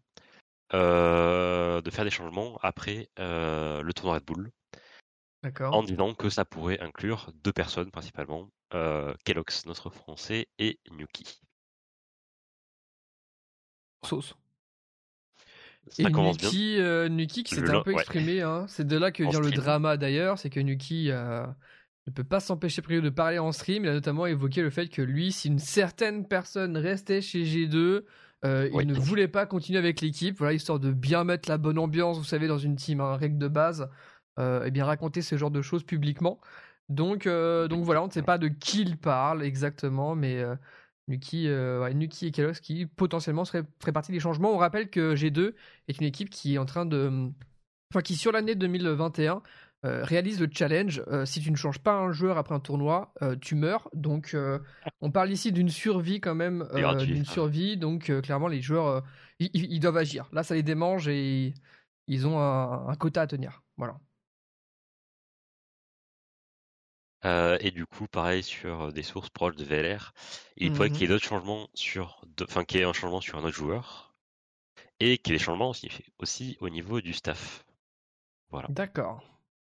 [0.77, 4.51] de faire des changements après euh, le tournoi Red Bull.
[5.59, 11.41] en disant que ça pourrait inclure deux personnes principalement, euh, Kellogg's, notre français, et Nuki.
[14.05, 14.35] Sauce.
[15.97, 18.65] et Nuki, euh, Nuki qui s'était un peu exprimé, hein.
[18.67, 21.45] c'est de là que vient le drama d'ailleurs, c'est que Nuki euh,
[22.07, 25.01] ne peut pas s'empêcher de parler en stream, il a notamment évoqué le fait que
[25.01, 28.03] lui, si une certaine personne restait chez G2,
[28.43, 32.17] il ne voulait pas continuer avec l'équipe, voilà, histoire de bien mettre la bonne ambiance,
[32.17, 33.87] vous savez, dans une team, un règle de base.
[34.39, 36.39] Euh, eh bien raconter ce genre de choses publiquement.
[36.89, 40.55] Donc, euh, donc voilà, on ne sait pas de qui il parle exactement, mais euh,
[41.07, 41.47] Nuki,
[41.95, 44.53] Nuki et Kellogg's qui potentiellement seraient, feraient partie des changements.
[44.53, 45.53] On rappelle que G2
[45.87, 47.29] est une équipe qui est en train de.
[47.91, 49.43] Enfin, qui sur l'année 2021
[49.83, 51.03] réalise le challenge.
[51.25, 53.89] si tu ne changes pas un joueur après un tournoi, tu meurs.
[53.93, 54.35] Donc,
[55.01, 56.67] on parle ici d'une survie quand même,
[56.99, 57.77] d'une survie.
[57.77, 59.03] Donc, clairement, les joueurs,
[59.39, 60.29] ils, doivent agir.
[60.33, 61.53] Là, ça les démange et
[62.07, 63.63] ils ont un, un quota à tenir.
[63.77, 63.97] Voilà.
[67.23, 70.13] Euh, et du coup, pareil sur euh, des sources proches de VLR,
[70.57, 73.37] il pourrait qu'il y ait d'autres changements sur, enfin qu'il y ait un changement sur
[73.37, 74.15] un autre joueur,
[74.99, 77.63] et qu'il y ait des changements aussi, aussi au niveau du staff.
[78.49, 78.67] Voilà.
[78.69, 79.23] D'accord.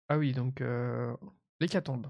[0.09, 1.15] Ah oui, donc euh,
[1.61, 2.07] l'hécatombe.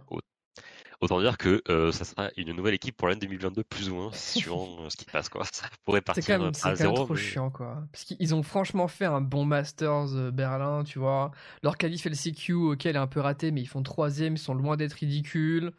[1.00, 4.12] Autant dire que euh, ça sera une nouvelle équipe pour l'année 2022 plus ou moins,
[4.12, 5.44] suivant euh, ce qui passe quoi.
[5.52, 7.04] Ça pourrait partir c'est quand même, à zéro.
[7.04, 7.86] trop chiant quoi.
[7.92, 11.32] Parce qu'ils ont franchement fait un bon Masters euh, Berlin, tu vois.
[11.62, 14.54] Leur qualif LCQ, ok, elle est un peu ratée, mais ils font troisième, ils sont
[14.54, 15.72] loin d'être ridicules.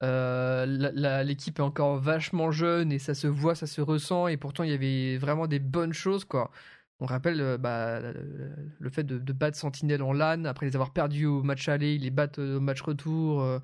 [0.00, 4.70] l'équipe est encore vachement jeune et ça se voit, ça se ressent et pourtant il
[4.70, 6.50] y avait vraiment des bonnes choses quoi.
[7.00, 11.26] On rappelle bah, le fait de, de, battre Sentinel en LAN après les avoir perdus
[11.26, 13.60] au match aller, ils les battent au match retour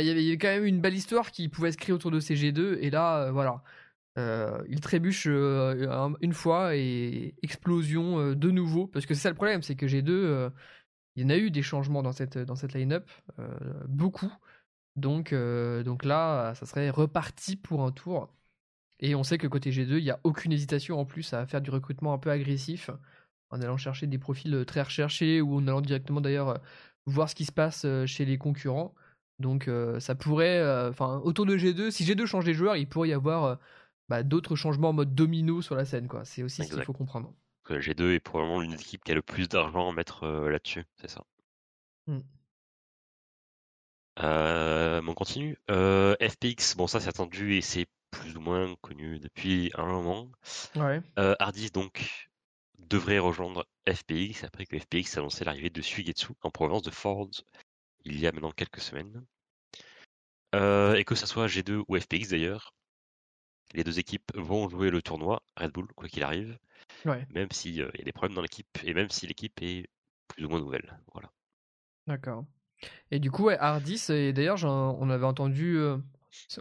[0.00, 2.34] il, y avait, quand même une belle histoire qui pouvait se créer autour de ces
[2.34, 3.62] G2, et là, euh, voilà.
[4.18, 9.34] Euh, il trébuche euh, une fois et explosion de nouveau, parce que c'est ça le
[9.34, 10.50] problème, c'est que G2,
[11.16, 13.10] il y en a eu des changements dans cette, dans cette line-up,
[13.88, 14.32] beaucoup.
[14.96, 18.32] Donc, donc là, ça serait reparti pour un tour.
[19.00, 21.60] Et on sait que côté G2, il n'y a aucune hésitation en plus à faire
[21.60, 22.90] du recrutement un peu agressif,
[23.50, 26.60] en allant chercher des profils très recherchés ou en allant directement d'ailleurs
[27.04, 28.94] voir ce qui se passe chez les concurrents.
[29.38, 32.88] Donc euh, ça pourrait, euh, enfin autour de G2, si G2 change les joueurs, il
[32.88, 33.54] pourrait y avoir euh,
[34.08, 36.08] bah, d'autres changements en mode domino sur la scène.
[36.08, 36.24] quoi.
[36.24, 37.32] C'est aussi ce qu'il faut comprendre.
[37.68, 41.10] G2 est probablement l'une des équipes qui a le plus d'argent à mettre là-dessus, c'est
[41.10, 41.24] ça.
[42.06, 42.20] Hmm.
[44.18, 45.58] on continue.
[45.68, 50.30] FPX, bon ça c'est attendu et c'est plus ou moins connu depuis un moment.
[50.74, 51.00] Ouais.
[51.16, 52.28] Hardis donc
[52.78, 57.30] devrait rejoindre FPX après que FPX a annoncé l'arrivée de Suigetsu en provenance de Ford
[58.06, 59.24] il y a maintenant quelques semaines.
[60.54, 62.72] Euh, et que ce soit G2 ou FPX d'ailleurs,
[63.74, 66.58] les deux équipes vont jouer le tournoi Red Bull, quoi qu'il arrive.
[67.04, 69.88] Même s'il euh, y a des problèmes dans l'équipe et même si l'équipe est
[70.28, 70.98] plus ou moins nouvelle.
[71.12, 71.30] Voilà.
[72.06, 72.44] D'accord.
[73.10, 75.98] Et du coup, ouais, Hardis, et d'ailleurs, on avait entendu, euh,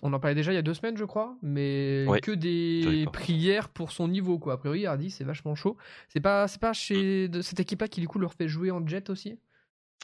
[0.02, 3.70] on en parlait déjà il y a deux semaines, je crois, mais que des prières
[3.70, 4.54] pour son niveau, quoi.
[4.54, 5.78] A priori, Hardis, c'est vachement chaud.
[6.10, 8.86] C'est pas, c'est pas chez de cette équipe-là qui, du coup, leur fait jouer en
[8.86, 9.40] jet aussi?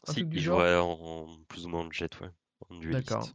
[0.08, 2.30] Si, il jouerait en, plus ou moins en jet, ouais.
[2.92, 3.28] D'accord.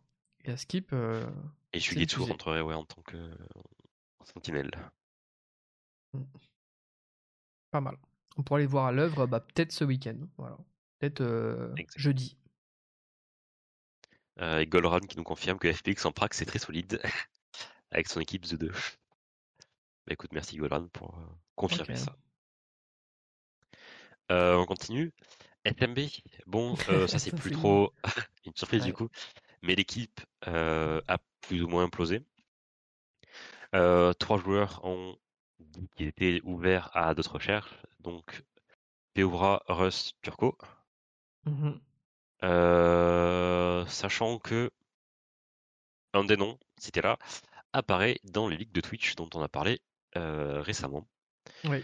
[0.44, 0.90] Et à Skip.
[0.92, 1.24] Euh,
[1.72, 3.16] et Shugetsu rentrerait ouais, en tant que
[4.24, 4.70] sentinelle.
[6.12, 6.22] Hmm.
[7.70, 7.96] Pas mal.
[8.36, 10.16] On pourrait aller voir à l'œuvre bah, peut-être ce week-end.
[10.38, 10.56] Voilà.
[10.98, 12.36] Peut-être euh, jeudi.
[14.40, 17.00] Euh, et Golran qui nous confirme que FPX en prac c'est très solide
[17.90, 18.68] avec son équipe The 2.
[18.68, 18.74] Bah,
[20.10, 21.18] écoute, merci Golran pour
[21.54, 22.16] confirmer ça.
[24.28, 25.12] on continue.
[25.66, 25.98] FMB,
[26.46, 27.92] bon, euh, ça c'est plus trop
[28.46, 29.08] une surprise du coup,
[29.62, 32.22] mais l'équipe euh, a plus ou moins implosé.
[33.74, 35.18] Euh, trois joueurs ont
[35.58, 38.42] dit qu'ils étaient ouverts à d'autres recherches, donc
[39.14, 40.56] Peouvra, Rust, Turco.
[42.42, 44.70] Mmh sachant que
[46.12, 47.18] un des noms, c'était là,
[47.72, 49.80] apparaît dans les ligues de Twitch dont on a parlé
[50.14, 51.06] récemment.
[51.64, 51.82] Oui.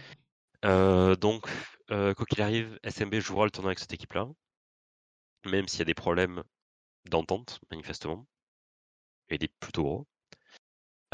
[0.62, 1.46] donc
[1.92, 4.26] euh, quoi qu'il arrive, SMB jouera le tournoi avec cette équipe-là,
[5.44, 6.42] même s'il y a des problèmes
[7.04, 8.26] d'entente, manifestement.
[9.28, 10.06] Et est plutôt gros.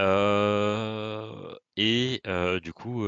[0.00, 3.04] Euh, et euh, du coup,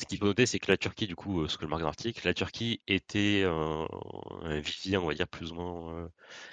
[0.00, 2.26] ce qu'il faut noter, c'est que la Turquie, du coup, ce que le marque l'article,
[2.26, 3.86] la Turquie était un,
[4.42, 6.10] un vivier, on va dire, plus ou moins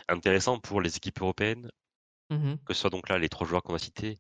[0.08, 1.72] intéressant pour les équipes européennes,
[2.30, 4.18] mmh que ce soit donc là les trois joueurs qu'on a cités,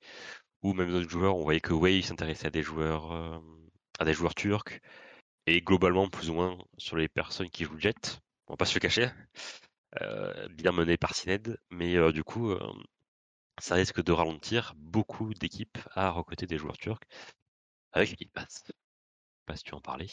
[0.64, 1.38] ou même d'autres joueurs.
[1.38, 3.42] On voyait que Wave s'intéressait à des joueurs
[4.00, 4.80] à des joueurs turcs
[5.48, 8.20] et globalement plus ou moins sur les personnes qui jouent Jet.
[8.48, 9.10] On va pas se le cacher.
[10.02, 12.74] Euh, bien mené par Sined, mais euh, du coup, euh,
[13.60, 17.04] ça risque de ralentir beaucoup d'équipes à recruter des joueurs turcs
[17.94, 18.64] avec l'équipe passe.
[19.48, 20.08] Je sais pas si tu en parlais.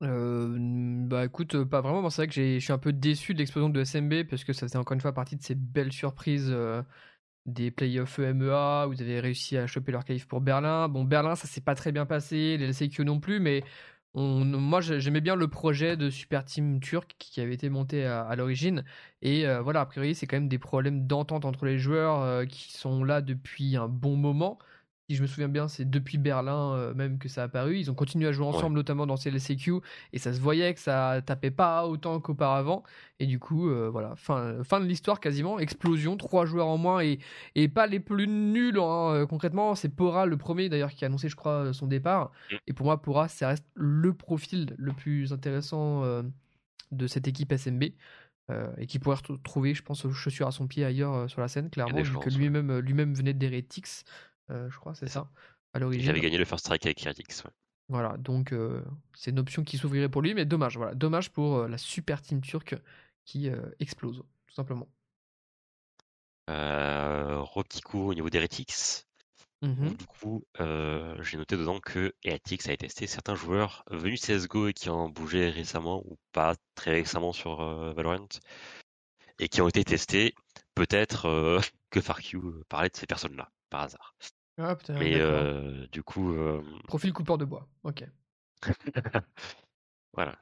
[0.00, 2.10] bah écoute, pas vraiment.
[2.10, 4.66] c'est vrai que je suis un peu déçu de l'explosion de SMB parce que ça
[4.66, 6.52] faisait encore une fois partie de ces belles surprises
[7.46, 8.86] des playoffs EMEA.
[8.86, 10.88] Vous avez réussi à choper leur qualif pour Berlin.
[10.88, 13.62] Bon, Berlin, ça s'est pas très bien passé, les LCQ non plus, mais
[14.14, 18.84] moi, j'aimais bien le projet de Super Team turc qui avait été monté à, l'origine.
[19.22, 23.04] Et voilà, a priori, c'est quand même des problèmes d'entente entre les joueurs qui sont
[23.04, 24.58] là depuis un bon moment
[25.08, 27.78] si je me souviens bien, c'est depuis Berlin euh, même que ça a apparu.
[27.78, 29.80] Ils ont continué à jouer ensemble, notamment dans CLCQ,
[30.14, 32.82] et ça se voyait que ça tapait pas autant qu'auparavant.
[33.20, 37.02] Et du coup, euh, voilà, fin, fin de l'histoire quasiment, explosion, trois joueurs en moins
[37.02, 37.18] et,
[37.54, 39.74] et pas les plus nuls hein, euh, concrètement.
[39.74, 42.32] C'est Pora le premier d'ailleurs qui a annoncé, je crois, son départ.
[42.50, 42.56] Mm.
[42.68, 46.02] Et pour moi, Pora, ça reste le profil le plus intéressant
[46.92, 47.84] de cette équipe SMB.
[48.78, 52.00] et qui pourrait retrouver, je pense, chaussures à son pied ailleurs sur la scène, clairement,
[52.00, 54.04] vu que lui-même lui-même venait d'Heretics.
[54.50, 55.30] Euh, je crois, c'est ça,
[55.72, 56.06] à l'origine.
[56.06, 57.50] J'avais gagné le first strike avec Heretics, ouais.
[57.88, 61.58] Voilà, donc euh, c'est une option qui s'ouvrirait pour lui, mais dommage, voilà, dommage pour
[61.58, 62.76] euh, la super team turque
[63.26, 63.50] qui
[63.80, 64.86] explose, tout simplement.
[66.50, 67.42] Euh,
[67.84, 69.06] coup au niveau d'Heretics.
[69.62, 74.74] Mmh du coup, j'ai noté dedans que Heretics avait testé certains joueurs venus CSGO et
[74.74, 77.64] qui ont bougé récemment ou pas très récemment sur
[77.94, 78.28] Valorant
[79.38, 80.34] et qui ont été testés.
[80.74, 82.38] Peut-être que FarQ
[82.68, 84.14] parlait de ces personnes-là par hasard.
[84.56, 86.32] Ah, Mais euh, du coup.
[86.32, 86.62] Euh...
[86.86, 88.04] Profil coupeur de bois, ok.
[90.14, 90.38] voilà,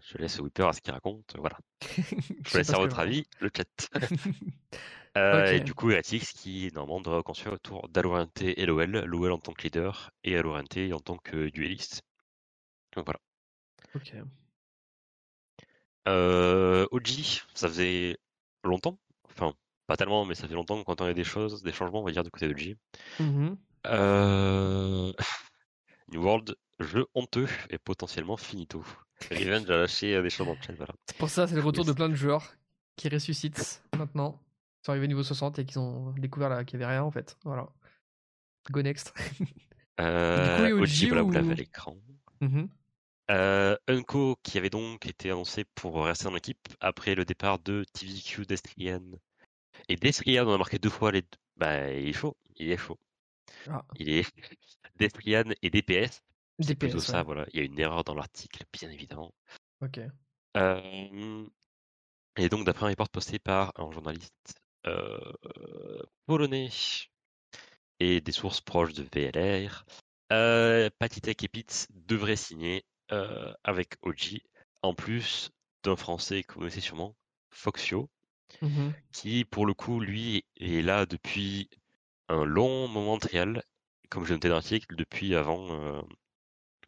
[0.00, 1.34] je, laisse Whipper à ce qu'il raconte.
[1.36, 1.58] Voilà.
[2.46, 3.90] je laisse à votre avis le chat.
[5.16, 9.04] euh, Et du coup, Atix qui normalement doit construire autour d'Alorente et LOL.
[9.04, 12.02] LOL en tant que leader et Alorente en tant que dueliste.
[12.94, 13.18] Donc voilà.
[13.96, 14.14] Ok.
[16.06, 18.18] Euh, OG, ça faisait
[18.62, 19.52] longtemps, enfin
[19.88, 22.22] pas tellement, mais ça fait longtemps qu'on entendait des choses, des changements, on va dire,
[22.22, 22.76] du côté de G.
[23.18, 23.54] Mmh
[23.86, 25.12] euh,
[26.12, 28.84] New World, jeu honteux et potentiellement finito.
[29.30, 30.92] Revenge a lâché euh, des choses dans le chat, voilà.
[31.06, 32.54] C'est pour ça, c'est le retour de plein de joueurs
[32.96, 34.38] qui ressuscitent maintenant.
[34.82, 37.38] Ils sont arrivés niveau 60 et qu'ils ont découvert qu'il n'y avait rien en fait.
[37.44, 37.68] Voilà.
[38.70, 39.14] Go next.
[40.00, 41.96] euh, du coup, voilà, vous l'avez à l'écran.
[42.42, 42.66] Mmh
[43.30, 47.84] euh, Unco qui avait donc été annoncé pour rester dans l'équipe après le départ de
[47.92, 49.02] TVQ Destrian
[49.88, 51.28] et Destrian, on a marqué deux fois les deux.
[51.56, 52.36] Bah, il est chaud.
[52.56, 52.98] Il est chaud.
[53.68, 53.84] Ah.
[53.96, 54.26] Il est
[54.96, 56.22] Destrian et DPS.
[56.60, 57.46] C'est plutôt ça, voilà.
[57.52, 59.32] Il y a une erreur dans l'article, bien évidemment.
[59.80, 60.00] Ok.
[60.56, 61.46] Euh...
[62.36, 65.18] Et donc, d'après un report posté par un journaliste euh...
[66.26, 66.70] polonais
[68.00, 69.84] et des sources proches de VLR,
[70.32, 74.40] euh, Patitek et Pitts devraient signer euh, avec OG,
[74.82, 75.50] en plus
[75.82, 77.16] d'un français que vous connaissez sûrement,
[77.50, 78.10] Foxio,
[78.62, 81.68] Mmh qui pour le coup, lui, est là depuis
[82.28, 83.62] un long moment de trial,
[84.10, 85.68] comme j'ai noté dans l'article, depuis avant.
[85.70, 86.02] Euh,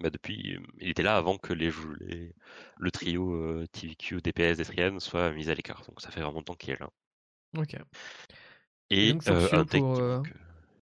[0.00, 1.70] bah depuis, il était là avant que les,
[2.00, 2.32] les
[2.78, 5.82] le trio euh, TVQ, DPS, Destrian soit mis à l'écart.
[5.86, 6.88] Donc ça fait vraiment longtemps qu'il est là.
[7.58, 7.76] Ok.
[8.90, 10.22] Et, euh, un pour,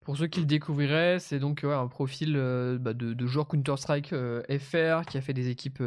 [0.01, 2.35] pour, ceux qui le découvriraient, c'est donc un profil
[2.81, 4.15] bah, de, de, joueur Counter-Strike
[4.59, 5.83] FR qui a fait des équipes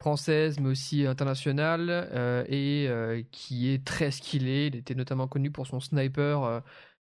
[0.00, 4.66] française mais aussi internationale euh, et euh, qui est très skillé.
[4.68, 6.62] Il était notamment connu pour son sniper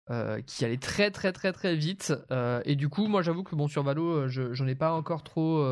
[0.10, 2.14] euh, qui allait très très très très vite.
[2.66, 5.66] et du coup, moi j'avoue que bon sur Valo, j'en ai pas encore trop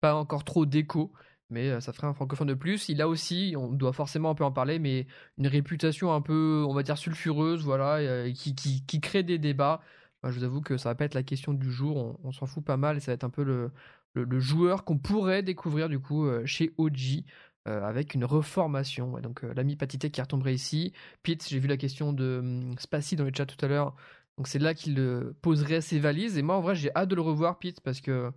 [0.00, 1.12] pas encore trop d'écho.
[1.50, 2.88] Mais ça ferait un francophone de plus.
[2.88, 6.64] Il a aussi, on doit forcément un peu en parler, mais une réputation un peu,
[6.68, 9.80] on va dire, sulfureuse, voilà, qui, crée des débats.
[10.22, 11.96] Moi, je vous avoue que ça va pas être la question du jour.
[11.96, 13.72] On, on s'en fout pas mal et ça va être un peu le,
[14.14, 17.24] le, joueur qu'on pourrait découvrir du coup euh, chez OG.
[17.68, 19.20] Euh, avec une reformation.
[19.20, 20.94] donc euh, l'ami Patité qui retomberait ici.
[21.22, 23.94] Pete, j'ai vu la question de hum, Spacy dans le chat tout à l'heure.
[24.38, 24.96] Donc c'est là qu'il
[25.42, 26.38] poserait ses valises.
[26.38, 28.32] Et moi en vrai j'ai hâte de le revoir Pete parce que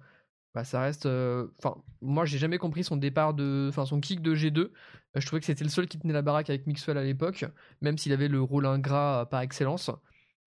[0.53, 1.05] bah, ça reste.
[1.05, 4.71] Enfin moi j'ai jamais compris son départ de, enfin son kick de G2.
[5.15, 7.45] je trouvais que c'était le seul qui tenait la baraque avec Mixwell à l'époque,
[7.79, 9.89] même s'il avait le rôle ingrat par excellence.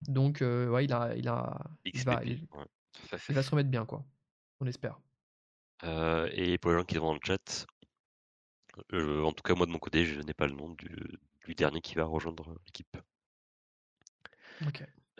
[0.07, 2.45] Donc ouais il a, il a, il va, il
[3.33, 4.05] va se remettre bien quoi.
[4.59, 4.99] On espère.
[5.83, 7.67] Euh, et pour les gens qui sont dans le chat,
[8.93, 11.19] euh, en tout cas moi de mon côté, je n'ai pas le nom du,
[11.55, 12.97] dernier qui va rejoindre l'équipe.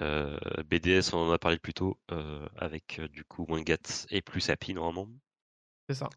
[0.01, 1.97] Euh, BDS, on en a parlé plus tôt,
[2.57, 5.09] avec du coup Wingat et plus Happy normalement.
[5.88, 6.09] C'est ça.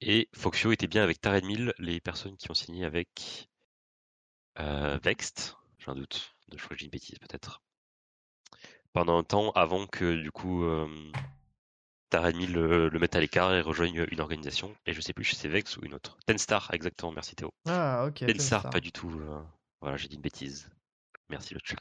[0.00, 1.44] Et Foxio était bien avec Tared
[1.78, 3.48] les personnes qui ont signé avec
[4.56, 7.62] Vext, j'ai un doute, je crois que j'ai une bêtise peut-être.
[8.92, 10.64] Pendant un temps avant que du coup
[12.10, 14.74] Taremi le, le mette à l'écart et rejoigne une organisation.
[14.86, 16.16] Et je sais plus si c'est Vex ou une autre.
[16.26, 17.52] Tenstar, exactement, merci Théo.
[17.66, 18.24] Ah, ok.
[18.26, 19.10] Tenstar, pas du tout.
[19.10, 19.42] Euh,
[19.80, 20.70] voilà, j'ai dit une bêtise.
[21.28, 21.76] Merci le chat.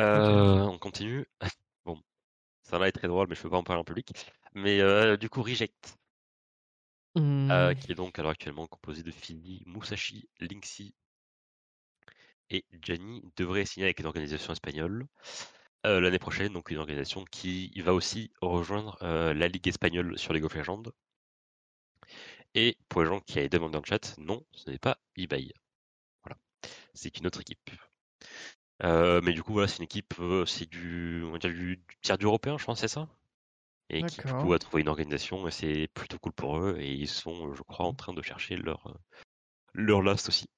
[0.00, 1.26] Euh, on continue.
[1.84, 2.00] bon,
[2.62, 4.12] ça va être très drôle, mais je peux pas en parler en public.
[4.54, 5.96] Mais euh, du coup, Reject.
[7.14, 7.74] mmh.
[7.80, 10.94] qui est donc alors actuellement composé de Fini, Musashi, Linksy
[12.50, 15.06] et Gianni, devrait signer avec une organisation espagnole
[15.84, 20.54] l'année prochaine, donc une organisation qui va aussi rejoindre la Ligue espagnole sur League of
[20.54, 20.82] Legends.
[22.54, 25.52] Et pour les gens qui avaient demandé dans le chat, non, ce n'est pas eBay.
[26.24, 26.36] Voilà,
[26.94, 27.70] c'est une autre équipe.
[28.82, 30.14] mais du coup, voilà, c'est une équipe,
[30.46, 33.08] c'est du, on va dire du, tiers européen, je pense, c'est ça?
[33.88, 36.76] Et qui, du coup, a trouvé une organisation et c'est plutôt cool pour eux.
[36.80, 38.98] Et ils sont, je crois, en train de chercher leur,
[39.74, 40.48] leur last aussi.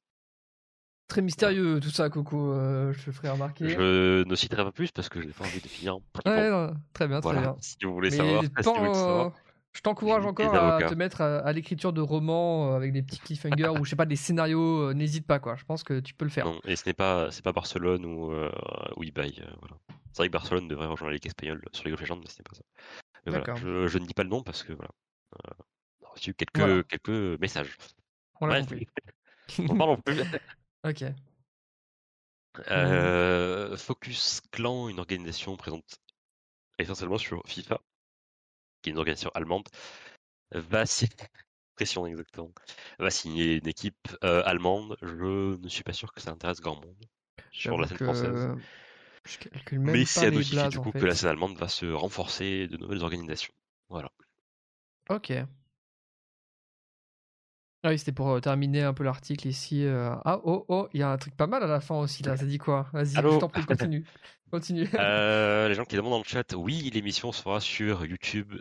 [1.09, 3.70] Très mystérieux tout ça, Coco, euh, je te ferai remarquer.
[3.70, 5.97] Je ne citerai pas plus parce que je n'ai pas envie de finir.
[6.26, 6.51] Ouais,
[6.93, 7.56] très bien, très bien.
[7.60, 9.32] Si vous voulez savoir, savoir.
[9.72, 13.68] Je t'encourage encore à te mettre à, l'écriture de romans euh, avec des petits cliffhangers
[13.80, 14.90] ou je sais pas des scénarios.
[14.90, 15.56] Euh, n'hésite pas quoi.
[15.56, 16.44] Je pense que tu peux le faire.
[16.44, 18.35] Non, et ce n'est pas c'est pas Barcelone ou
[18.97, 19.32] ou eBay.
[19.60, 19.76] voilà.
[20.12, 22.39] C'est vrai que Barcelone devrait rejoindre la Ligue espagnole sur les of Legends, mais ce
[22.39, 22.62] n'est pas ça.
[23.26, 24.90] voilà, je, je, ne dis pas le nom parce que voilà.
[26.01, 27.76] j'ai reçu quelques quelques messages.
[28.43, 28.86] On l'a compris.
[29.70, 30.22] On parle plus.
[30.84, 31.05] Ok.
[32.70, 36.00] Euh, Focus Clan, une organisation présente
[36.78, 37.80] essentiellement sur FIFA,
[38.82, 39.68] qui est une organisation allemande,
[40.52, 41.12] va signer,
[41.76, 42.52] pression exactement,
[42.98, 44.96] va signer une équipe euh, allemande.
[45.02, 47.05] Je ne suis pas sûr que ça intéresse grand monde
[47.52, 48.48] sur la scène française.
[49.72, 53.02] Mais c'est à notifier du coup que la scène allemande va se renforcer de nouvelles
[53.02, 53.52] organisations.
[53.88, 54.10] Voilà.
[55.10, 55.32] Ok.
[57.84, 59.84] Ah oui, c'était pour euh, terminer un peu l'article ici.
[59.84, 60.10] Euh.
[60.24, 62.36] Ah, oh, oh, il y a un truc pas mal à la fin aussi, là.
[62.36, 62.88] Ça dit quoi?
[62.92, 64.05] Vas-y, je t'en prie, continue.
[64.50, 64.88] continue.
[64.94, 68.55] Euh, les gens qui demandent dans le chat, oui, l'émission sera sur YouTube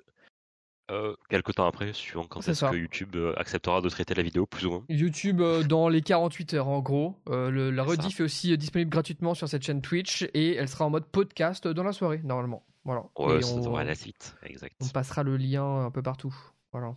[1.29, 4.69] quelques temps après, suivant quand est-ce que YouTube acceptera de traiter la vidéo, plus ou
[4.69, 4.85] moins.
[4.87, 7.15] YouTube dans les 48 heures, en gros.
[7.27, 11.05] la rediff est aussi disponible gratuitement sur cette chaîne Twitch et elle sera en mode
[11.05, 12.63] podcast dans la soirée, normalement.
[12.85, 13.03] Voilà.
[13.17, 14.75] Ouais, ça devrait aller vite, exact.
[14.81, 16.33] On passera le lien un peu partout.
[16.71, 16.95] Voilà.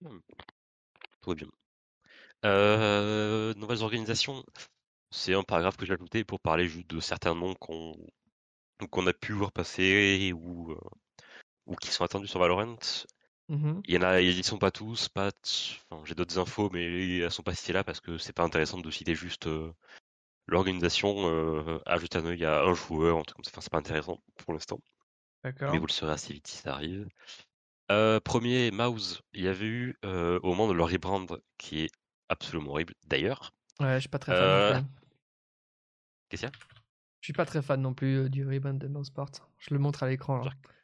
[0.00, 0.18] Mmh.
[1.20, 1.48] Tout bien.
[2.44, 4.44] Euh, nouvelles organisations,
[5.10, 7.94] c'est un paragraphe que j'ai ajouté pour parler juste de certains noms qu'on
[8.90, 10.78] qu'on a pu voir passer ou, euh,
[11.66, 12.76] ou qui sont attendus sur Valorant.
[13.48, 15.30] Mmh il y en a, ils sont pas tous, pas.
[15.90, 18.78] Enfin, j'ai d'autres infos, mais elles sont pas citées là parce que c'est pas intéressant
[18.78, 19.72] de citer juste euh,
[20.46, 21.28] l'organisation.
[21.28, 23.50] Euh, ajouter un œil à un joueur, en tout ça.
[23.52, 24.80] Enfin, c'est pas intéressant pour l'instant.
[25.72, 27.08] Mais vous le saurez assez vite si ça arrive.
[27.90, 31.90] Euh, premier, Mouse, il y avait eu euh, au moment de leur rebrand qui est
[32.28, 33.54] absolument horrible d'ailleurs.
[33.80, 34.42] Ouais, je suis pas très fan.
[34.42, 34.80] Euh...
[36.28, 36.58] Qu'est-ce qu'il y a?
[37.20, 39.30] Je suis pas très fan non plus euh, du rebrand de Mouseport.
[39.58, 40.42] Je le montre à l'écran.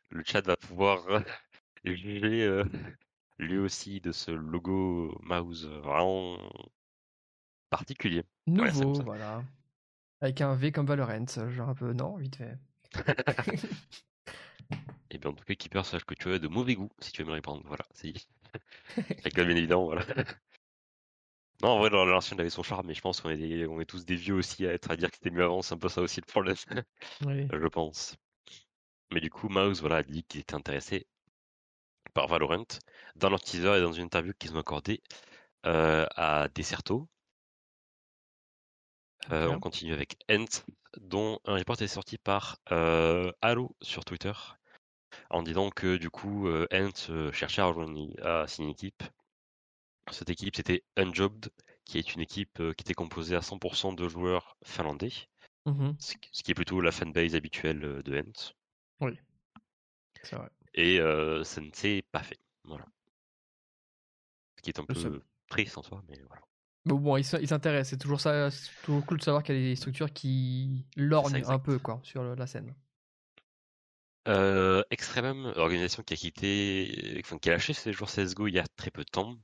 [0.08, 1.04] Le chat va pouvoir
[1.84, 2.62] juger
[3.38, 6.38] lui aussi de ce logo Mouse vraiment
[7.68, 8.24] particulier.
[8.46, 9.42] Nouveau, voilà.
[10.20, 12.56] Avec un V comme Valorant, genre un peu, non, vite fait.
[15.14, 17.22] Et bien, en tout cas, Keeper, sache que tu as de mauvais goût si tu
[17.22, 17.62] veux me répondre.
[17.66, 18.28] Voilà, c'est dit.
[19.22, 20.04] C'est bien évident, voilà.
[21.62, 24.04] Non, en vrai, l'ancien avait son charme, mais je pense qu'on est, on est tous
[24.04, 25.62] des vieux aussi à être à dire que c'était mieux avant.
[25.62, 26.56] C'est un peu ça aussi le problème,
[27.20, 28.16] je pense.
[29.12, 31.06] Mais du coup, Mouse voilà, a dit qu'il était intéressé
[32.12, 32.66] par Valorant
[33.16, 35.00] dans leur teaser et dans une interview qu'ils ont accordée
[35.66, 37.08] euh, à Deserto.
[39.30, 40.64] Euh, on continue avec Ent,
[40.98, 44.32] dont un report est sorti par euh, Halo sur Twitter,
[45.30, 49.02] en disant que du coup, euh, Ent euh, cherchait à, rejoindre, à signer une équipe.
[50.10, 51.50] Cette équipe, c'était Unjobbed,
[51.84, 55.12] qui est une équipe qui était composée à 100% de joueurs finlandais,
[55.66, 58.52] mmh ce qui est plutôt la fanbase habituelle de Ent.
[59.00, 59.18] Oui,
[60.22, 60.50] c'est vrai.
[60.74, 60.98] Et
[61.44, 62.38] ça ne s'est pas fait.
[62.64, 62.84] Voilà.
[64.56, 66.42] Ce qui est un peu triste en soi, mais voilà.
[66.86, 67.90] Mais bon, ils s'intéressent.
[67.90, 68.50] C'est toujours ça.
[68.82, 72.22] Toujours cool de savoir qu'il y a des structures qui lorgnent un peu quoi sur
[72.22, 72.74] la scène.
[74.26, 78.58] Euh, Extremum, organisation qui a quitté, enfin, qui a lâché ses joueurs CSGO il y
[78.58, 79.36] a très peu de temps,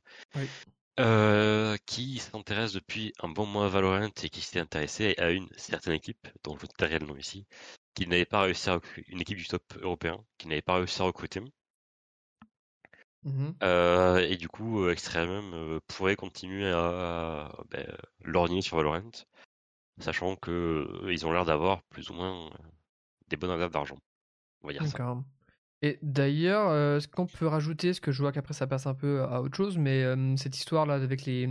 [0.98, 5.48] euh, qui s'intéresse depuis un bon mois à Valorant et qui s'est intéressé à une
[5.56, 7.46] certaine équipe, dont je tairai le nom ici,
[7.94, 11.00] qui n'avait pas réussi à recruter, une équipe du top européen, qui n'avait pas réussi
[11.02, 11.40] à recruter.
[13.22, 17.86] Mmh euh, et du coup, Extremum euh, pourrait continuer à, ben,
[18.22, 19.10] lorgner sur Valorant,
[19.98, 22.50] sachant que euh, ils ont l'air d'avoir plus ou moins
[23.28, 23.98] des bonnes réserves d'argent.
[24.62, 25.16] On va dire ça.
[25.82, 29.22] Et d'ailleurs, ce qu'on peut rajouter, ce que je vois qu'après ça passe un peu
[29.22, 30.04] à autre chose, mais
[30.36, 31.48] cette histoire-là avec les.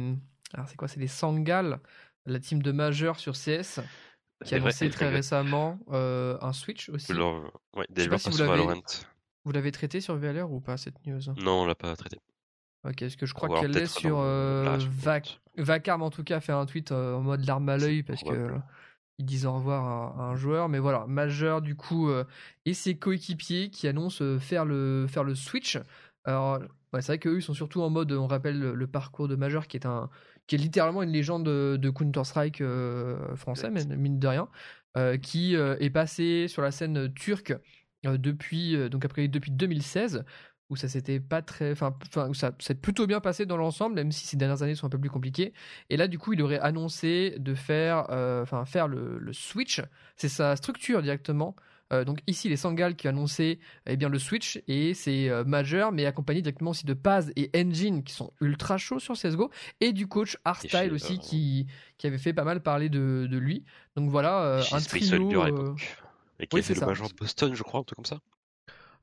[0.53, 1.80] Alors, c'est quoi C'est les Sangal,
[2.26, 3.80] la team de majeur sur CS,
[4.45, 7.11] qui a annoncé très récemment un Switch aussi.
[7.14, 8.81] ouais, des si Valorant.
[9.45, 11.22] Vous l'avez traité sur VLR ou pas cette news?
[11.38, 12.18] Non, on l'a pas traité.
[12.86, 14.77] Ok, parce que je crois qu'elle est sur euh,
[15.57, 18.52] Vacarme en tout cas fait un tweet euh, en mode larme à l'œil parce que
[19.19, 22.23] ils disent au revoir à, un joueur, mais voilà, majeur du coup euh,
[22.65, 25.77] et ses coéquipiers qui annoncent faire le faire le switch.
[26.23, 26.59] Alors,
[26.93, 29.77] c'est vrai qu'eux, ils sont surtout en mode, on rappelle le, parcours de Major, qui
[29.77, 30.09] est, un,
[30.47, 32.63] qui est littéralement une légende de, Counter-Strike
[33.35, 34.47] français, mine de rien,
[35.21, 37.53] qui est passé sur la scène turque
[38.03, 40.23] depuis, donc après, depuis 2016
[40.69, 41.95] où ça s'était pas très, enfin,
[42.27, 44.89] où ça s'est plutôt bien passé dans l'ensemble, même si ces dernières années sont un
[44.89, 45.53] peu plus compliquées.
[45.89, 49.81] Et là, du coup, il aurait annoncé de faire, euh, enfin, faire le, switch.
[50.15, 51.55] C'est sa structure directement.
[51.91, 55.43] Euh, donc ici, les Sangal qui a annoncé eh bien le Switch et c'est euh,
[55.43, 59.49] majeur, mais accompagné directement aussi de Paz et Engine qui sont ultra chauds sur CS:GO
[59.81, 61.65] et du coach Artstyle aussi qui
[61.97, 63.63] qui avait fait pas mal parler de, de lui.
[63.95, 65.45] Donc voilà un trio.
[66.39, 68.19] Et qui fait le major de Boston, je crois, un truc comme ça.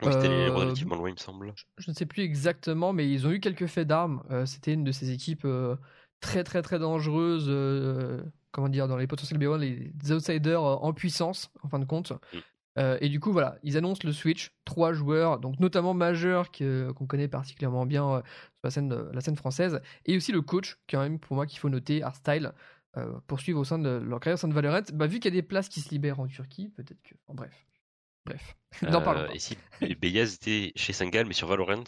[0.03, 1.55] C'était relativement loin, il me semble.
[1.79, 4.23] Je, ne sais plus exactement, mais ils ont eu quelques faits d'armes.
[4.31, 5.77] Euh, c'était une de ces équipes euh,
[6.21, 7.47] très très très dangereuses.
[7.49, 12.13] Euh, comment dire, dans les potentiels B1, les outsiders en puissance, en fin de compte.
[12.33, 12.97] Mm.
[13.01, 17.29] et du coup, voilà, ils annoncent le Switch, trois joueurs, donc notamment majeur qu'on connaît
[17.29, 21.37] particulièrement bien sur la scène, la scène française, et aussi le coach, quand même pour
[21.37, 22.53] moi qu'il faut noter, Artstyle,
[23.27, 24.81] poursuivre au sein de leur carrière au sein de Valorant.
[24.95, 27.15] Bah, vu qu'il y a des places qui se libèrent en Turquie, peut-être que.
[27.29, 27.53] En bref.
[28.27, 29.35] Bref, n'en parlons euh, pas.
[29.35, 31.85] Et si Beyaz était chez Singal, mais sur Valorant.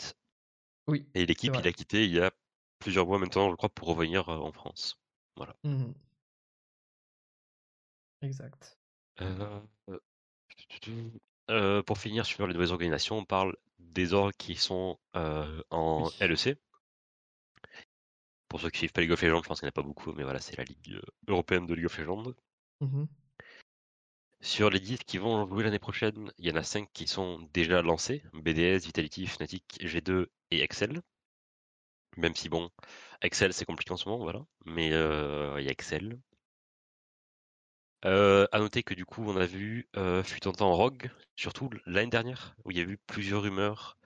[0.86, 1.06] Oui.
[1.15, 2.31] Et l'équipe, il a quitté il y a
[2.78, 4.98] plusieurs mois maintenant, je crois, pour revenir euh, en France.
[5.36, 5.55] Voilà.
[5.65, 5.93] Mmh
[8.20, 8.77] exact.
[11.51, 16.59] Euh, pour finir sur les nouvelles organisations, on parle des orgs qui sont en LEC.
[18.48, 19.82] Pour ceux qui suivent pas League of Legends, je pense qu'il n'y en a pas
[19.82, 22.32] beaucoup, mais voilà, c'est la Ligue européenne de League of Legends.
[22.81, 23.05] Mmh
[24.40, 27.40] sur les 10 qui vont jouer l'année prochaine, il y en a 5 qui sont
[27.52, 31.02] déjà lancés BDS, Vitality, Fnatic, G2 et Excel.
[32.16, 32.70] Même si, bon,
[33.23, 34.44] Excel c'est compliqué en ce moment, voilà.
[34.66, 36.19] Mais euh, il y a Excel.
[38.05, 41.70] Euh, à noter que du coup, on a vu euh, fut en temps Rogue, surtout
[41.86, 43.97] l'année dernière, où il y a eu plusieurs rumeurs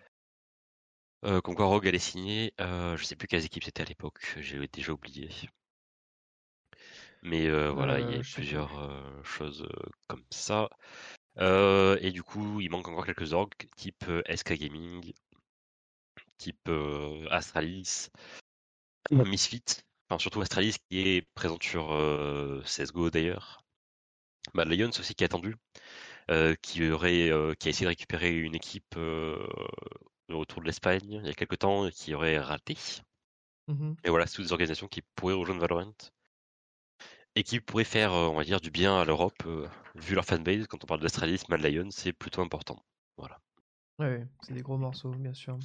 [1.25, 2.53] euh, comme quoi Rogue allait signer.
[2.59, 5.29] je sais plus quelles équipes c'était à l'époque, j'ai déjà oublié.
[7.23, 8.91] Mais voilà, il y a plusieurs
[9.25, 9.67] choses
[10.09, 10.69] comme ça.
[11.39, 15.13] et du coup, il manque encore quelques orgs, type SK Gaming,
[16.39, 16.71] type
[17.31, 18.09] Astralis,
[19.11, 19.65] Misfit,
[20.09, 21.89] enfin surtout Astralis qui est présente sur
[22.65, 23.63] CSGO d'ailleurs.
[24.55, 25.57] Mad Lions aussi qui est attendu,
[26.61, 28.97] qui aurait, qui a essayé de récupérer une équipe
[30.29, 32.77] autour de l'Espagne il y a quelques temps et qui aurait raté.
[33.69, 35.93] Mmh et voilà, c'est toutes des organisations qui pourraient rejoindre Valorant
[37.35, 40.25] et qui pourrait faire, euh, on va dire, du bien à l'Europe, euh, vu leur
[40.25, 40.67] fanbase.
[40.67, 42.85] Quand on parle d'Australie, Mad Lion, c'est plutôt important.
[43.17, 43.41] Voilà.
[43.99, 45.59] Ouais, c'est des gros morceaux, bien sûr.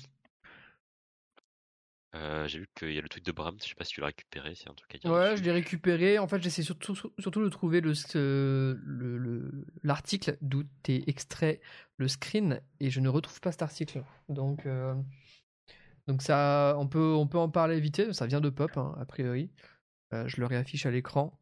[2.15, 4.01] Euh, j'ai vu qu'il y a le tweet de Bram, je sais pas si tu
[4.01, 5.11] l'as récupéré, c'est un truc à dire.
[5.11, 6.17] Ouais, je l'ai récupéré.
[6.19, 7.93] En fait, j'essaie surtout, surtout de trouver le,
[9.83, 11.59] l'article d'où est extrait
[11.97, 14.03] le screen et je ne retrouve pas cet article.
[14.29, 14.65] Donc,
[16.07, 18.13] donc ça, on peut, on peut en parler vite.
[18.13, 19.51] Ça vient de Pop, hein, a priori.
[20.11, 21.37] je le réaffiche à l'écran.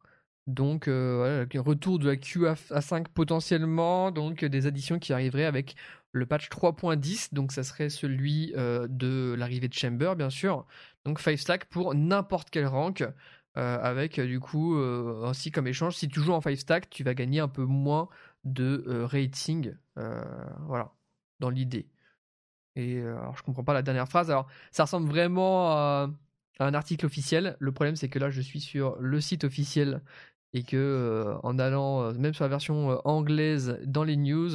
[0.46, 5.74] Donc, euh, retour de la QA5 potentiellement, donc des additions qui arriveraient avec
[6.12, 10.64] le patch 3.10, donc ça serait celui euh, de l'arrivée de Chamber, bien sûr.
[11.04, 13.02] Donc 5 stack pour n'importe quel rank,
[13.56, 17.14] euh, avec du coup, ainsi comme échange, si tu joues en 5 stack, tu vas
[17.14, 18.08] gagner un peu moins
[18.44, 20.92] de rating, voilà,
[21.40, 21.88] dans l'idée.
[22.76, 24.30] Et alors, je comprends pas la dernière phrase.
[24.30, 26.08] Alors, ça ressemble vraiment à
[26.60, 27.56] un article officiel.
[27.58, 30.02] Le problème, c'est que là, je suis sur le site officiel
[30.56, 34.52] et que euh, en allant euh, même sur la version euh, anglaise dans les news,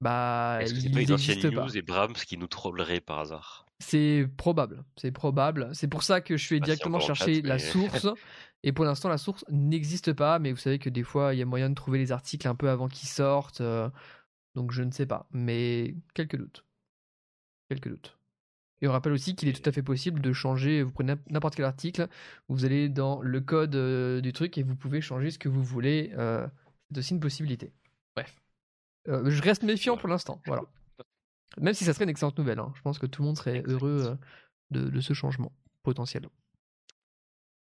[0.00, 3.64] bah est-ce que c'est pas une ancienne news et Brahms qui nous trollerait par hasard?
[3.78, 5.70] C'est probable, c'est probable.
[5.74, 8.08] C'est pour ça que je suis bah, directement chercher la source.
[8.64, 11.42] Et pour l'instant, la source n'existe pas, mais vous savez que des fois, il y
[11.42, 13.62] a moyen de trouver les articles un peu avant qu'ils sortent.
[14.56, 16.64] donc je ne sais pas, mais quelques doutes.
[17.68, 18.17] Quelques doutes.
[18.80, 21.56] Et on rappelle aussi qu'il est tout à fait possible de changer, vous prenez n'importe
[21.56, 22.08] quel article,
[22.48, 25.64] vous allez dans le code euh, du truc et vous pouvez changer ce que vous
[25.64, 26.12] voulez.
[26.16, 26.46] Euh,
[26.90, 27.72] c'est aussi une possibilité.
[28.14, 28.40] Bref.
[29.08, 30.62] Euh, je reste méfiant pour l'instant, voilà.
[31.60, 32.72] Même si ça serait une excellente nouvelle, hein.
[32.76, 34.16] je pense que tout le monde serait heureux
[34.70, 35.50] de, ce changement
[35.82, 36.28] potentiel.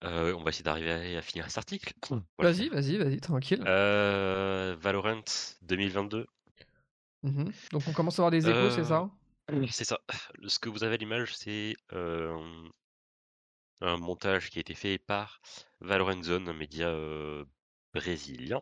[0.03, 1.93] on va essayer d'arriver à, finir cet article.
[2.37, 3.63] Vas-y, vas-y, vas-y, tranquille.
[3.63, 5.23] Valorant
[5.63, 6.27] 2022.
[7.23, 9.09] Mmh Donc on commence à avoir des échos, c'est ça?
[9.69, 9.99] C'est ça.
[10.47, 12.69] Ce que vous avez à l'image, c'est un
[13.97, 15.41] montage qui a été fait par
[15.79, 16.93] Valorant Zone, un média
[17.93, 18.61] brésilien,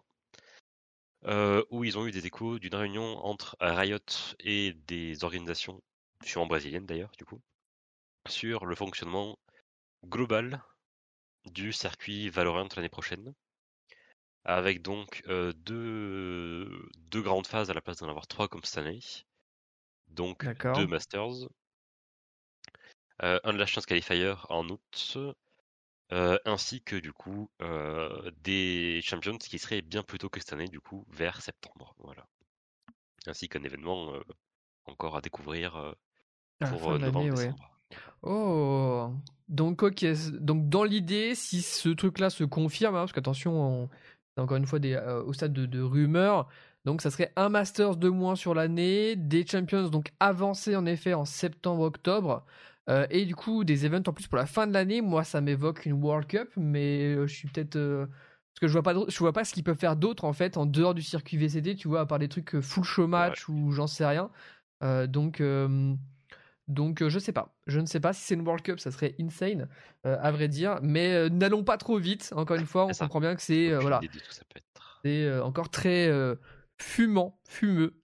[1.70, 4.00] où ils ont eu des échos d'une réunion entre Riot
[4.40, 5.82] et des organisations,
[6.24, 7.42] sûrement brésiliennes d'ailleurs, du coup,
[8.28, 9.38] sur le fonctionnement
[10.06, 10.64] global
[11.46, 13.34] du circuit Valorant l'année prochaine.
[14.46, 19.00] Avec donc deux grandes phases à la place d'en avoir trois comme cette année
[20.10, 20.46] donc
[20.76, 21.50] deux Masters.
[23.20, 25.18] un de la chance qualifier en août,
[26.46, 27.50] ainsi que du coup
[28.42, 31.96] des champions qui seraient bien plus tôt que cette année, du coup, vers septembre.
[32.00, 32.26] Voilà.
[33.28, 34.14] Ainsi qu'un événement
[34.86, 35.96] encore à découvrir
[36.60, 37.76] pour novembre-décembre.
[38.22, 39.12] Oh,
[39.48, 40.06] donc ok,
[40.40, 43.90] donc dans l'idée, si ce truc-là se confirme, hein, parce qu'attention,
[44.36, 44.96] c'est encore une fois des,
[45.26, 46.48] au stade de, de rumeurs,
[46.90, 51.14] donc ça serait un Masters de moins sur l'année, des Champions donc avancés en effet
[51.14, 52.44] en septembre-octobre,
[52.90, 55.02] euh, et du coup des events en plus pour la fin de l'année.
[55.02, 57.76] Moi ça m'évoque une World Cup, mais euh, je suis peut-être...
[57.76, 60.34] Euh, parce que je vois pas, je vois pas ce qu'ils peuvent faire d'autre en
[60.34, 63.48] fait en dehors du circuit VCT, tu vois, à part des trucs full show match
[63.48, 64.32] ou j'en sais rien.
[65.08, 65.44] donc...
[66.68, 67.56] Donc je sais pas.
[67.66, 69.68] Je ne sais pas si c'est une World Cup, ça serait insane,
[70.04, 70.80] à vrai dire.
[70.84, 72.32] Mais n'allons pas trop vite.
[72.36, 74.02] Encore une fois, on comprend bien que c'est voilà,
[75.04, 76.12] c'est encore très
[76.82, 78.00] fumant, fumeux.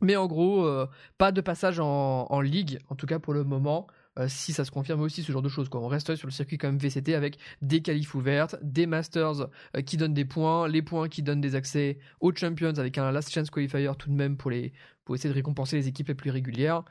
[0.00, 0.86] Mais en gros, euh,
[1.18, 3.86] pas de passage en, ligue, en tout cas pour le moment.
[4.18, 5.68] Euh, si ça se confirme aussi ce genre de choses.
[5.68, 5.82] Quoi.
[5.82, 9.98] On reste sur le circuit comme VCT avec des qualifs ouvertes, des Masters euh, qui
[9.98, 13.50] donnent des points, les points qui donnent des accès aux Champions avec un Last Chance
[13.50, 14.72] Qualifier tout de même pour, les,
[15.04, 16.82] pour essayer de récompenser les équipes les plus régulières.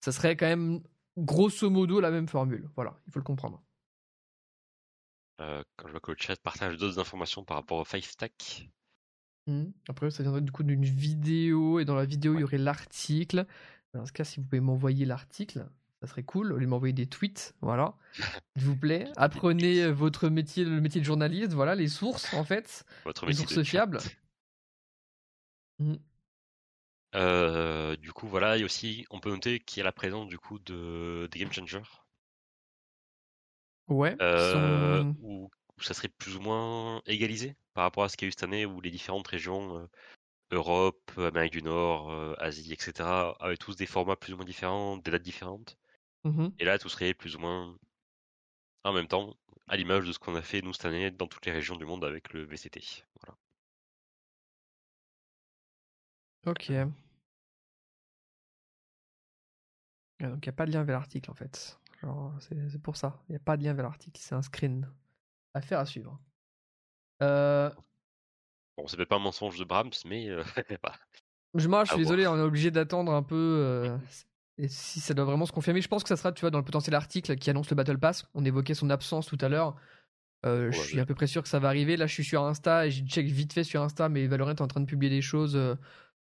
[0.00, 0.80] Ça serait quand même
[1.16, 2.68] grosso modo la même formule.
[2.74, 3.62] Voilà, il faut le comprendre.
[5.38, 8.68] quand je vois que le chat partage d'autres informations par rapport au 5 stack,
[9.46, 9.64] Mmh.
[9.88, 13.46] Après, ça viendrait du coup d'une vidéo, et dans la vidéo, il y aurait l'article.
[13.94, 15.66] Dans ce cas, si vous pouvez m'envoyer l'article,
[16.00, 16.52] ça serait cool.
[16.52, 17.94] Au lieu de m'envoyer des tweets, voilà.
[18.56, 22.84] S'il vous plaît, apprenez votre métier, le métier de journaliste, voilà, les sources, en fait.
[23.04, 23.98] Votre les sources fiables.
[25.78, 25.94] Mmh.
[27.14, 30.38] Euh, du coup, voilà, et aussi, on peut noter qu'il y a la présence du
[30.38, 31.82] coup de des Game Changers.
[33.88, 34.16] Ouais.
[34.22, 35.04] Euh,
[35.82, 38.32] où ça serait plus ou moins égalisé par rapport à ce qu'il y a eu
[38.32, 39.86] cette année où les différentes régions, euh,
[40.52, 44.96] Europe, Amérique du Nord, euh, Asie, etc., avaient tous des formats plus ou moins différents,
[44.98, 45.78] des dates différentes.
[46.24, 47.76] Mmh Et là, tout serait plus ou moins
[48.84, 49.36] en même temps,
[49.68, 51.84] à l'image de ce qu'on a fait nous cette année dans toutes les régions du
[51.84, 53.04] monde avec le VCT.
[53.20, 53.36] Voilà.
[56.46, 56.70] Ok.
[60.20, 61.78] Ah, donc il n'y a pas de lien vers l'article en fait.
[62.40, 63.22] C'est pour ça.
[63.28, 64.88] Il n'y a pas de lien vers l'article, c'est un screen.
[65.54, 66.18] Affaire à suivre.
[67.22, 67.70] Euh...
[68.76, 70.28] Bon, c'est peut-être pas un mensonge de Brahms, mais.
[70.28, 70.42] Euh,
[71.54, 73.36] je, moi, je suis désolé, on est obligé d'attendre un peu.
[73.36, 73.96] Euh,
[74.58, 76.58] et si ça doit vraiment se confirmer, je pense que ça sera, tu vois, dans
[76.58, 78.26] le potentiel article qui annonce le Battle Pass.
[78.34, 79.76] On évoquait son absence tout à l'heure.
[80.44, 81.96] Euh, je suis à peu près sûr que ça va arriver.
[81.96, 84.60] Là, je suis sur Insta et j'ai check vite fait sur Insta, mais Valorant est
[84.60, 85.58] en train de publier des choses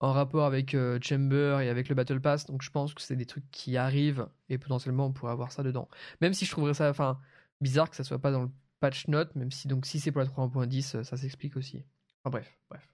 [0.01, 2.47] en rapport avec Chamber et avec le Battle Pass.
[2.47, 5.63] Donc, je pense que c'est des trucs qui arrivent et potentiellement on pourrait avoir ça
[5.63, 5.89] dedans.
[6.21, 7.21] Même si je trouverais ça, enfin,
[7.61, 10.21] bizarre que ça soit pas dans le patch note, même si donc si c'est pour
[10.21, 11.85] la 3.10, euh, ça s'explique aussi.
[12.23, 12.89] Enfin bref, bref.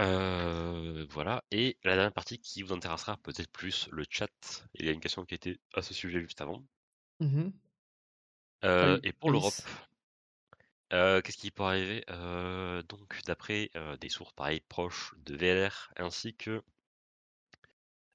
[0.00, 4.30] Euh, voilà, et la dernière partie qui vous intéressera peut-être plus, le chat.
[4.74, 6.64] Il y a une question qui était à ce sujet juste avant.
[7.20, 7.50] Mmh
[8.64, 9.54] euh, et pour l'Europe,
[10.90, 12.04] qu'est-ce qui peut arriver
[12.88, 13.70] Donc, d'après
[14.00, 16.62] des sources pareilles proches de VLR ainsi que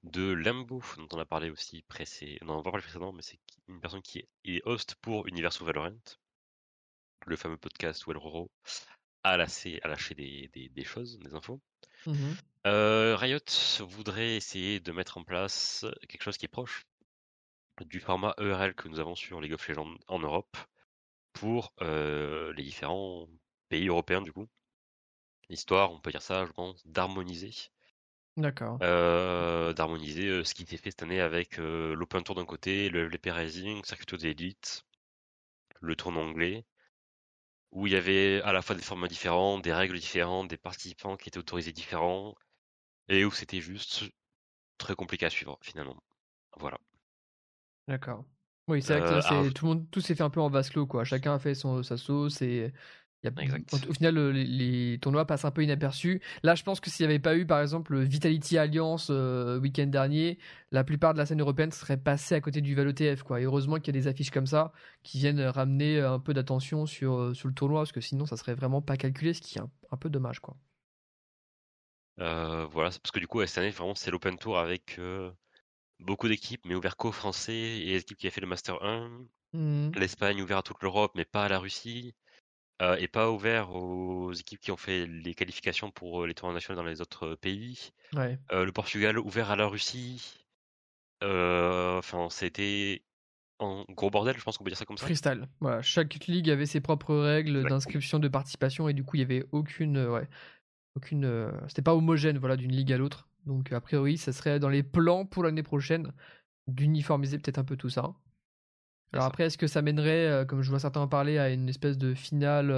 [0.03, 2.53] de Lambo, dont on a parlé aussi précédemment.
[2.53, 5.97] Non, on va parler précédemment, mais c'est une personne qui est host pour Universo Valorant,
[7.25, 8.51] le fameux podcast où Elroro
[9.23, 11.61] a lâché, a lâché des, des, choses, des infos.
[12.05, 12.33] Mmh
[12.65, 13.39] euh, Riot
[13.79, 16.85] voudrait essayer de mettre en place quelque chose qui est proche
[17.85, 20.57] du format ERL que nous avons sur League of Legends en Europe
[21.31, 23.29] pour euh, les différents
[23.69, 24.47] pays européens du coup.
[25.49, 27.53] Histoire, on peut dire ça, je pense, d'harmoniser
[28.37, 28.77] D'accord.
[28.83, 32.89] Euh, d'harmoniser euh, ce qui était fait cette année avec euh, l'Open Tour d'un côté,
[32.89, 34.83] le LP Rising, Circuit d'élite,
[35.81, 36.63] le tournoi anglais,
[37.71, 41.17] où il y avait à la fois des formats différents, des règles différentes, des participants
[41.17, 42.35] qui étaient autorisés différents,
[43.09, 44.05] et où c'était juste
[44.77, 45.97] très compliqué à suivre finalement.
[46.57, 46.77] Voilà.
[47.87, 48.25] D'accord.
[48.67, 50.87] Oui, c'est vrai que tout le monde, tout s'est fait un peu en vase clos,
[50.87, 51.05] quoi.
[51.05, 52.73] Chacun a fait son, sa sauce et
[53.25, 56.21] au, final, les, tournois passent un peu inaperçus.
[56.43, 59.59] Là, je pense que s'il n'y avait pas eu, par exemple, le Vitality Alliance euh,
[59.59, 60.37] week-end dernier,
[60.71, 63.23] la plupart de la scène européenne serait passée à côté du ValoTF.
[63.23, 63.41] Quoi.
[63.41, 64.71] Et heureusement qu'il y a des affiches comme ça
[65.03, 68.37] qui viennent ramener un peu d'attention sur, euh, sur le tournoi, parce que sinon, ça
[68.37, 70.39] serait vraiment pas calculé, ce qui est un, peu dommage.
[70.39, 70.55] Quoi.
[72.19, 74.99] Euh, voilà, parce que du coup, cette année, vraiment, c'est l'Open Tour avec
[75.99, 79.09] beaucoup d'équipes, mais ouvert qu'aux Français et les équipes qui a fait le Master 1.
[79.53, 79.91] Mmh.
[79.95, 82.13] L'Espagne ouvert à toute l'Europe, mais pas à la Russie.
[82.79, 86.53] Euh, et pas ouvert aux équipes qui ont fait les qualifications pour euh, les tournois
[86.53, 87.91] nationaux dans les autres pays.
[88.13, 88.37] Ouais.
[88.51, 90.45] Euh, le Portugal ouvert à la Russie.
[91.23, 93.01] Enfin, c'était
[93.59, 95.05] un gros bordel, je pense qu'on peut dire ça comme ça.
[95.05, 95.47] Freestyle.
[95.59, 99.23] Voilà, chaque ligue avait ses propres règles d'inscription, de participation, et du coup, il y
[99.23, 100.29] avait aucune, ouais,
[100.95, 103.27] aucune, c'était pas homogène, voilà, d'une ligue à l'autre.
[103.47, 106.13] Donc, a priori, ça serait dans les plans pour l'année prochaine
[106.67, 108.13] d'uniformiser peut-être un peu tout ça.
[109.13, 111.97] Alors après, est-ce que ça mènerait, comme je vois certains en parler, à une espèce
[111.97, 112.71] de finale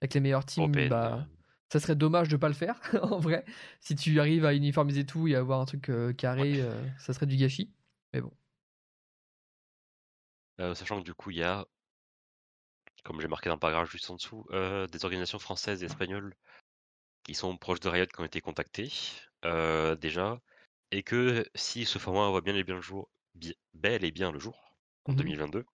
[0.00, 0.72] avec les meilleurs teams?
[0.88, 1.26] Bah,
[1.70, 3.44] Ça serait dommage de pas le faire, en vrai.
[3.80, 6.60] Si tu arrives à uniformiser tout et avoir un truc carré,
[6.98, 7.70] ça serait du gâchis.
[8.12, 8.32] Mais bon.
[10.74, 11.66] sachant que du coup, il y a,
[13.02, 16.34] comme j'ai marqué dans le paragraphe juste en dessous, des organisations françaises et espagnoles
[17.24, 18.92] qui sont proches de Riot qui ont été contactées
[20.00, 20.40] déjà,
[20.90, 23.10] et que si ce format voit bien et bien le jour,
[23.74, 24.73] bel et bien le jour
[25.06, 25.64] en 2022, mmh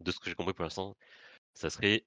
[0.00, 0.96] de ce que j'ai compris pour l'instant,
[1.52, 2.06] ça serait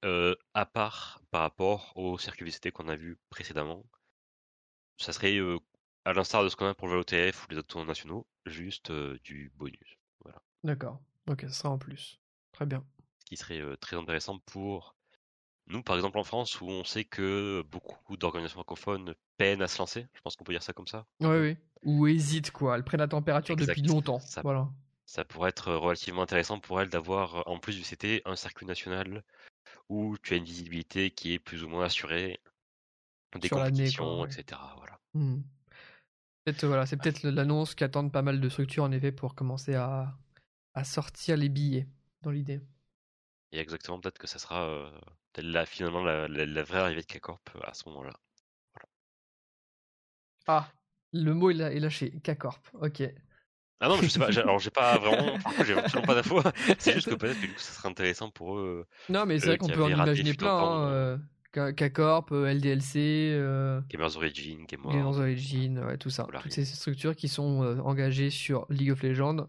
[0.53, 3.85] à part par rapport au circuit VCT qu'on a vu précédemment.
[4.97, 5.37] Ça serait
[6.05, 8.91] à l'instar de ce qu'on a pour le OTF ou les autres tournois nationaux, juste
[8.91, 9.99] du bonus.
[10.21, 10.41] Voilà.
[10.63, 10.99] D'accord.
[11.27, 12.19] Ok, ça sera en plus.
[12.51, 12.83] Très bien.
[13.19, 14.95] Ce qui serait très intéressant pour
[15.67, 19.77] nous, par exemple en France, où on sait que beaucoup d'organisations francophones peinent à se
[19.77, 21.05] lancer, je pense qu'on peut dire ça comme ça.
[21.19, 21.57] Oui, oui.
[21.83, 22.75] Ou hésitent, quoi.
[22.75, 24.19] Elles prennent la température depuis longtemps.
[24.19, 24.67] Ça, voilà.
[25.05, 29.23] Ça pourrait être relativement intéressant pour elles d'avoir, en plus du CT, un circuit national
[29.89, 32.39] où tu as une visibilité qui est plus ou moins assurée,
[33.39, 34.59] des compétitions, etc.
[34.77, 34.99] Voilà.
[35.13, 35.41] Mmh.
[36.63, 40.17] voilà, c'est peut-être l'annonce qu'attendent pas mal de structures, en effet, pour commencer à,
[40.73, 41.87] à sortir les billets,
[42.21, 42.61] dans l'idée.
[43.51, 44.91] Et exactement, peut-être que ça sera
[45.37, 48.13] là, finalement la, la, vraie arrivée de K-Corp à ce moment-là.
[50.47, 50.71] Ah,
[51.11, 53.03] le mot est, lâché, K-Corp, ok.
[53.83, 56.41] Ah non, je sais pas, alors j'ai pas vraiment, j'ai absolument pas d'infos.
[56.79, 58.85] C'est juste que peut-être que ça serait intéressant pour eux.
[59.09, 61.19] Non, mais c'est vrai qu'on peut en imaginer plein.
[61.55, 66.25] Hein, K-Corp, LDLC, Gamers Origin, Gamers Origin, ouais, tout ça.
[66.41, 69.47] Toutes ces structures qui sont engagées sur League of Legends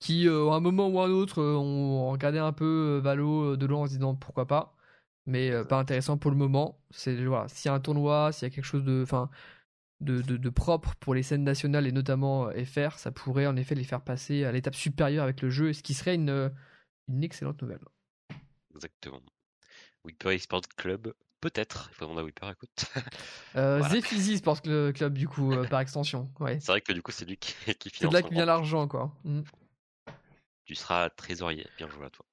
[0.00, 3.86] qui, à un moment ou un autre, ont regardé un peu Valo de loin en
[3.86, 4.76] se disant pourquoi pas
[5.26, 6.80] mais euh, pas intéressant pour le moment.
[6.90, 9.28] C'est voilà, s'il y a un tournoi, s'il y a quelque chose de, enfin,
[10.00, 13.74] de, de, propre pour les scènes nationales et notamment euh, FR, ça pourrait en effet
[13.74, 16.48] les faire passer à l'étape supérieure avec le jeu, ce qui serait une, euh,
[17.08, 17.80] une excellente nouvelle.
[18.74, 19.22] Exactement.
[20.04, 21.88] Whipper Esports Club, peut-être.
[21.92, 22.84] Il faut demander à Whipper, écoute.
[23.56, 24.36] euh, voilà.
[24.36, 26.30] Sports Club, du coup, par extension.
[26.40, 26.60] Ouais.
[26.60, 28.12] C'est vrai que du coup, c'est lui qui, qui finance.
[28.12, 29.12] C'est de là que vient l'argent, quoi.
[29.24, 29.42] Mm.
[30.64, 31.66] Tu seras trésorier.
[31.78, 32.26] Bien joué à toi.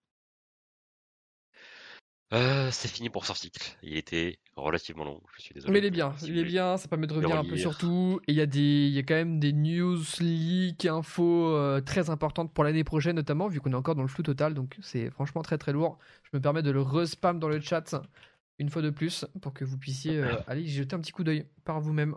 [2.33, 3.77] Euh, c'est fini pour ce article.
[3.83, 5.71] Il était relativement long, je suis désolé.
[5.71, 8.19] Mais il est bien, il est bien, ça permet de revenir un peu sur tout.
[8.27, 11.79] Et il y, a des, il y a quand même des news, leaks, infos euh,
[11.79, 14.55] très importantes pour l'année prochaine, notamment, vu qu'on est encore dans le flou total.
[14.55, 15.99] Donc c'est franchement très très lourd.
[16.23, 17.95] Je me permets de le respam dans le chat
[18.57, 21.45] une fois de plus pour que vous puissiez euh, aller jeter un petit coup d'œil
[21.65, 22.15] par vous-même.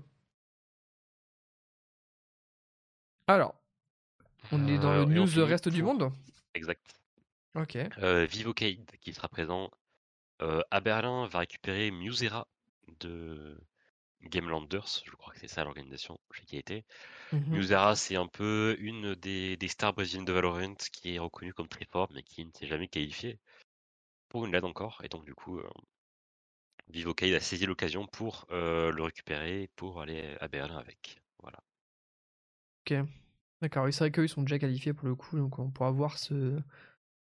[3.27, 3.55] Alors,
[4.51, 6.11] on est dans le news reste du monde
[6.55, 7.01] Exact.
[7.55, 7.77] Ok.
[8.31, 9.71] Vivocade qui sera présent
[10.41, 12.47] à Berlin, va récupérer Musera
[13.01, 13.59] de
[14.23, 16.85] Gamelanders, je crois que c'est ça l'organisation chez qui a été.
[17.33, 21.69] Mmh Musera, c'est un peu une des, stars brésiliennes de Valorant qui est reconnue comme
[21.69, 23.39] très forte, mais qui ne s'est jamais qualifiée
[24.29, 25.01] pour une LED encore.
[25.05, 25.69] Et donc, du coup, euh,
[26.93, 31.21] a saisi l'occasion pour le récupérer pour aller à Berlin avec.
[31.41, 31.59] Voilà.
[32.85, 32.95] Ok.
[33.63, 36.19] D'accord, c'est vrai qu'eux, ils sont déjà qualifiés pour le coup, donc on pourra voir
[36.19, 36.61] ce,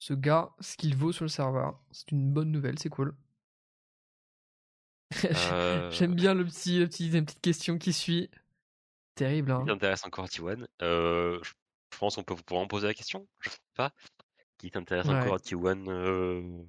[0.03, 1.79] ce gars, ce qu'il vaut sur le serveur.
[1.93, 3.15] C'est une bonne nouvelle, c'est cool.
[5.53, 8.31] Euh, j'aime bien le petit, le petit, petite question qui suit.
[9.15, 9.61] Terrible, hein.
[9.61, 13.29] Qui t'intéresse encore, T1 euh, Je pense qu'on peut en poser la question?
[13.41, 13.93] Je sais pas.
[14.57, 16.65] Qui t'intéresse encore, T1 euh?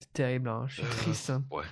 [0.00, 0.66] C'est terrible, hein.
[0.68, 1.32] je suis triste.
[1.50, 1.64] Ouais.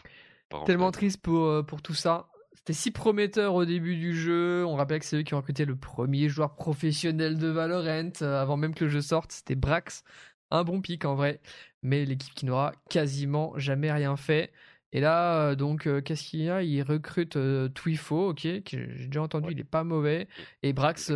[0.65, 2.31] Tellement triste pour, pour tout ça.
[2.67, 4.67] C'était si prometteur au début du jeu.
[4.67, 8.43] On rappelle que c'est eux qui ont recruté le premier joueur professionnel de Valorant euh,
[8.43, 9.31] avant même que le jeu sorte.
[9.31, 10.03] C'était Brax.
[10.51, 11.41] Un bon pic en vrai.
[11.85, 14.51] Mais l'équipe qui n'aura quasiment jamais rien fait.
[14.91, 16.65] Et là, euh, donc, euh, qu'est-ce qu'il y a?
[16.65, 17.39] Il recrute
[17.73, 20.27] Twifo, ok, que j'ai déjà entendu, il est pas mauvais.
[20.65, 21.13] Et Brax,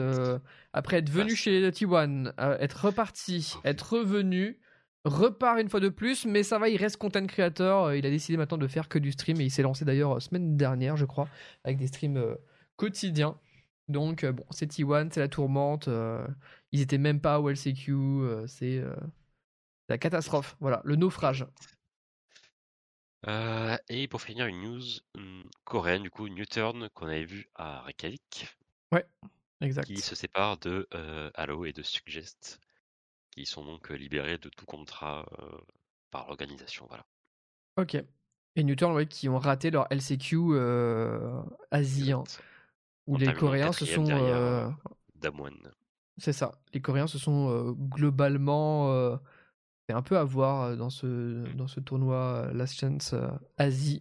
[0.72, 4.56] après être venu chez T1, être reparti, être revenu,
[5.05, 7.86] repart une fois de plus, mais ça va, il reste content creator.
[7.86, 10.16] Euh, il a décidé maintenant de faire que du stream et il s'est lancé d'ailleurs
[10.16, 11.28] euh, semaine dernière, je crois,
[11.64, 12.35] avec des streams euh,
[12.77, 13.39] quotidiens.
[13.89, 15.89] Donc bon, c'est T1, c'est la tourmente.
[16.70, 18.85] ils étaient même pas au LCQ, c'est
[19.89, 20.56] la catastrophe.
[20.60, 21.44] Voilà, le naufrage.
[23.27, 24.82] et pour finir, une news
[25.16, 28.56] hmm, coréenne, du coup, Newturn, qu'on avait vu à Reykjavik.
[28.93, 29.05] Ouais,
[29.60, 29.86] exact.
[29.86, 30.86] Qui se sépare de
[31.35, 32.60] Halo et de Suggest
[33.40, 35.26] qui sont donc libérés de tout contrat
[36.10, 36.86] par l'organisation.
[36.88, 37.04] Voilà.
[37.76, 37.96] Ok.
[38.56, 41.40] Et Newton, qui ont raté leur LCQ euh,
[41.70, 42.24] Asie, hein,
[43.06, 44.06] où les Coréens se sont.
[44.10, 44.68] Euh,
[46.18, 46.52] C'est ça.
[46.74, 49.18] Les Coréens se sont globalement
[49.86, 53.14] fait un peu avoir dans ce, dans ce tournoi Last Chance
[53.56, 54.00] Asie.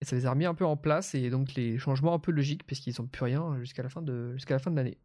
[0.00, 2.30] Et ça les a remis un peu en place et donc les changements un peu
[2.30, 4.98] logiques parce qu'ils sont plus rien jusqu'à la fin de jusqu'à la fin de l'année.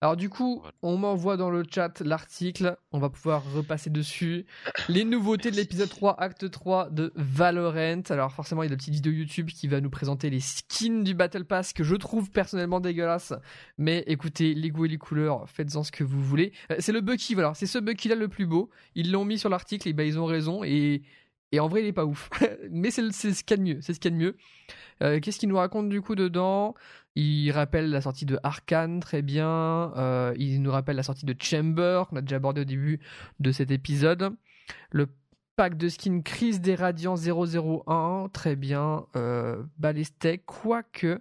[0.00, 4.46] Alors du coup, on m'envoie dans le chat l'article, on va pouvoir repasser dessus.
[4.88, 8.02] Les nouveautés de l'épisode 3, acte 3 de Valorant.
[8.10, 11.02] Alors forcément, il y a la petite vidéo YouTube qui va nous présenter les skins
[11.02, 13.34] du Battle Pass que je trouve personnellement dégueulasses.
[13.76, 16.52] Mais écoutez, les goûts et les couleurs, faites-en ce que vous voulez.
[16.70, 18.70] Euh, c'est le Bucky, voilà, c'est ce Bucky là le plus beau.
[18.94, 21.02] Ils l'ont mis sur l'article et ben ils ont raison et
[21.52, 22.30] et en vrai, il est pas ouf.
[22.70, 23.80] Mais c'est ce qu'il y a de mieux.
[23.80, 24.36] C'est ce qu'il mieux.
[25.02, 26.74] Euh, qu'est-ce qu'il nous raconte du coup dedans?
[27.14, 29.92] Il rappelle la sortie de Arkane, très bien.
[29.96, 33.00] Euh, il nous rappelle la sortie de Chamber, qu'on a déjà abordé au début
[33.40, 34.36] de cet épisode.
[34.90, 35.08] Le
[35.56, 39.06] pack de skin Crise des Radiants 001, très bien.
[39.16, 39.64] Euh,
[40.46, 41.20] quoique,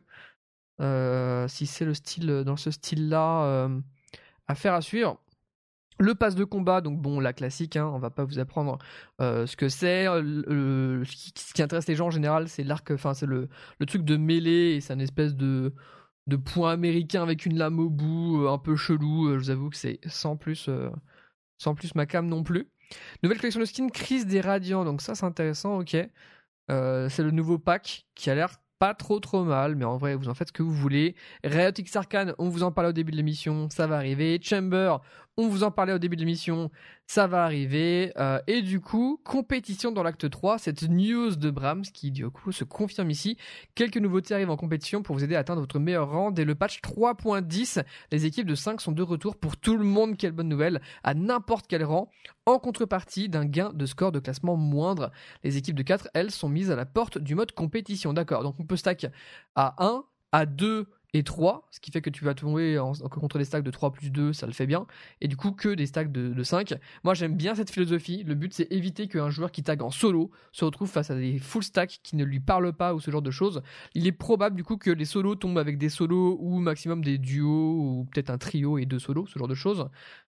[0.81, 3.67] euh, si c'est le style, dans ce style-là,
[4.47, 5.19] affaire à suivre.
[5.99, 8.77] Le pass de combat, donc bon, la classique, hein, on va pas vous apprendre
[9.21, 10.07] euh, ce que c'est.
[10.07, 13.49] Euh, ce qui intéresse les gens en général, c'est l'arc, enfin c'est le,
[13.79, 15.73] le truc de mêlée et c'est un espèce de
[16.27, 19.29] de point américain avec une lame au bout, euh, un peu chelou.
[19.33, 20.69] je vous avoue que c'est sans plus,
[21.57, 22.69] sans plus ma cam non plus.
[23.23, 25.91] Nouvelle collection de skins, Crise des Radiants, donc ça c'est intéressant, ok.
[26.69, 30.29] c'est le nouveau pack qui a l'air pas trop trop mal, mais en vrai, vous
[30.29, 31.15] en faites ce que vous voulez.
[31.43, 31.97] Riot X
[32.37, 34.39] on vous en parlait au début de l'émission, ça va arriver.
[34.41, 34.97] Chamber,
[35.37, 36.71] on vous en parlait au début de l'émission,
[37.05, 38.11] ça va arriver.
[38.17, 42.51] Euh, et du coup, compétition dans l'acte 3, cette news de Brahms qui du coup
[42.51, 43.37] se confirme ici.
[43.75, 46.31] Quelques nouveautés arrivent en compétition pour vous aider à atteindre votre meilleur rang.
[46.31, 50.17] Dès le patch 3.10, les équipes de 5 sont de retour pour tout le monde.
[50.17, 52.09] Quelle bonne nouvelle, à n'importe quel rang,
[52.47, 55.11] en contrepartie d'un gain de score de classement moindre.
[55.43, 58.11] Les équipes de 4, elles, sont mises à la porte du mode compétition.
[58.11, 59.05] D'accord, donc on peut stack
[59.55, 63.37] à 1, à 2, et 3, ce qui fait que tu vas tomber en, contre
[63.37, 64.85] des stacks de 3 plus 2, ça le fait bien,
[65.21, 66.75] et du coup que des stacks de, 5.
[67.03, 70.31] Moi j'aime bien cette philosophie, le but c'est éviter qu'un joueur qui tag en solo
[70.51, 73.21] se retrouve face à des full stacks qui ne lui parlent pas ou ce genre
[73.21, 73.61] de choses.
[73.95, 77.17] Il est probable du coup que les solos tombent avec des solos ou maximum des
[77.17, 79.89] duos ou peut-être un trio et deux solos, ce genre de choses.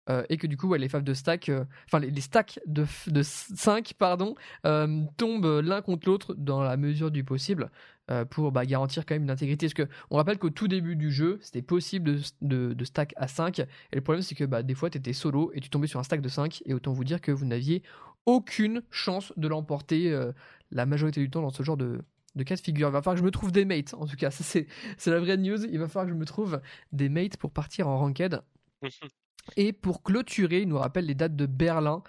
[0.09, 1.13] Euh, et que du coup les de
[1.49, 4.35] euh, enfin les, stacks de, de 5 pardon,
[4.65, 7.69] euh, tombent l'un contre l'autre dans la mesure du possible.
[8.09, 9.65] Euh, pour bah, garantir quand même une intégrité.
[9.65, 13.27] Parce que on rappelle qu'au tout début du jeu, c'était possible de, de, stack à
[13.27, 13.59] 5.
[13.59, 15.99] Et le problème, c'est que bah, des fois, tu étais solo et tu tombais sur
[15.99, 16.63] un stack de 5.
[16.65, 17.83] Et autant vous dire que vous n'aviez
[18.25, 20.31] aucune chance de l'emporter euh,
[20.71, 22.01] la majorité du temps dans ce genre de,
[22.35, 22.87] de cas de figure.
[22.87, 24.31] Il va falloir que je me trouve des mates, en tout cas.
[24.31, 24.67] c'est,
[25.05, 25.65] la vraie news.
[25.65, 26.61] Il va falloir que je me trouve
[26.93, 28.41] des mates pour partir en ranked.
[29.57, 32.03] et pour clôturer, il nous rappelle les dates de Berlin.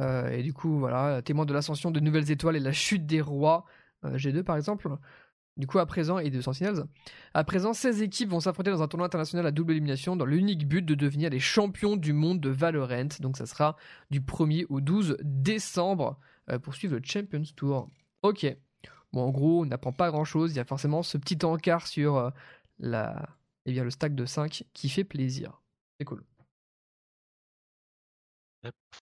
[0.00, 3.20] Euh, et du coup, voilà, témoin de l'ascension de nouvelles étoiles et la chute des
[3.20, 3.64] rois.
[4.04, 4.88] G2 par exemple.
[5.56, 6.84] Du coup, à présent, et de Sentinels.
[7.32, 10.66] À présent, 16 équipes vont s'affronter dans un tournoi international à double élimination dans l'unique
[10.66, 13.08] but de devenir les champions du monde de Valorant.
[13.20, 13.76] Donc, ça sera
[14.10, 16.18] du 1er au 12 décembre
[16.50, 17.88] euh, pour suivre le Champions Tour.
[18.22, 18.46] Ok.
[19.12, 20.52] Bon, en gros, on n'apprend pas grand chose.
[20.52, 22.30] Il y a forcément ce petit encart sur euh,
[22.80, 23.28] la...
[23.66, 25.62] eh bien, le stack de 5 qui fait plaisir.
[26.00, 26.24] C'est cool.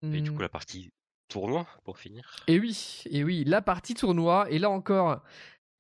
[0.02, 0.42] Et du coup, hmm.
[0.42, 0.92] la partie
[1.28, 2.36] tournoi pour finir.
[2.46, 4.50] Et oui, et oui, la partie tournoi.
[4.50, 5.22] Et là encore,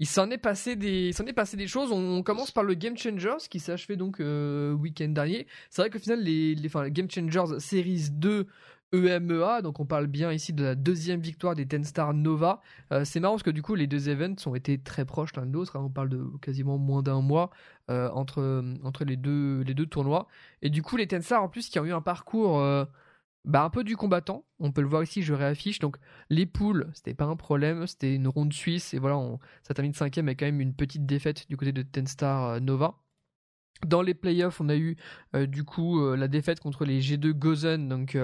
[0.02, 1.92] il s'en est passé des, s'en est passé des choses.
[1.92, 5.46] On, commence par le Game Changers qui s'est achevé donc euh, week-end dernier.
[5.70, 6.56] C'est vrai qu'au final, les,
[6.90, 8.48] Game Changers Series 2
[8.92, 12.62] EMEA, donc on parle bien ici de la deuxième victoire des Ten Star Nova.
[12.92, 15.46] Euh, c'est marrant parce que du coup les deux events ont été très proches l'un
[15.46, 15.76] de l'autre.
[15.76, 15.84] Hein.
[15.84, 17.50] on parle de quasiment moins d'un mois
[17.88, 20.26] euh, entre entre les deux les deux tournois.
[20.62, 22.60] Et du coup les Ten Star en plus qui ont eu un parcours
[23.44, 24.44] bah, un peu du combattant.
[24.60, 25.78] On peut le voir ici, je réaffiche.
[25.80, 25.96] Donc,
[26.30, 27.86] les poules, c'était pas un problème.
[27.86, 28.94] C'était une ronde suisse.
[28.94, 29.20] Et voilà,
[29.62, 32.98] ça termine cinquième avec quand même une petite défaite du côté de Tenstar euh, Nova.
[33.86, 34.96] Dans les playoffs, on a eu
[35.34, 38.16] euh, du coup euh, la défaite contre les G2 Gozen, donc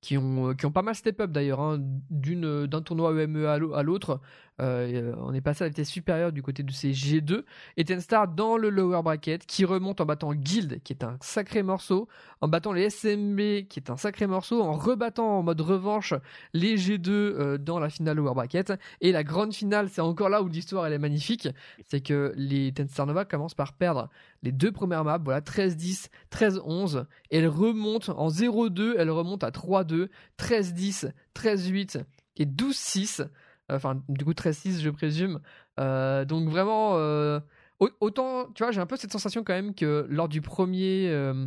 [0.00, 1.78] qui ont qui pas mal step up d'ailleurs, hein,
[2.10, 4.22] d'un tournoi EME à l'autre.
[4.60, 7.44] Euh, on est passé à la vitesse supérieure du côté de ces G2.
[7.76, 11.62] Et Tenstar dans le lower bracket qui remonte en battant Guild qui est un sacré
[11.62, 12.08] morceau,
[12.40, 16.14] en battant les SMB qui est un sacré morceau, en rebattant en mode revanche
[16.52, 18.74] les G2 euh, dans la finale lower bracket.
[19.00, 21.48] Et la grande finale, c'est encore là où l'histoire elle est magnifique,
[21.88, 24.10] c'est que les Tenstar Nova commencent par perdre
[24.42, 29.50] les deux premières maps, voilà 13-10, 13-11, et elles remontent en 0-2, elles remontent à
[29.50, 30.08] 3-2,
[30.38, 32.04] 13-10, 13-8
[32.36, 33.28] et 12-6.
[33.70, 35.40] Enfin, du coup, 13-6, je présume.
[35.80, 37.40] Euh, donc vraiment, euh,
[37.78, 41.46] autant, tu vois, j'ai un peu cette sensation quand même que lors du premier, euh,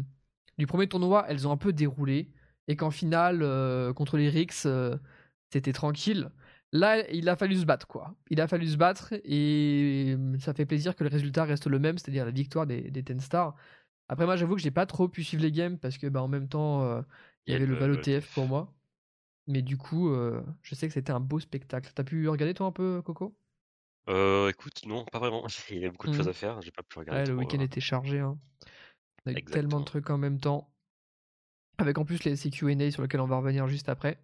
[0.57, 2.31] du premier tournoi, elles ont un peu déroulé.
[2.67, 3.41] Et qu'en finale,
[3.93, 4.67] contre les Rix,
[5.51, 6.31] c'était tranquille.
[6.71, 8.15] Là, il a fallu se battre, quoi.
[8.31, 11.99] Il a fallu se battre et ça fait plaisir que le résultat reste le même,
[11.99, 13.55] c'est-à-dire la victoire des, des Ten Stars.
[14.09, 16.27] Après, moi, j'avoue que j'ai pas trop pu suivre les games parce que, bah, en
[16.27, 17.03] même temps,
[17.45, 18.74] il y avait le Valo TF pour moi.
[19.47, 21.91] Mais du coup, euh, je sais que c'était un beau spectacle.
[21.93, 23.35] T'as pu regarder toi un peu, Coco?
[24.09, 25.45] Euh, Écoute, non, pas vraiment.
[25.69, 26.29] Il y a beaucoup de choses mmh.
[26.29, 26.61] à faire.
[26.61, 27.29] J'ai pas pu regarder.
[27.29, 28.19] le week-end était chargé.
[28.19, 28.37] Hein.
[29.25, 30.71] On a eu tellement de trucs en même temps.
[31.77, 34.17] Avec en plus les CQA sur lesquels on va revenir juste après.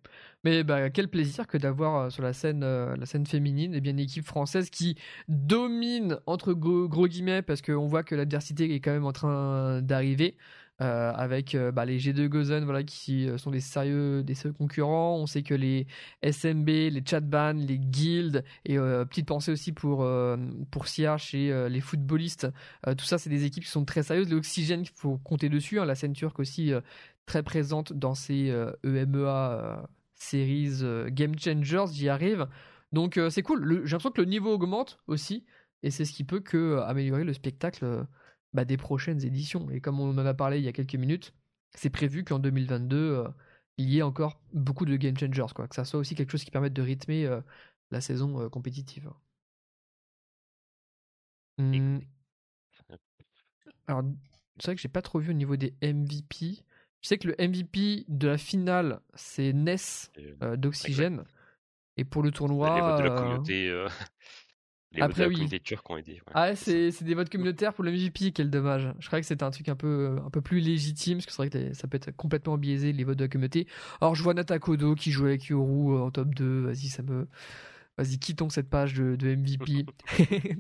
[0.45, 3.91] Mais bah, quel plaisir que d'avoir sur la scène, la scène féminine et eh bien,
[3.91, 8.91] une équipe française qui domine entre gros guillemets parce qu'on voit que l'adversité est quand
[8.91, 10.38] même en train d'arriver.
[10.82, 15.16] Euh, avec euh, bah, les G2 Gozen voilà, qui euh, sont des sérieux, des concurrents.
[15.18, 15.86] On sait que les
[16.24, 20.08] SMB, les Chatban, les Guilds, et petite pensée aussi pour,
[20.72, 22.48] pour CH et les footballistes,
[22.98, 24.32] tout ça, c'est des équipes qui sont très sérieuses.
[24.32, 25.80] L'Oxygène, il faut compter dessus.
[25.80, 25.86] Hein.
[25.86, 26.72] la scène turque aussi
[27.26, 28.48] très présente dans ces
[28.84, 32.48] EMEA e Series Game Changers, j'y arrive.
[32.91, 33.82] Donc c'est cool.
[33.86, 35.45] J'ai l'impression que le niveau augmente aussi,
[35.84, 38.06] et c'est ce qui peut que améliorer le spectacle
[38.53, 39.69] bah, des prochaines éditions.
[39.72, 41.34] Et comme on en a parlé il y a quelques minutes,
[41.73, 43.28] c'est prévu qu'en 2022, euh,
[43.78, 45.68] il y ait encore beaucoup de game changers, quoi.
[45.68, 47.41] que ça soit aussi quelque chose qui permette de rythmer euh,
[47.91, 49.10] la saison euh, compétitive.
[51.57, 51.99] Mmh.
[53.88, 54.03] Alors,
[54.60, 56.64] c'est vrai que j'ai pas trop vu au niveau des MVP.
[57.02, 60.11] Je sais que le MVP de la finale, c'est Ness
[60.57, 61.23] d'Oxygène.
[61.98, 62.98] Et pour le tournoi.
[62.99, 63.86] de la communauté.
[64.93, 65.47] Les Après, oui.
[65.89, 66.22] ont aidé.
[66.34, 68.93] Ah, c'est, des votes communautaires pour le MVP, quel dommage.
[68.99, 71.38] Je croyais que c'était un truc un peu, un peu plus légitime, parce que c'est
[71.38, 73.68] vrai que ça peut être complètement biaisé, les votes de la communauté.
[74.01, 76.65] Alors, je vois Natakodo qui jouait avec Yoru euh, en top 2.
[76.65, 77.27] Vas-y, ça me.
[77.97, 79.85] Vas-y, quittons cette page de, MVP.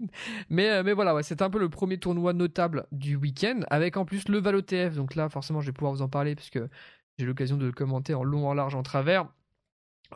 [0.49, 3.97] mais, euh, mais voilà, ouais, c'est un peu le premier tournoi notable du week-end, avec
[3.97, 4.95] en plus le ValoTF.
[4.95, 6.69] Donc là, forcément, je vais pouvoir vous en parler, parce que
[7.17, 9.27] j'ai l'occasion de le commenter en long, en large, en travers.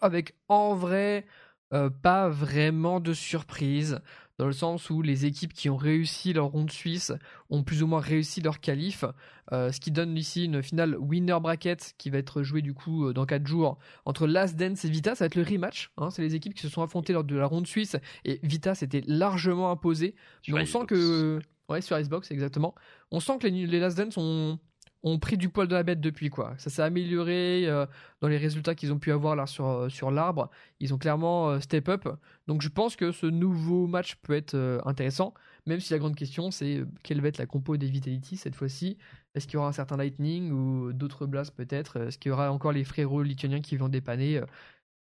[0.01, 1.25] Avec en vrai
[1.73, 3.99] euh, pas vraiment de surprise,
[4.37, 7.13] dans le sens où les équipes qui ont réussi leur ronde suisse
[7.49, 9.05] ont plus ou moins réussi leur qualif,
[9.51, 13.07] euh, ce qui donne ici une finale winner bracket qui va être jouée du coup
[13.07, 16.09] euh, dans 4 jours entre Last Dance et Vita, ça va être le rematch, hein.
[16.11, 19.03] c'est les équipes qui se sont affrontées lors de la ronde suisse et Vita s'était
[19.07, 20.15] largement imposé,
[20.47, 21.39] mais on sent que...
[21.67, 22.75] Ouais, sur Icebox, exactement.
[23.09, 24.59] On sent que les, les Last Dance ont,
[25.05, 26.55] ont pris du poil de la bête depuis quoi.
[26.57, 27.85] Ça s'est amélioré euh,
[28.21, 30.49] dans les résultats qu'ils ont pu avoir là sur, euh, sur l'arbre.
[30.79, 32.07] Ils ont clairement euh, step up.
[32.47, 35.33] Donc je pense que ce nouveau match peut être intéressant,
[35.67, 38.97] même si la grande question c'est quelle va être la compo des Vitality cette fois-ci.
[39.35, 41.97] Est-ce qu'il y aura un certain Lightning ou d'autres blasts peut-être?
[41.97, 44.41] Est-ce qu'il y aura encore les frérots lituaniens qui vont dépanner?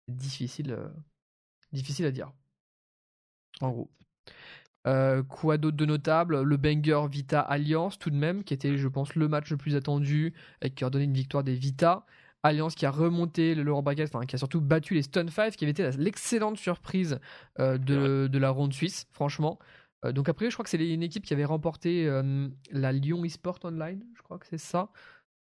[0.09, 0.77] Difficile,
[1.71, 2.31] difficile à dire.
[3.61, 3.89] En gros.
[4.85, 6.41] Euh, quoi d'autre de notable?
[6.41, 9.75] Le banger Vita Alliance, tout de même, qui était, je pense, le match le plus
[9.75, 12.05] attendu et qui a donné une victoire des Vita.
[12.45, 15.55] Alliance qui a remonté le lower bracket, enfin qui a surtout battu les Stun 5,
[15.55, 17.19] qui avait été l'excellente surprise
[17.59, 19.59] euh, de, la ronde suisse, franchement.
[20.03, 22.05] Euh, donc après, je crois que c'est une équipe qui avait remporté
[22.71, 24.89] la Lyon eSport Online, je crois que c'est ça.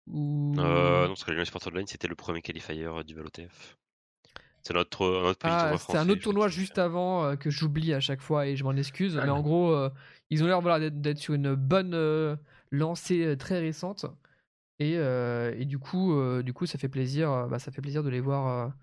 [0.07, 0.53] Ou...
[0.55, 3.77] non, parce que la Lyon eSport Online, c'était le premier qualifier du ValoTF.
[4.63, 8.21] C'est notre, notre ah, C'est un autre tournoi juste avant euh, que j'oublie à chaque
[8.21, 9.17] fois et je m'en excuse.
[9.17, 9.89] mais en gros, euh,
[10.29, 12.37] ils ont l'air voilà, d'être sur une bonne euh,
[12.71, 14.05] lancée très récente.
[14.79, 18.19] Et, et, du, coup, du coup, ça fait plaisir, bah, ça fait plaisir de les
[18.19, 18.73] voir,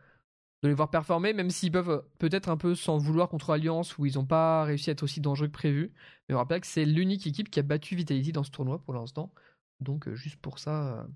[0.62, 4.06] de les voir performer, même s'ils peuvent peut-être un peu s'en vouloir contre Alliance où
[4.06, 5.92] ils n'ont pas réussi à être aussi dangereux que prévu.
[6.28, 8.94] Mais on rappelle que c'est l'unique équipe qui a battu Vitality dans ce tournoi pour
[8.94, 9.34] l'instant.
[9.80, 11.06] Donc juste pour ça,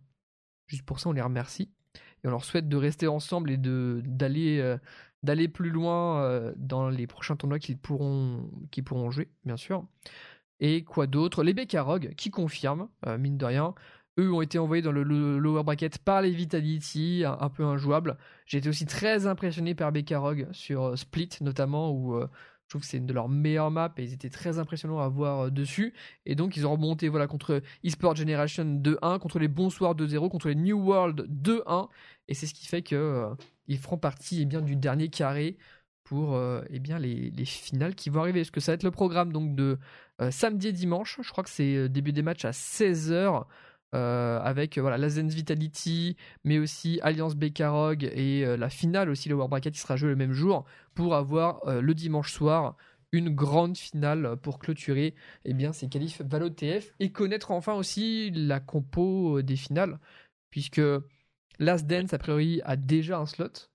[0.67, 1.71] juste pour ça, on les remercie
[2.25, 4.79] et on leur souhaite de rester ensemble et euh,
[5.23, 9.85] d'aller plus loin euh, dans les prochains tournois qu'ils pourront qu'ils pourront jouer bien sûr.
[10.61, 11.43] Et quoi d'autre?
[11.43, 13.75] Les Bekarog qui confirment euh, mine de rien
[14.17, 18.17] eux ont été envoyés dans le, lower bracket par les Vitality un, peu injouables.
[18.47, 22.17] J'ai été aussi très impressionné par Bekarog sur Split notamment où
[22.65, 25.09] je trouve que c'est une de leurs meilleures maps et ils étaient très impressionnants à
[25.09, 25.93] voir euh, dessus.
[26.27, 30.49] Et donc ils ont remonté voilà, contre eSport Generation 2-1, contre les Bonsoirs 2-0, contre
[30.49, 31.89] les New World 2-1.
[32.29, 33.35] Et c'est ce qui fait qu'ils euh,
[33.81, 35.57] feront partie eh bien, du dernier carré
[36.05, 38.41] pour euh, eh bien, les, les, finales qui vont arriver.
[38.41, 39.79] Est-ce que ça va être le programme donc, de
[40.31, 43.45] samedi et dimanche Je crois que c'est début des matchs à 16h.
[43.95, 49.29] Euh, avec voilà la Zen Vitality, mais aussi Alliance Bekarog et euh, la finale aussi,
[49.29, 50.65] le World Bracket qui sera joué le même jour,
[50.95, 52.77] pour avoir euh, le dimanche soir
[53.13, 55.15] une grande finale pour clôturer
[55.45, 60.01] eh bien, ces qualifs Valo TF et connaître enfin aussi la compo des finales,
[60.51, 60.83] puisque
[61.61, 63.71] Last Dance, a priori, a déjà un slot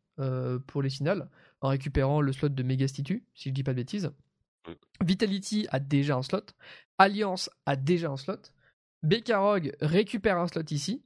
[0.68, 1.30] pour les finales,
[1.62, 4.12] en récupérant le slot de Megastitu, si je dis pas de bêtises.
[5.02, 6.48] Vitality a déjà un slot.
[6.98, 8.52] Alliance a déjà un slot.
[9.04, 11.02] Bekarog récupère un slot ici.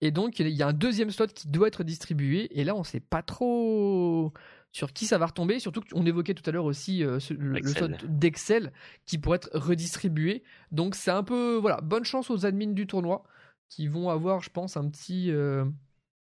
[0.00, 2.58] Et donc, il y a un deuxième slot qui doit être distribué.
[2.58, 4.32] Et là, on ne sait pas trop
[4.72, 5.58] sur qui ça va retomber.
[5.58, 8.72] Surtout qu'on évoquait tout à l'heure aussi euh, le, slot d'Excel
[9.06, 10.42] qui pourrait être redistribué.
[10.70, 11.56] Donc, c'est un peu.
[11.56, 13.24] Voilà, bonne chance aux admins du tournoi
[13.68, 15.64] qui vont avoir, je pense, un petit, euh,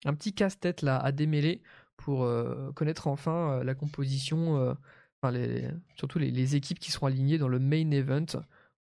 [0.05, 1.61] un petit casse-tête là à démêler
[1.95, 4.75] pour euh, connaître enfin la composition
[5.21, 8.25] enfin les, surtout les, équipes qui seront alignées dans le main event.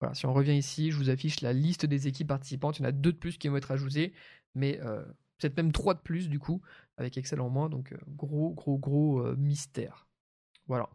[0.00, 2.78] Voilà, si on revient ici, je vous affiche la liste des équipes participantes.
[2.78, 4.12] Il y en a deux de plus qui vont être ajoutées,
[4.54, 4.80] mais
[5.38, 6.62] peut-être même trois de plus du coup,
[6.96, 7.68] avec Excel en moins.
[7.68, 10.06] Donc gros, gros, gros mystère.
[10.66, 10.88] Voilà.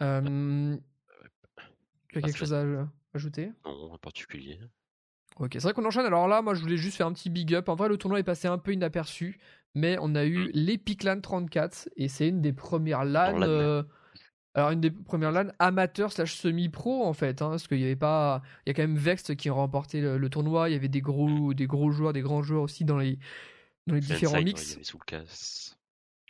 [0.00, 0.04] tu
[2.18, 2.64] as quelque chose à
[3.14, 3.52] ajouter?
[3.64, 4.58] Non, en particulier.
[5.38, 6.06] Ok, c'est vrai qu'on enchaîne.
[6.06, 7.68] Alors là, moi, je voulais juste faire un petit big up.
[7.68, 9.38] En vrai, le tournoi est passé un peu inaperçu,
[9.74, 10.50] mais on a eu mm.
[10.54, 13.84] l'Epic LAN 34 et c'est une des premières LAN.
[14.54, 17.96] Alors une des premières LAN amateur slash semi-pro en fait, hein, parce qu'il y avait
[17.96, 20.70] pas, il y a quand même Vext qui a remporté le, tournoi.
[20.70, 23.18] Il y avait des gros, des gros joueurs, des grands joueurs aussi dans les,
[23.88, 24.74] dans les différents mix.
[24.74, 24.84] Avait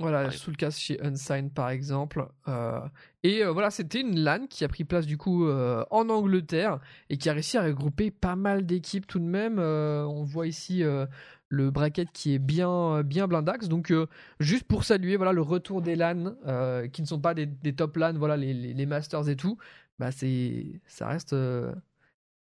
[0.00, 2.26] voilà, sous le casque chez Unsigned par exemple.
[2.48, 2.80] Euh,
[3.22, 6.80] et euh, voilà, c'était une LAN qui a pris place du coup euh, en Angleterre
[7.10, 9.60] et qui a réussi à regrouper pas mal d'équipes tout de même.
[9.60, 10.82] on voit ici
[11.48, 13.68] le bracket qui est bien, bien blindax.
[13.68, 13.92] Donc
[14.40, 16.34] juste pour saluer voilà, le retour des LAN
[16.92, 19.58] qui ne sont pas des, top LAN, voilà, les, les, Masters et tout.
[19.98, 21.34] Bah c'est, ça reste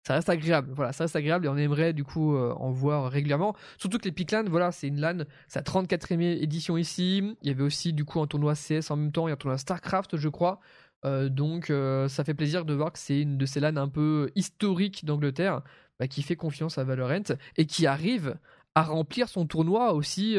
[0.07, 0.71] ça reste agréable.
[0.73, 3.57] Voilà, ça reste agréable et on aimerait du coup euh, en voir régulièrement.
[3.77, 7.37] Surtout que les Piclan, voilà, c'est une LAN, sa 34e édition ici.
[7.43, 9.35] Il y avait aussi du coup un tournoi CS en même temps, il y a
[9.35, 10.61] un tournoi StarCraft, je crois.
[11.05, 13.89] Euh, donc euh, ça fait plaisir de voir que c'est une de ces LAN un
[13.89, 15.63] peu historiques d'Angleterre
[15.99, 18.37] bah, qui fait confiance à Valorant et qui arrive
[18.77, 20.37] à remplir son tournoi aussi.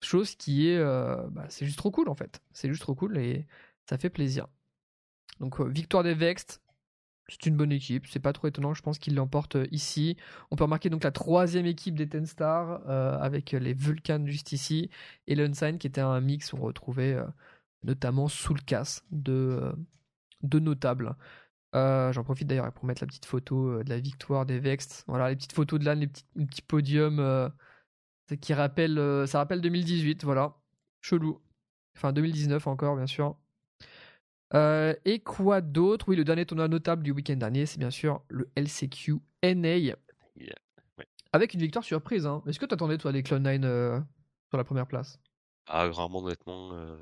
[0.00, 0.78] chose qui est,
[1.30, 2.42] bah, c'est juste trop cool en fait.
[2.52, 3.46] C'est juste trop cool et
[3.88, 4.48] ça fait plaisir.
[5.40, 6.60] Donc victoire des Vext,
[7.28, 10.16] c'est une bonne équipe, c'est pas trop étonnant, je pense qu'il l'emporte euh, ici.
[10.50, 14.52] On peut remarquer donc la troisième équipe des Ten Stars euh, avec les Vulcans juste
[14.52, 14.90] ici
[15.26, 17.24] et l'Unsign qui était un mix on retrouvait euh,
[17.82, 19.72] notamment Soulcas de,
[20.42, 21.16] de notables.
[21.74, 25.04] J'en profite d'ailleurs pour mettre la petite photo de la victoire des Vext.
[25.08, 27.50] Voilà, les petites photos de l'âne, les petits, les petits podiums
[28.40, 30.56] qui rappellent, ça rappelle 2018, voilà.
[31.02, 31.40] Chelou.
[31.96, 33.36] Enfin 2019 encore, bien sûr.
[34.54, 36.08] Euh, et quoi d'autre?
[36.08, 39.96] Oui, le dernier tournoi notable du week-end dernier, c'est bien sûr le LCQ NA.
[41.32, 42.26] Avec une victoire surprise.
[42.26, 42.42] Hein.
[42.46, 44.00] Est-ce que tu attendais, toi, les Cloud9 euh,
[44.48, 45.18] sur la première place?
[45.66, 46.70] Ah, vraiment, honnêtement.
[46.74, 46.96] Euh,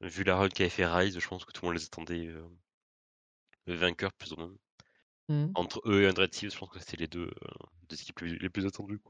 [0.00, 2.28] vu la run qu'a fait Rise, je pense que tout le monde les attendait
[3.66, 4.52] vainqueurs, plus ou moins.
[5.28, 5.52] Mmh.
[5.54, 7.30] Entre eux et Thieves, je pense que c'était les deux,
[7.90, 9.00] équipes les plus attendues.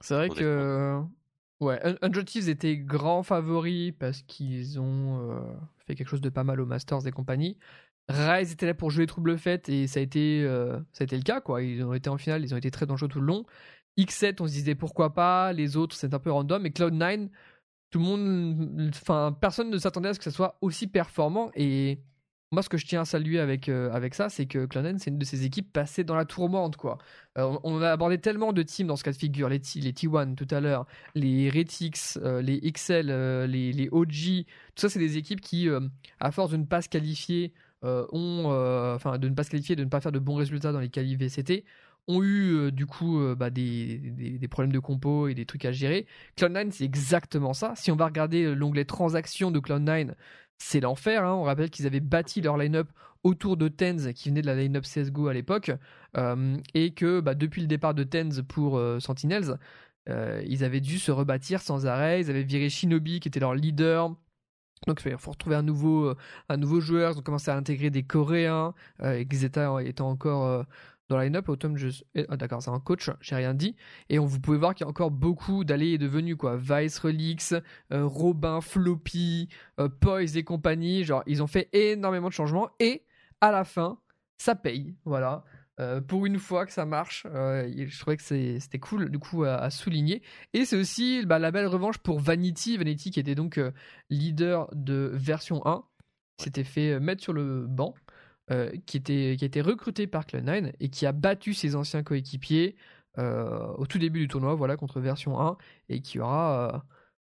[0.00, 1.02] C'est vrai que
[1.60, 5.40] Ouais, Undead Thieves était grand favori parce qu'ils ont euh,
[5.86, 7.58] fait quelque chose de pas mal aux Masters et compagnie.
[8.08, 11.16] Rise était là pour jouer trouble fête et ça a été euh, ça a été
[11.16, 11.62] le cas quoi.
[11.62, 13.44] Ils ont été en finale, ils ont été très dangereux tout le long.
[13.98, 17.28] X7, on se disait pourquoi pas, les autres c'est un peu random et Cloud9
[17.90, 22.00] tout le monde enfin personne ne s'attendait à ce que ça soit aussi performant et
[22.52, 25.10] moi, ce que je tiens à saluer avec, euh, avec ça, c'est que Clonen, c'est
[25.10, 26.98] une de ces équipes passées dans la tourmente, quoi.
[27.38, 29.92] Euh, on, a abordé tellement de teams dans ce cas de figure, les, T, les
[29.92, 33.06] T1 tout à l'heure, les Retix, euh, les XL,
[33.46, 35.68] les, les, OG, tout ça, c'est des équipes qui,
[36.18, 37.52] à force de ne pas se qualifier,
[37.82, 38.46] ont,
[38.94, 40.90] enfin, de ne pas se qualifier, de ne pas faire de bons résultats dans les
[40.90, 41.64] qualifs VCT,
[42.08, 46.06] ont eu du coup bah, des, des, problèmes de compo et des trucs à gérer.
[46.36, 47.74] Cloud9, c'est exactement ça.
[47.76, 50.14] Si on va regarder l'onglet transactions de Cloud9,
[50.60, 51.24] c'est l'enfer.
[51.24, 51.34] Hein.
[51.34, 52.88] On rappelle qu'ils avaient bâti leur line-up
[53.24, 55.72] autour de Tens, qui venait de la line-up CSGO à l'époque,
[56.16, 59.58] euh, et que bah, depuis le départ de Tens pour euh, Sentinels,
[60.08, 62.20] euh, ils avaient dû se rebâtir sans arrêt.
[62.20, 64.14] Ils avaient viré Shinobi, qui était leur leader.
[64.86, 66.14] Donc il faut retrouver un nouveau,
[66.80, 67.12] joueur.
[67.12, 69.26] Ils ont commencé à intégrer des Coréens, et
[69.84, 70.64] étant encore
[71.10, 71.48] dans la line-up.
[71.48, 71.88] Automne, je...
[72.28, 73.76] Ah, d'accord, c'est un coach, j'ai rien dit.
[74.08, 76.56] Et on, vous pouvez voir qu'il y a encore beaucoup d'allées et de venues, quoi.
[76.56, 77.52] Vice Relix,
[77.92, 81.04] euh, Robin, Floppy, euh, Poise et compagnie.
[81.04, 82.70] Genre, ils ont fait énormément de changements.
[82.78, 83.04] Et
[83.40, 83.98] à la fin,
[84.38, 84.94] ça paye.
[85.04, 85.44] Voilà.
[85.80, 89.68] Euh, pour une fois que ça marche, je trouvais que c'était cool du coup à,
[89.70, 90.22] souligner.
[90.52, 93.58] Et c'est aussi bah, la belle revanche pour Vanity, Vanity qui était donc
[94.10, 95.82] leader de version 1,
[96.38, 97.94] s'était fait mettre sur le banc
[98.50, 102.02] euh, qui, était, qui a été recruté par Cloud9 et qui a battu ses anciens
[102.02, 102.74] coéquipiers
[103.16, 105.56] euh, au tout début du tournoi, voilà, contre version 1,
[105.88, 106.78] et qui aura euh,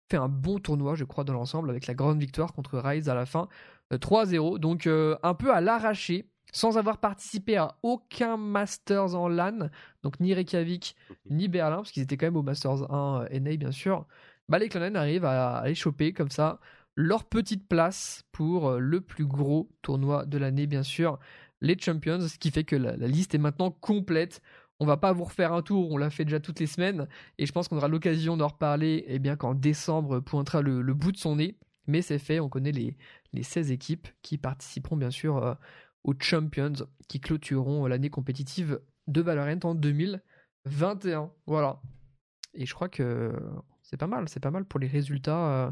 [0.10, 3.14] fait un bon tournoi, je crois, dans l'ensemble, avec la grande victoire contre Rise à
[3.14, 3.50] la fin,
[3.92, 4.58] 3-0.
[4.60, 9.70] Donc un peu à l'arraché, sans avoir participé à aucun Masters en LAN,
[10.04, 10.96] donc ni Reykjavik,
[11.30, 14.06] ni Berlin, parce qu'ils étaient quand même au Masters 1 NA, bien sûr.
[14.48, 16.60] Bah, les Cloud9 arrivent à, à les choper comme ça
[16.98, 21.20] leur petite place pour euh, le plus gros tournoi de l'année, bien sûr,
[21.62, 24.42] les Champions, ce qui fait que la, liste est maintenant complète.
[24.80, 27.08] On va pas vous refaire un tour, on l'a fait déjà toutes les semaines,
[27.38, 31.12] et je pense qu'on aura l'occasion d'en reparler eh bien qu'en décembre pointera le, bout
[31.12, 31.58] de son nez.
[31.86, 32.98] Mais c'est fait, on connaît les,
[33.32, 35.54] les 16 équipes qui participeront bien sûr euh,
[36.04, 36.74] aux Champions,
[37.08, 41.32] qui clôtureront l'année compétitive de Valorant en 2021.
[41.46, 41.80] Voilà.
[42.54, 43.34] Et je crois que
[43.84, 45.68] c'est pas mal, c'est pas mal pour les résultats.
[45.68, 45.72] Euh,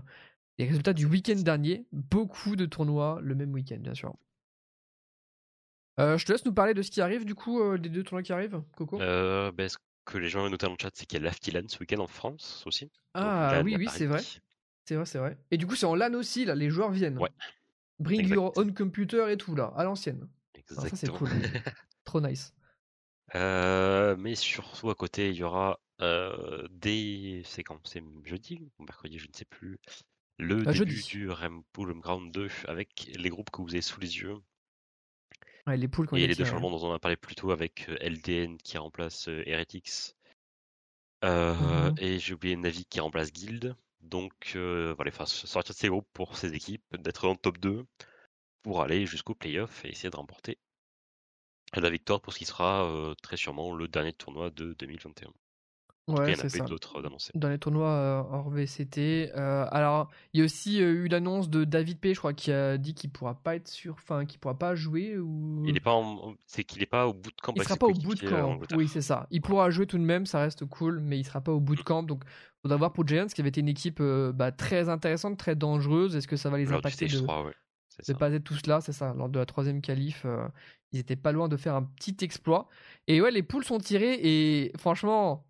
[0.57, 1.85] les résultats du week-end dernier.
[1.91, 4.15] Beaucoup de tournois le même week-end, bien sûr.
[5.99, 8.03] Euh, je te laisse nous parler de ce qui arrive, du coup, euh, des deux
[8.03, 9.01] tournois qui arrivent, Coco?
[9.01, 11.25] Euh, ben, ce que les gens ont noté dans le chat, c'est qu'il y a
[11.25, 12.91] l'Aftilan ce week-end en France aussi.
[13.13, 14.21] Ah oui, oui, c'est vrai.
[14.87, 15.37] C'est vrai, c'est vrai.
[15.51, 17.17] Et du coup, c'est en LAN aussi, là, les joueurs viennent.
[17.17, 17.29] Ouais.
[17.99, 20.27] Bring your own computer et tout, là, à l'ancienne.
[20.53, 20.89] Exactement.
[20.89, 21.29] ça, c'est cool.
[22.03, 22.53] Trop nice.
[23.33, 25.79] mais surtout à côté, il y aura
[26.69, 27.41] des.
[27.45, 29.79] C'est quand C'est jeudi ou mercredi, je ne sais plus.
[30.37, 31.01] Le début jeudi.
[31.01, 34.35] du Rampool Ground 2 avec les groupes que vous avez sous les yeux.
[35.67, 38.57] Ouais, les poules Et les deux changements dont on a parlé plus tôt avec LDN
[38.57, 40.15] qui remplace Heretics.
[41.23, 43.75] Mmh et j'ai oublié Navi qui remplace Guild.
[44.01, 47.57] Donc voilà, il faut sortir de ces groupes pour ces équipes, d'être dans le top
[47.57, 47.85] 2
[48.61, 50.59] pour aller jusqu'au playoff et essayer de remporter
[51.73, 55.31] la victoire pour ce qui sera très sûrement le dernier tournoi de 2021.
[56.07, 56.65] Ouais, c'est ça.
[56.65, 57.01] d'autres
[57.33, 59.31] Dans les tournois euh, hors VCT.
[59.35, 62.51] Euh, alors, il y a aussi euh, eu l'annonce de David P, je crois, qui
[62.51, 65.63] a dit qu'il pourra pas être sur, enfin, qu'il pourra pas jouer ou.
[65.65, 65.99] Il est pas,
[66.45, 67.53] c'est qu'il est pas au bout de camp.
[67.55, 68.59] Il sera pas au bout de camp.
[68.75, 69.25] Oui, c'est ça.
[69.31, 71.75] Il pourra jouer tout de même, ça reste cool, mais il sera pas au bout
[71.75, 72.03] de camp.
[72.03, 72.23] Donc,
[72.61, 76.15] faudra voir pour Giants, qui avait été une équipe bah, très intéressante, très dangereuse.
[76.15, 78.13] Est-ce que ça va les impacter de, 3, ouais.
[78.19, 79.15] pas être tous là, c'est ça.
[79.15, 80.27] Lors de la troisième qualif,
[80.91, 82.67] ils étaient pas loin de faire un petit exploit.
[83.07, 85.47] Et ouais, les poules sont tirées et franchement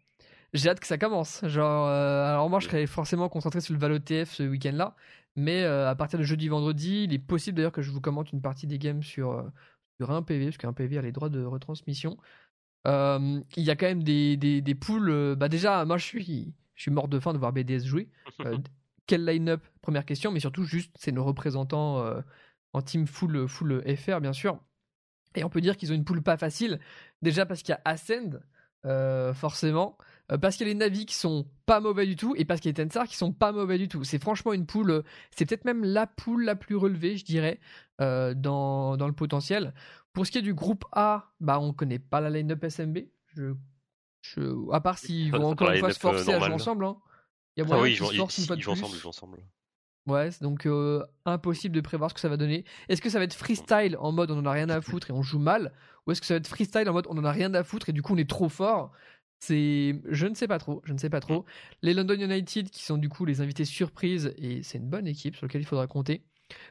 [0.56, 1.46] j'ai hâte que ça commence.
[1.46, 4.96] Genre, euh, alors moi, je serais forcément concentré sur le Valo TF ce week-end-là,
[5.36, 8.32] mais euh, à partir de jeudi, vendredi, il est possible d'ailleurs que je vous commente
[8.32, 9.44] une partie des games sur, euh,
[10.00, 12.18] sur un PV, parce qu'un PV a les droits de retransmission.
[12.86, 15.36] il y a quand même des, des, des poules.
[15.36, 18.10] bah déjà, moi, je suis, je suis mort de faim de voir BDS jouer.
[19.08, 19.64] quel line-up?
[19.82, 22.04] Première question, mais surtout, juste, c'est nos représentants
[22.74, 24.60] en team full, full FR, bien sûr.
[25.36, 26.80] Et on peut dire qu'ils ont une poule pas facile.
[27.22, 28.40] Déjà parce qu'il y a Ascend,
[29.34, 29.98] forcément.
[30.32, 32.60] Euh, parce qu'il y a les Navi qui sont pas mauvais du tout et parce
[32.60, 34.04] qu'il y a les Tensar qui sont pas mauvais du tout.
[34.04, 37.60] C'est franchement une poule, euh, c'est peut-être même la poule la plus relevée, je dirais,
[38.02, 39.74] euh, dans, dans, le potentiel.
[40.14, 43.00] Pour ce qui est du groupe A, bah on connaît pas la line-up SMB.
[43.36, 43.54] Je,
[44.22, 46.86] je, à part s'ils vont encore une fois se forcer à jouer ensemble.
[46.86, 46.98] Hein.
[47.56, 49.38] Il y a ah oui, ils, jouent, ensemble, ils jouent ensemble.
[50.08, 50.68] Ouais, donc
[51.26, 52.66] impossible de prévoir ce que ça va donner.
[52.90, 55.14] Est-ce que ça va être freestyle en mode on en a rien à foutre et
[55.14, 55.72] on joue mal
[56.06, 57.90] Ou est-ce que ça va être freestyle en mode on en a rien à foutre
[57.90, 58.92] et du coup on est trop fort
[59.40, 61.46] c'est, je ne sais pas trop, je ne sais pas trop.
[61.82, 65.36] Les London United qui sont du coup les invités surprises et c'est une bonne équipe
[65.36, 66.24] sur laquelle il faudra compter.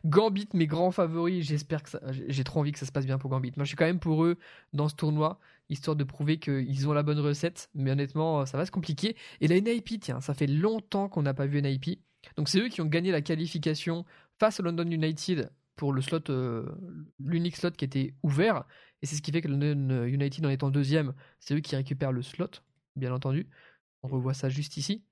[0.05, 3.19] Gambit, mes grands favoris, j'espère que ça, j'ai trop envie que ça se passe bien
[3.19, 3.53] pour Gambit.
[3.57, 4.39] Moi, je suis quand même pour eux
[4.73, 7.71] dans ce tournoi, histoire de prouver qu'ils ont la bonne recette.
[7.75, 9.17] Mais honnêtement, ça va se compliquer.
[9.41, 12.01] Et la NIP, tiens, ça fait longtemps qu'on n'a pas vu NIP.
[12.37, 14.05] Donc, c'est eux qui ont gagné la qualification
[14.39, 16.65] face au London United pour le slot, euh,
[17.19, 18.65] l'unique slot qui était ouvert.
[19.05, 22.11] Et c'est ce qui fait que London United, en étant deuxième, c'est eux qui récupèrent
[22.11, 22.63] le slot,
[22.97, 23.47] bien entendu.
[24.03, 25.05] On revoit ça juste ici.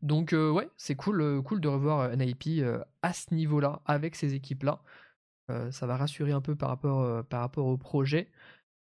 [0.00, 2.64] Donc euh, ouais, c'est cool, euh, cool de revoir euh, NIP
[3.02, 4.80] à ce niveau-là, avec ces équipes-là.
[5.70, 8.30] ça va rassurer un peu par rapport, par rapport au projet.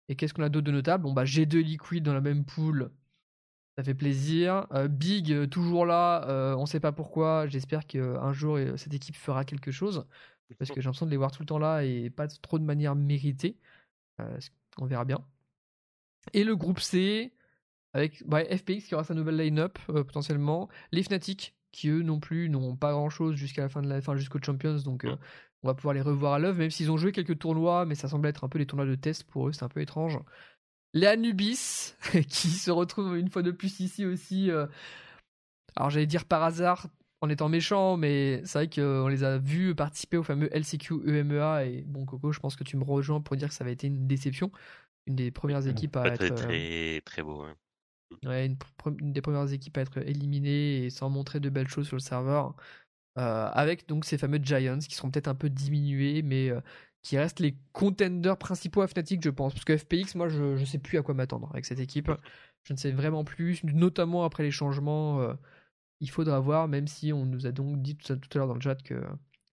[0.09, 1.03] Et qu'est-ce qu'on a d'autre de notable?
[1.03, 2.89] Bon bah G2 Liquid dans la même poule,
[3.77, 4.65] ça fait plaisir.
[4.89, 7.45] Big toujours là, on sait pas pourquoi.
[7.45, 10.07] J'espère qu'un jour cette équipe fera quelque chose.
[10.57, 12.63] Parce que j'ai l'impression de les voir tout le temps là et pas trop de
[12.63, 13.59] manière méritée.
[14.19, 14.39] Euh,
[14.77, 15.23] on verra bien.
[16.33, 17.33] Et le groupe C,
[17.93, 20.69] avec FPX qui aura sa nouvelle line-up euh, potentiellement.
[20.91, 24.01] Les Fnatic qui eux non plus n'ont pas grand chose jusqu'à la fin de la
[24.01, 25.15] fin jusqu'aux Champions donc euh,
[25.63, 28.07] on va pouvoir les revoir à l'œuvre même s'ils ont joué quelques tournois mais ça
[28.07, 30.17] semble être un peu des tournois de test pour eux c'est un peu étrange.
[30.93, 31.95] Les Anubis
[32.29, 34.49] qui se retrouvent une fois de plus ici aussi
[35.75, 36.87] alors j'allais dire par hasard
[37.21, 41.65] en étant méchant, mais c'est vrai qu'on les a vus participer au fameux LCQ EMEA.
[41.65, 43.83] Et bon, Coco, je pense que tu me rejoins pour dire que ça va être
[43.83, 44.51] une déception.
[45.07, 46.35] Une des premières équipes à être.
[46.35, 47.45] Très, très beau.
[48.25, 51.95] Ouais, une, des premières équipes à être éliminées et sans montrer de belles choses sur
[51.95, 52.55] le serveur.
[53.17, 56.61] Euh, avec donc ces fameux Giants qui seront peut-être un peu diminués, mais euh,
[57.01, 59.53] qui restent les contenders principaux à Fnatic, je pense.
[59.53, 62.11] Parce que FPX, moi, je ne sais plus à quoi m'attendre avec cette équipe.
[62.63, 65.21] Je ne sais vraiment plus, notamment après les changements.
[65.21, 65.33] Euh,
[65.99, 68.61] il faudra voir, même si on nous a donc dit tout, à l'heure dans le
[68.61, 69.01] chat que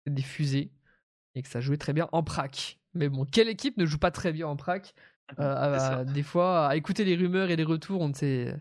[0.05, 0.71] c'est des fusées
[1.35, 2.79] et que ça jouait très bien en prac.
[2.95, 4.95] Mais bon, quelle équipe ne joue pas très bien en prac
[5.39, 8.57] euh, Des fois, à écouter les rumeurs et les retours, on ne sait,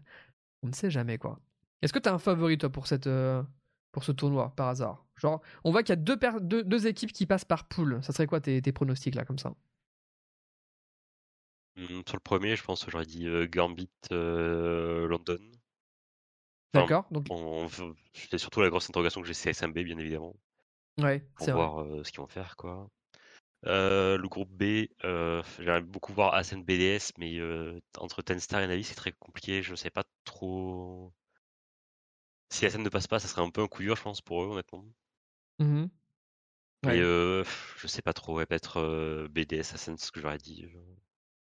[0.64, 1.40] on ne sait jamais quoi.
[1.82, 3.44] Est-ce que tu as un favori toi pour cette euh,
[3.92, 5.06] pour ce tournoi par hasard?
[5.16, 8.00] Genre, on voit qu'il y a deux, deux, deux, équipes qui passent par poule.
[8.04, 9.54] Ça serait quoi tes, tes pronostics là comme ça?
[11.76, 15.40] Mmh, Sur le premier, je pense que j'aurais dit euh, Gambit London.
[16.82, 17.06] D'accord.
[17.12, 17.26] Donc...
[18.14, 20.36] C'est surtout la grosse interrogation que j'ai, c'est SMB, bien évidemment.
[21.00, 22.90] Ouais, pour voir ce qu'ils vont faire, quoi.
[23.64, 24.88] le groupe B,
[25.60, 27.40] j'aimerais beaucoup voir Ascent BDS, mais
[27.98, 29.62] entre Tenstar et Navi, c'est très compliqué.
[29.62, 31.14] Je sais pas trop.
[32.50, 34.44] Si Ascent ne passe pas, ça serait un peu un coup dur, je pense, pour
[34.44, 34.86] eux, honnêtement.
[35.60, 35.86] Mmh
[36.86, 40.66] mais je sais pas trop, peut-être BDS Ascent, ce que j'aurais dit.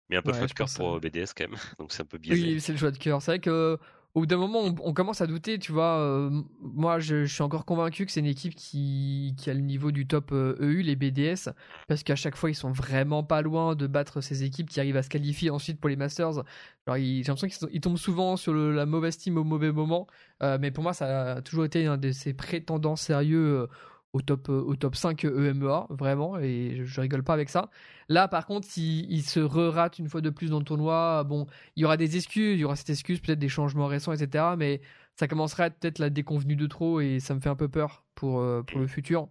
[0.10, 2.44] Mais un peu ouais, de cœur pour BDS quand même, donc c'est un peu biaisé.
[2.44, 3.22] Oui, c'est le choix de cœur.
[3.22, 3.80] C'est vrai que
[4.16, 5.98] au bout d'un moment, on, commence à douter, tu vois.
[5.98, 6.30] Euh,
[6.62, 10.32] moi, je, suis encore convaincu que c'est une équipe qui, a le niveau du top
[10.32, 11.50] EU, e les BDS,
[11.88, 14.98] parce qu'à chaque fois, ils sont vraiment pas loin de battre ces équipes qui arrivent
[14.98, 16.44] à se qualifier ensuite pour les Masters.
[16.88, 20.06] J'ai l'impression qu'ils tombent souvent sur la mauvaise team au mauvais moment,
[20.44, 23.68] euh, mais pour moi, ça a toujours été un de ces prétendants sérieux euh,
[24.14, 27.70] au top, euh, au top 5 EMEA, vraiment, et je, rigole pas avec ça.
[28.10, 31.48] Là, par contre, s'il il se re-rate une fois de plus dans le tournoi, bon,
[31.76, 34.56] il y aura des excuses, il y aura cette excuse, peut-être des changements récents, etc.
[34.58, 34.82] Mais
[35.16, 38.04] ça à être peut-être la déconvenue de trop, et ça me fait un peu peur
[38.16, 39.30] pour, euh, pour le futur.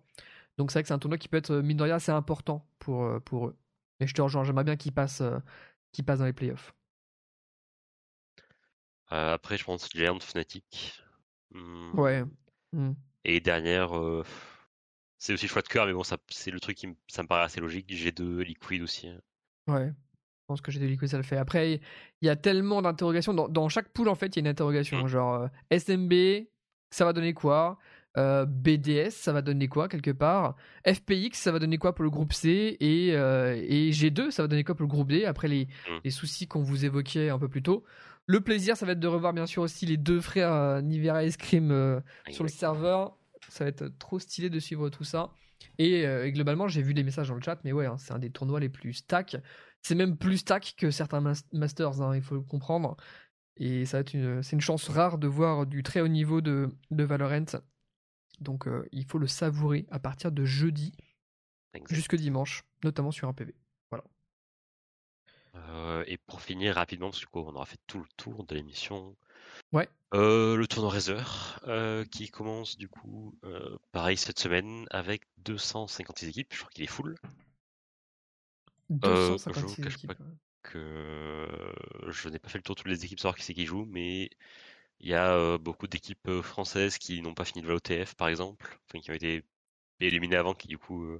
[0.58, 2.66] Donc c'est vrai que c'est un tournoi qui peut être, mine de rien, assez important
[2.78, 3.56] pour, euh, pour eux.
[4.00, 5.22] Mais je te rejoins, j'aimerais bien qu'ils passent,
[5.92, 6.74] qu'ils passent dans les playoffs.
[9.08, 11.02] après, je pense Giant Fnatic.
[11.52, 11.98] Hmm.
[11.98, 12.24] Ouais.
[12.72, 12.92] Hmm.
[13.24, 13.92] Et dernière,
[15.22, 17.60] c'est aussi choix de cœur, mais bon, c'est le truc qui ça me paraît assez
[17.60, 17.88] logique.
[17.88, 19.06] G2, Liquid aussi.
[19.06, 19.20] Hein.
[19.68, 21.36] Ouais, je pense que G2 Liquid, ça le fait.
[21.36, 21.80] Après,
[22.20, 23.32] il y a tellement d'interrogations.
[23.32, 25.04] Dans, chaque pool, en fait, il y a une interrogation.
[25.04, 25.06] Mmh.
[25.06, 26.48] Genre, euh, SMB,
[26.90, 27.78] ça va donner quoi?
[28.18, 30.56] Euh, BDS, ça va donner quoi quelque part?
[30.84, 32.76] FPX, ça va donner quoi pour le groupe C?
[32.80, 35.24] Et, euh, et G2, ça va donner quoi pour le groupe D?
[35.24, 35.98] Après les, mmh.
[36.02, 37.84] les soucis qu'on vous évoquait un peu plus tôt.
[38.26, 41.30] Le plaisir, ça va être de revoir bien sûr aussi les deux frères Nivera et
[41.30, 43.16] Scream sur le serveur
[43.52, 45.30] ça va être trop stylé de suivre tout ça.
[45.78, 48.18] Et, euh, globalement, j'ai vu des messages dans le chat, mais ouais, hein, c'est un
[48.18, 49.36] des tournois les plus stack.
[49.82, 51.20] C'est même plus stack que certains
[51.52, 52.96] masters, hein, il faut le comprendre.
[53.56, 56.40] Et ça va être une, c'est une chance rare de voir du très haut niveau
[56.40, 57.44] de, de Valorant.
[58.40, 60.94] Donc euh, il faut le savourer à partir de jeudi
[61.90, 63.54] jusque dimanche, notamment sur un PV.
[63.90, 64.04] Voilà.
[65.54, 69.16] Euh, et pour finir rapidement, parce qu'on aura fait tout le tour de l'émission,
[69.72, 69.88] Ouais.
[70.14, 76.28] Euh, le tournoi Razer euh, qui commence du coup euh, pareil cette semaine avec 256
[76.28, 76.52] équipes.
[76.52, 77.16] Je crois qu'il est full.
[78.90, 80.12] 256 je équipes.
[80.62, 81.48] que
[82.08, 83.86] je n'ai pas fait le tour de toutes les équipes savoir qui c'est qui joue,
[83.86, 84.28] mais
[85.00, 89.00] il y a beaucoup d'équipes françaises qui n'ont pas fini de l'OTF par exemple, enfin,
[89.00, 89.44] qui ont été
[90.00, 91.18] éliminées avant, qui du coup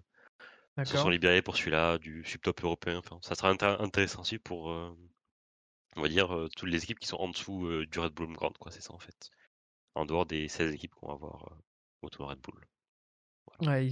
[0.85, 2.99] se sont libérées pour celui-là du subtop européen.
[2.99, 4.71] Enfin, ça sera intéressant aussi pour
[5.97, 8.33] on va dire, euh, toutes les équipes qui sont en dessous euh, du Red Bull
[8.33, 9.31] Grand, quoi, c'est ça en fait.
[9.95, 11.57] En dehors des 16 équipes qu'on va avoir euh,
[12.03, 12.61] autour de Red Bull.
[13.61, 13.91] Ouais,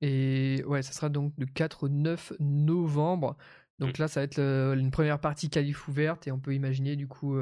[0.00, 3.36] et ouais, ça sera donc le 4 au 9 novembre.
[3.78, 4.02] Donc mmh.
[4.02, 7.38] là, ça va être une première partie qualif ouverte et on peut imaginer du coup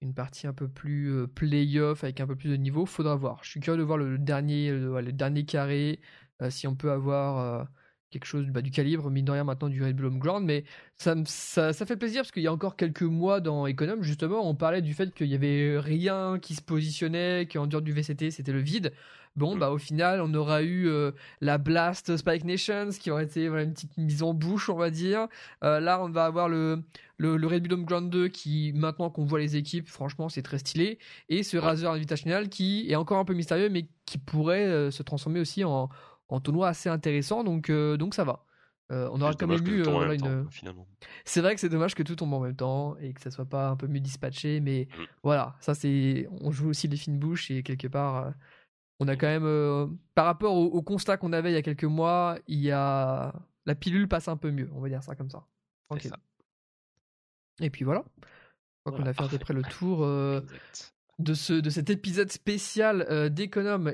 [0.00, 2.86] une partie un peu plus play-off avec un peu plus de niveau.
[2.86, 3.42] Faudra voir.
[3.42, 6.00] Je suis curieux de voir le dernier, le, dernier carré,
[6.48, 7.66] si on peut avoir
[8.14, 10.44] quelque chose bah, du calibre, mine de rien, maintenant du Red Bull Home Ground.
[10.44, 10.64] Mais
[10.96, 14.48] ça, ça, ça fait plaisir parce qu'il y a encore quelques mois dans Econom, justement,
[14.48, 18.30] on parlait du fait qu'il y avait rien qui se positionnait, qu'en dehors du VCT,
[18.30, 18.92] c'était le vide.
[19.36, 19.58] Bon, mm.
[19.58, 21.10] bah au final, on aura eu euh,
[21.40, 25.26] la Blast Spike Nations qui aurait été une petite mise en bouche, on va dire.
[25.64, 26.84] Euh, là, on va avoir le,
[27.18, 30.42] le, le, Red Bull Home Ground 2 qui, maintenant qu'on voit les équipes, franchement, c'est
[30.42, 30.98] très stylé.
[31.28, 35.02] Et ce Razer Invitational qui est encore un peu mystérieux, mais qui pourrait euh, se
[35.02, 35.88] transformer aussi en,
[36.28, 38.44] en tournoi assez intéressant, donc, euh, donc ça va.
[38.92, 40.46] Euh, on aura quand même eu euh, une.
[41.24, 43.46] C'est vrai que c'est dommage que tout tombe en même temps et que ça soit
[43.46, 45.02] pas un peu mieux dispatché, mais mm.
[45.22, 46.28] voilà, ça c'est.
[46.40, 48.34] On joue aussi les fines bouches et quelque part,
[49.00, 52.38] on a quand même, par rapport au, constat qu'on avait il y a quelques mois,
[52.46, 53.32] il y a
[53.64, 55.46] la pilule passe un peu mieux, on va dire ça comme ça.
[56.00, 56.16] Ça.
[57.60, 58.04] Et puis voilà.
[58.20, 60.04] Je crois qu'on a fait à peu près le tour
[61.18, 63.30] de, ce, de cet épisode spécial euh,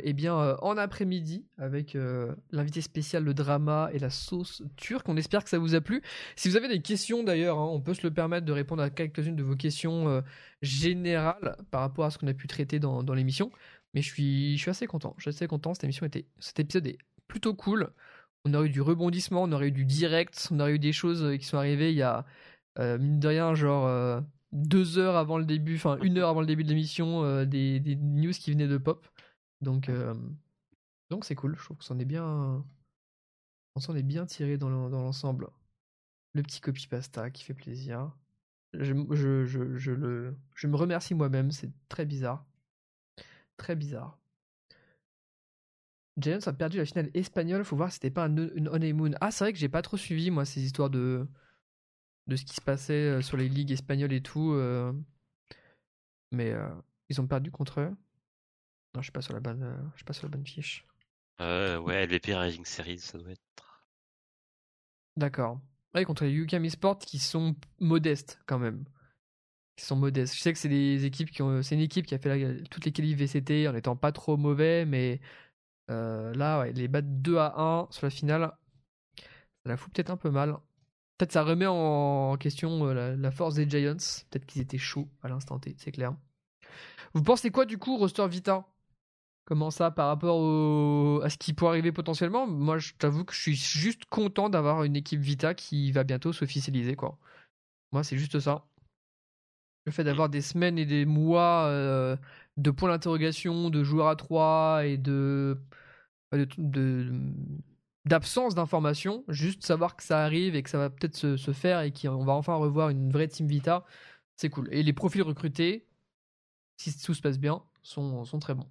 [0.03, 5.09] eh bien, euh, en après-midi avec euh, l'invité spécial, le drama et la sauce turque.
[5.09, 6.03] On espère que ça vous a plu.
[6.37, 8.91] Si vous avez des questions d'ailleurs, hein, on peut se le permettre de répondre à
[8.91, 10.23] quelques-unes de vos questions
[10.63, 13.51] générales par rapport à ce qu'on a pu traiter dans, dans l'émission.
[13.93, 15.15] Mais je suis, je suis assez content.
[15.19, 15.75] Je suis assez content.
[15.75, 16.99] Cette émission était, cet épisode est
[17.29, 17.91] plutôt cool.
[18.45, 21.37] On aurait eu du rebondissement, on aurait eu du direct, on aurait eu des choses
[21.39, 22.25] qui sont arrivées il y a,
[22.79, 24.23] mine de rien, genre
[24.53, 27.81] deux heures avant le début, enfin une heure avant le début de l'émission, euh, des,
[27.81, 29.07] des, news qui venaient de pop.
[29.61, 30.15] Donc euh,
[31.11, 31.57] donc c'est cool.
[31.57, 32.65] Je trouve qu'on s'en est bien,
[33.77, 35.49] on s'en est bien tiré dans l'ensemble.
[36.33, 38.13] Le petit copy pasta qui fait plaisir.
[38.73, 41.51] Je, je, je, je le, je me remercie moi-même.
[41.51, 42.45] C'est très bizarre,
[43.57, 44.19] très bizarre.
[46.19, 47.65] Giants a perdu la finale espagnole.
[47.65, 49.13] Faut voir si c'était pas un, une honeymoon.
[49.21, 51.27] Ah, c'est vrai que j'ai pas trop suivi moi ces histoires de
[52.31, 54.53] de ce qui se passait euh, sur les ligues espagnoles et tout.
[54.53, 54.93] Euh,
[56.31, 56.71] mais euh,
[57.11, 57.91] ils ont perdu contre eux.
[58.95, 60.87] Non, je suis pas sur la bonne, je suis pas sur la bonne fiche.
[61.41, 63.85] Euh, ouais, LVP Rising Series, ça doit être.
[65.17, 65.61] D'accord.
[65.95, 68.85] Ouais, contre les UCAM Esports qui sont modestes quand même.
[69.77, 70.35] Qui sont modestes.
[70.37, 72.85] Je sais que c'est des équipes qui ont, c'est une équipe qui a fait toutes
[72.85, 75.21] les qualifs VCT en étant pas trop mauvais, mais
[75.89, 78.53] là, ouais, les battre 2 à 1 sur la finale,
[79.17, 80.57] ça la fout peut-être un peu mal.
[81.21, 84.25] Peut-être ça remet en question la, force des Giants.
[84.31, 86.15] Peut-être qu'ils étaient chauds à l'instant T, c'est clair.
[87.13, 88.67] Vous pensez quoi du coup, roster Vita?
[89.45, 92.47] Comment ça par rapport à ce qui pourrait arriver potentiellement?
[92.47, 96.33] Moi, je t'avoue que je suis juste content d'avoir une équipe Vita qui va bientôt
[96.33, 96.97] s'officialiser.
[96.97, 97.19] quoi.
[97.93, 98.65] Moi, c'est juste ça.
[99.85, 102.17] Le fait d'avoir des semaines et des mois euh,
[102.57, 105.59] de points d'interrogation, de joueurs à 3 et de,
[108.05, 111.93] d'absence d'informations, juste savoir que ça arrive et que ça va peut-être se, faire et
[111.93, 113.85] qu'on va enfin revoir une vraie Team Vita,
[114.37, 114.69] c'est cool.
[114.73, 115.87] Et les profils recrutés,
[116.77, 118.69] si tout se passe bien, sont, sont très bons.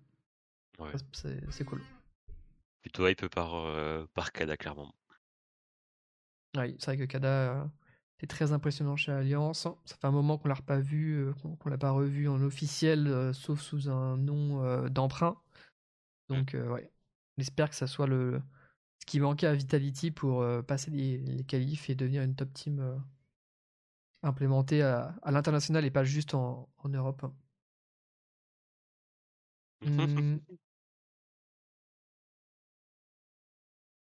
[1.12, 1.82] C'est cool.
[2.82, 4.96] Plutôt hype par, euh, par Kada, clairement.
[6.58, 7.66] Oui, c'est vrai que Kada euh,
[8.22, 9.68] est très impressionnant chez Alliance.
[9.86, 13.32] Ça fait un moment qu'on l'a pas vu, euh, qu'on l'a pas revu en officiel,
[13.34, 15.38] sauf sous un nom d'emprunt.
[16.30, 16.92] Donc, ouais,
[17.38, 18.42] on espère que ça soit le,
[19.00, 23.02] ce qui manquait à Vitality pour passer les, les qualifs et devenir une top team
[24.24, 27.26] implémentée à, l'international et pas juste en, en Europe.
[29.82, 30.40] Mmh.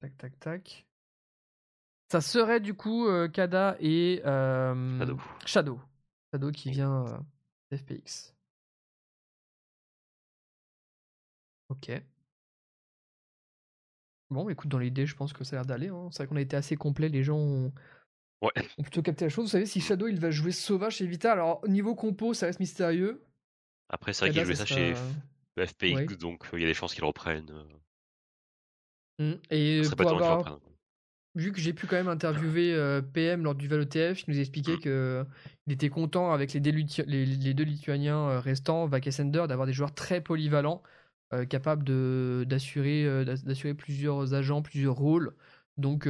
[0.01, 0.87] Tac, tac, tac.
[2.11, 5.17] Ça serait du coup euh, Kada et euh,
[5.47, 5.81] Shadow.
[6.31, 6.53] Shadow.
[6.53, 7.07] qui vient
[7.73, 8.35] euh, FPX.
[11.71, 11.91] Ok.
[14.35, 15.89] Bon, écoute, dans l'idée, je pense que ça a l'air d'aller.
[15.89, 16.09] Hein.
[16.11, 17.09] C'est vrai qu'on a été assez complet.
[17.09, 17.73] Les gens ont...
[18.83, 19.45] plutôt capté la chose.
[19.45, 22.61] Vous savez, si Shadow il va jouer sauvage chez Vita, alors niveau compo, ça reste
[22.61, 23.25] mystérieux.
[23.89, 24.95] Après, c'est vrai qu'il jouait ça, chez
[25.57, 27.47] FPX, donc il y a des chances qu'il reprenne.
[29.21, 29.33] Mmh.
[29.51, 29.83] Et
[31.37, 34.77] vu que j'ai pu quand même interviewer euh, PM lors du ValOTF, il nous expliquait
[34.77, 34.81] mmh.
[34.81, 40.21] qu'il était content avec les, les, deux Lituaniens euh, restants, Vac d'avoir des joueurs très
[40.21, 40.83] polyvalents,
[41.35, 41.85] euh, capables
[42.47, 45.35] d'assurer d'assurer plusieurs agents, plusieurs rôles.
[45.77, 46.05] Donc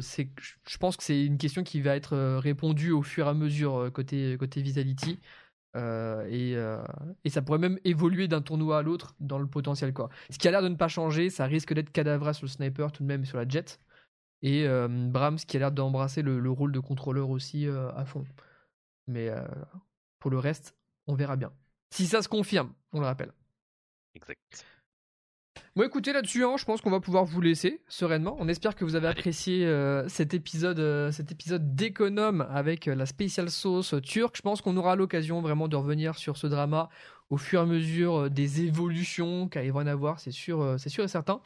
[0.00, 0.30] c'est,
[0.68, 3.90] je pense que c'est une question qui va être répondue au fur et à mesure
[3.92, 4.62] côté, côté.
[5.76, 6.84] Euh, euh,
[7.24, 9.92] et, ça pourrait même évoluer d'un tournoi à l'autre dans le potentiel.
[9.92, 10.08] Quoi.
[10.30, 12.92] Ce qui a l'air de ne pas changer, ça risque d'être Cadavra sur le sniper,
[12.92, 13.80] tout de même sur la jet.
[14.42, 18.24] Et euh, Brahms qui a l'air d'embrasser le, rôle de contrôleur aussi à fond.
[19.06, 19.30] Mais
[20.18, 20.76] pour le reste,
[21.06, 21.52] on verra bien.
[21.90, 23.32] Si ça se confirme, on le rappelle.
[24.18, 24.66] Exact.
[25.76, 28.36] Bon, écoutez, là-dessus, hein, je pense qu'on va pouvoir vous laisser sereinement.
[28.40, 32.94] On espère que vous avez apprécié euh, cet épisode, euh, cet épisode d'économe avec euh,
[32.94, 34.36] la spéciale sauce turque.
[34.36, 36.88] Je pense qu'on aura l'occasion vraiment de revenir sur ce drama
[37.30, 40.88] au fur et à mesure des évolutions qu'il va y en avoir, c'est sûr, c'est
[40.88, 41.42] sûr et certain.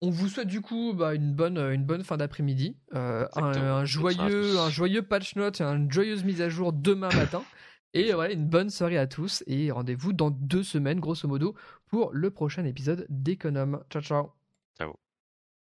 [0.00, 4.70] On vous souhaite du coup bah, une, bonne, une bonne fin d'après-midi, un, joyeux, un
[4.70, 7.42] joyeux patch note une joyeuse mise à jour demain matin.
[7.94, 11.54] Et voilà, une bonne soirée à tous et rendez-vous dans deux semaines, grosso modo,
[11.88, 13.82] pour le prochain épisode d'Econome.
[13.90, 14.37] Ciao, ciao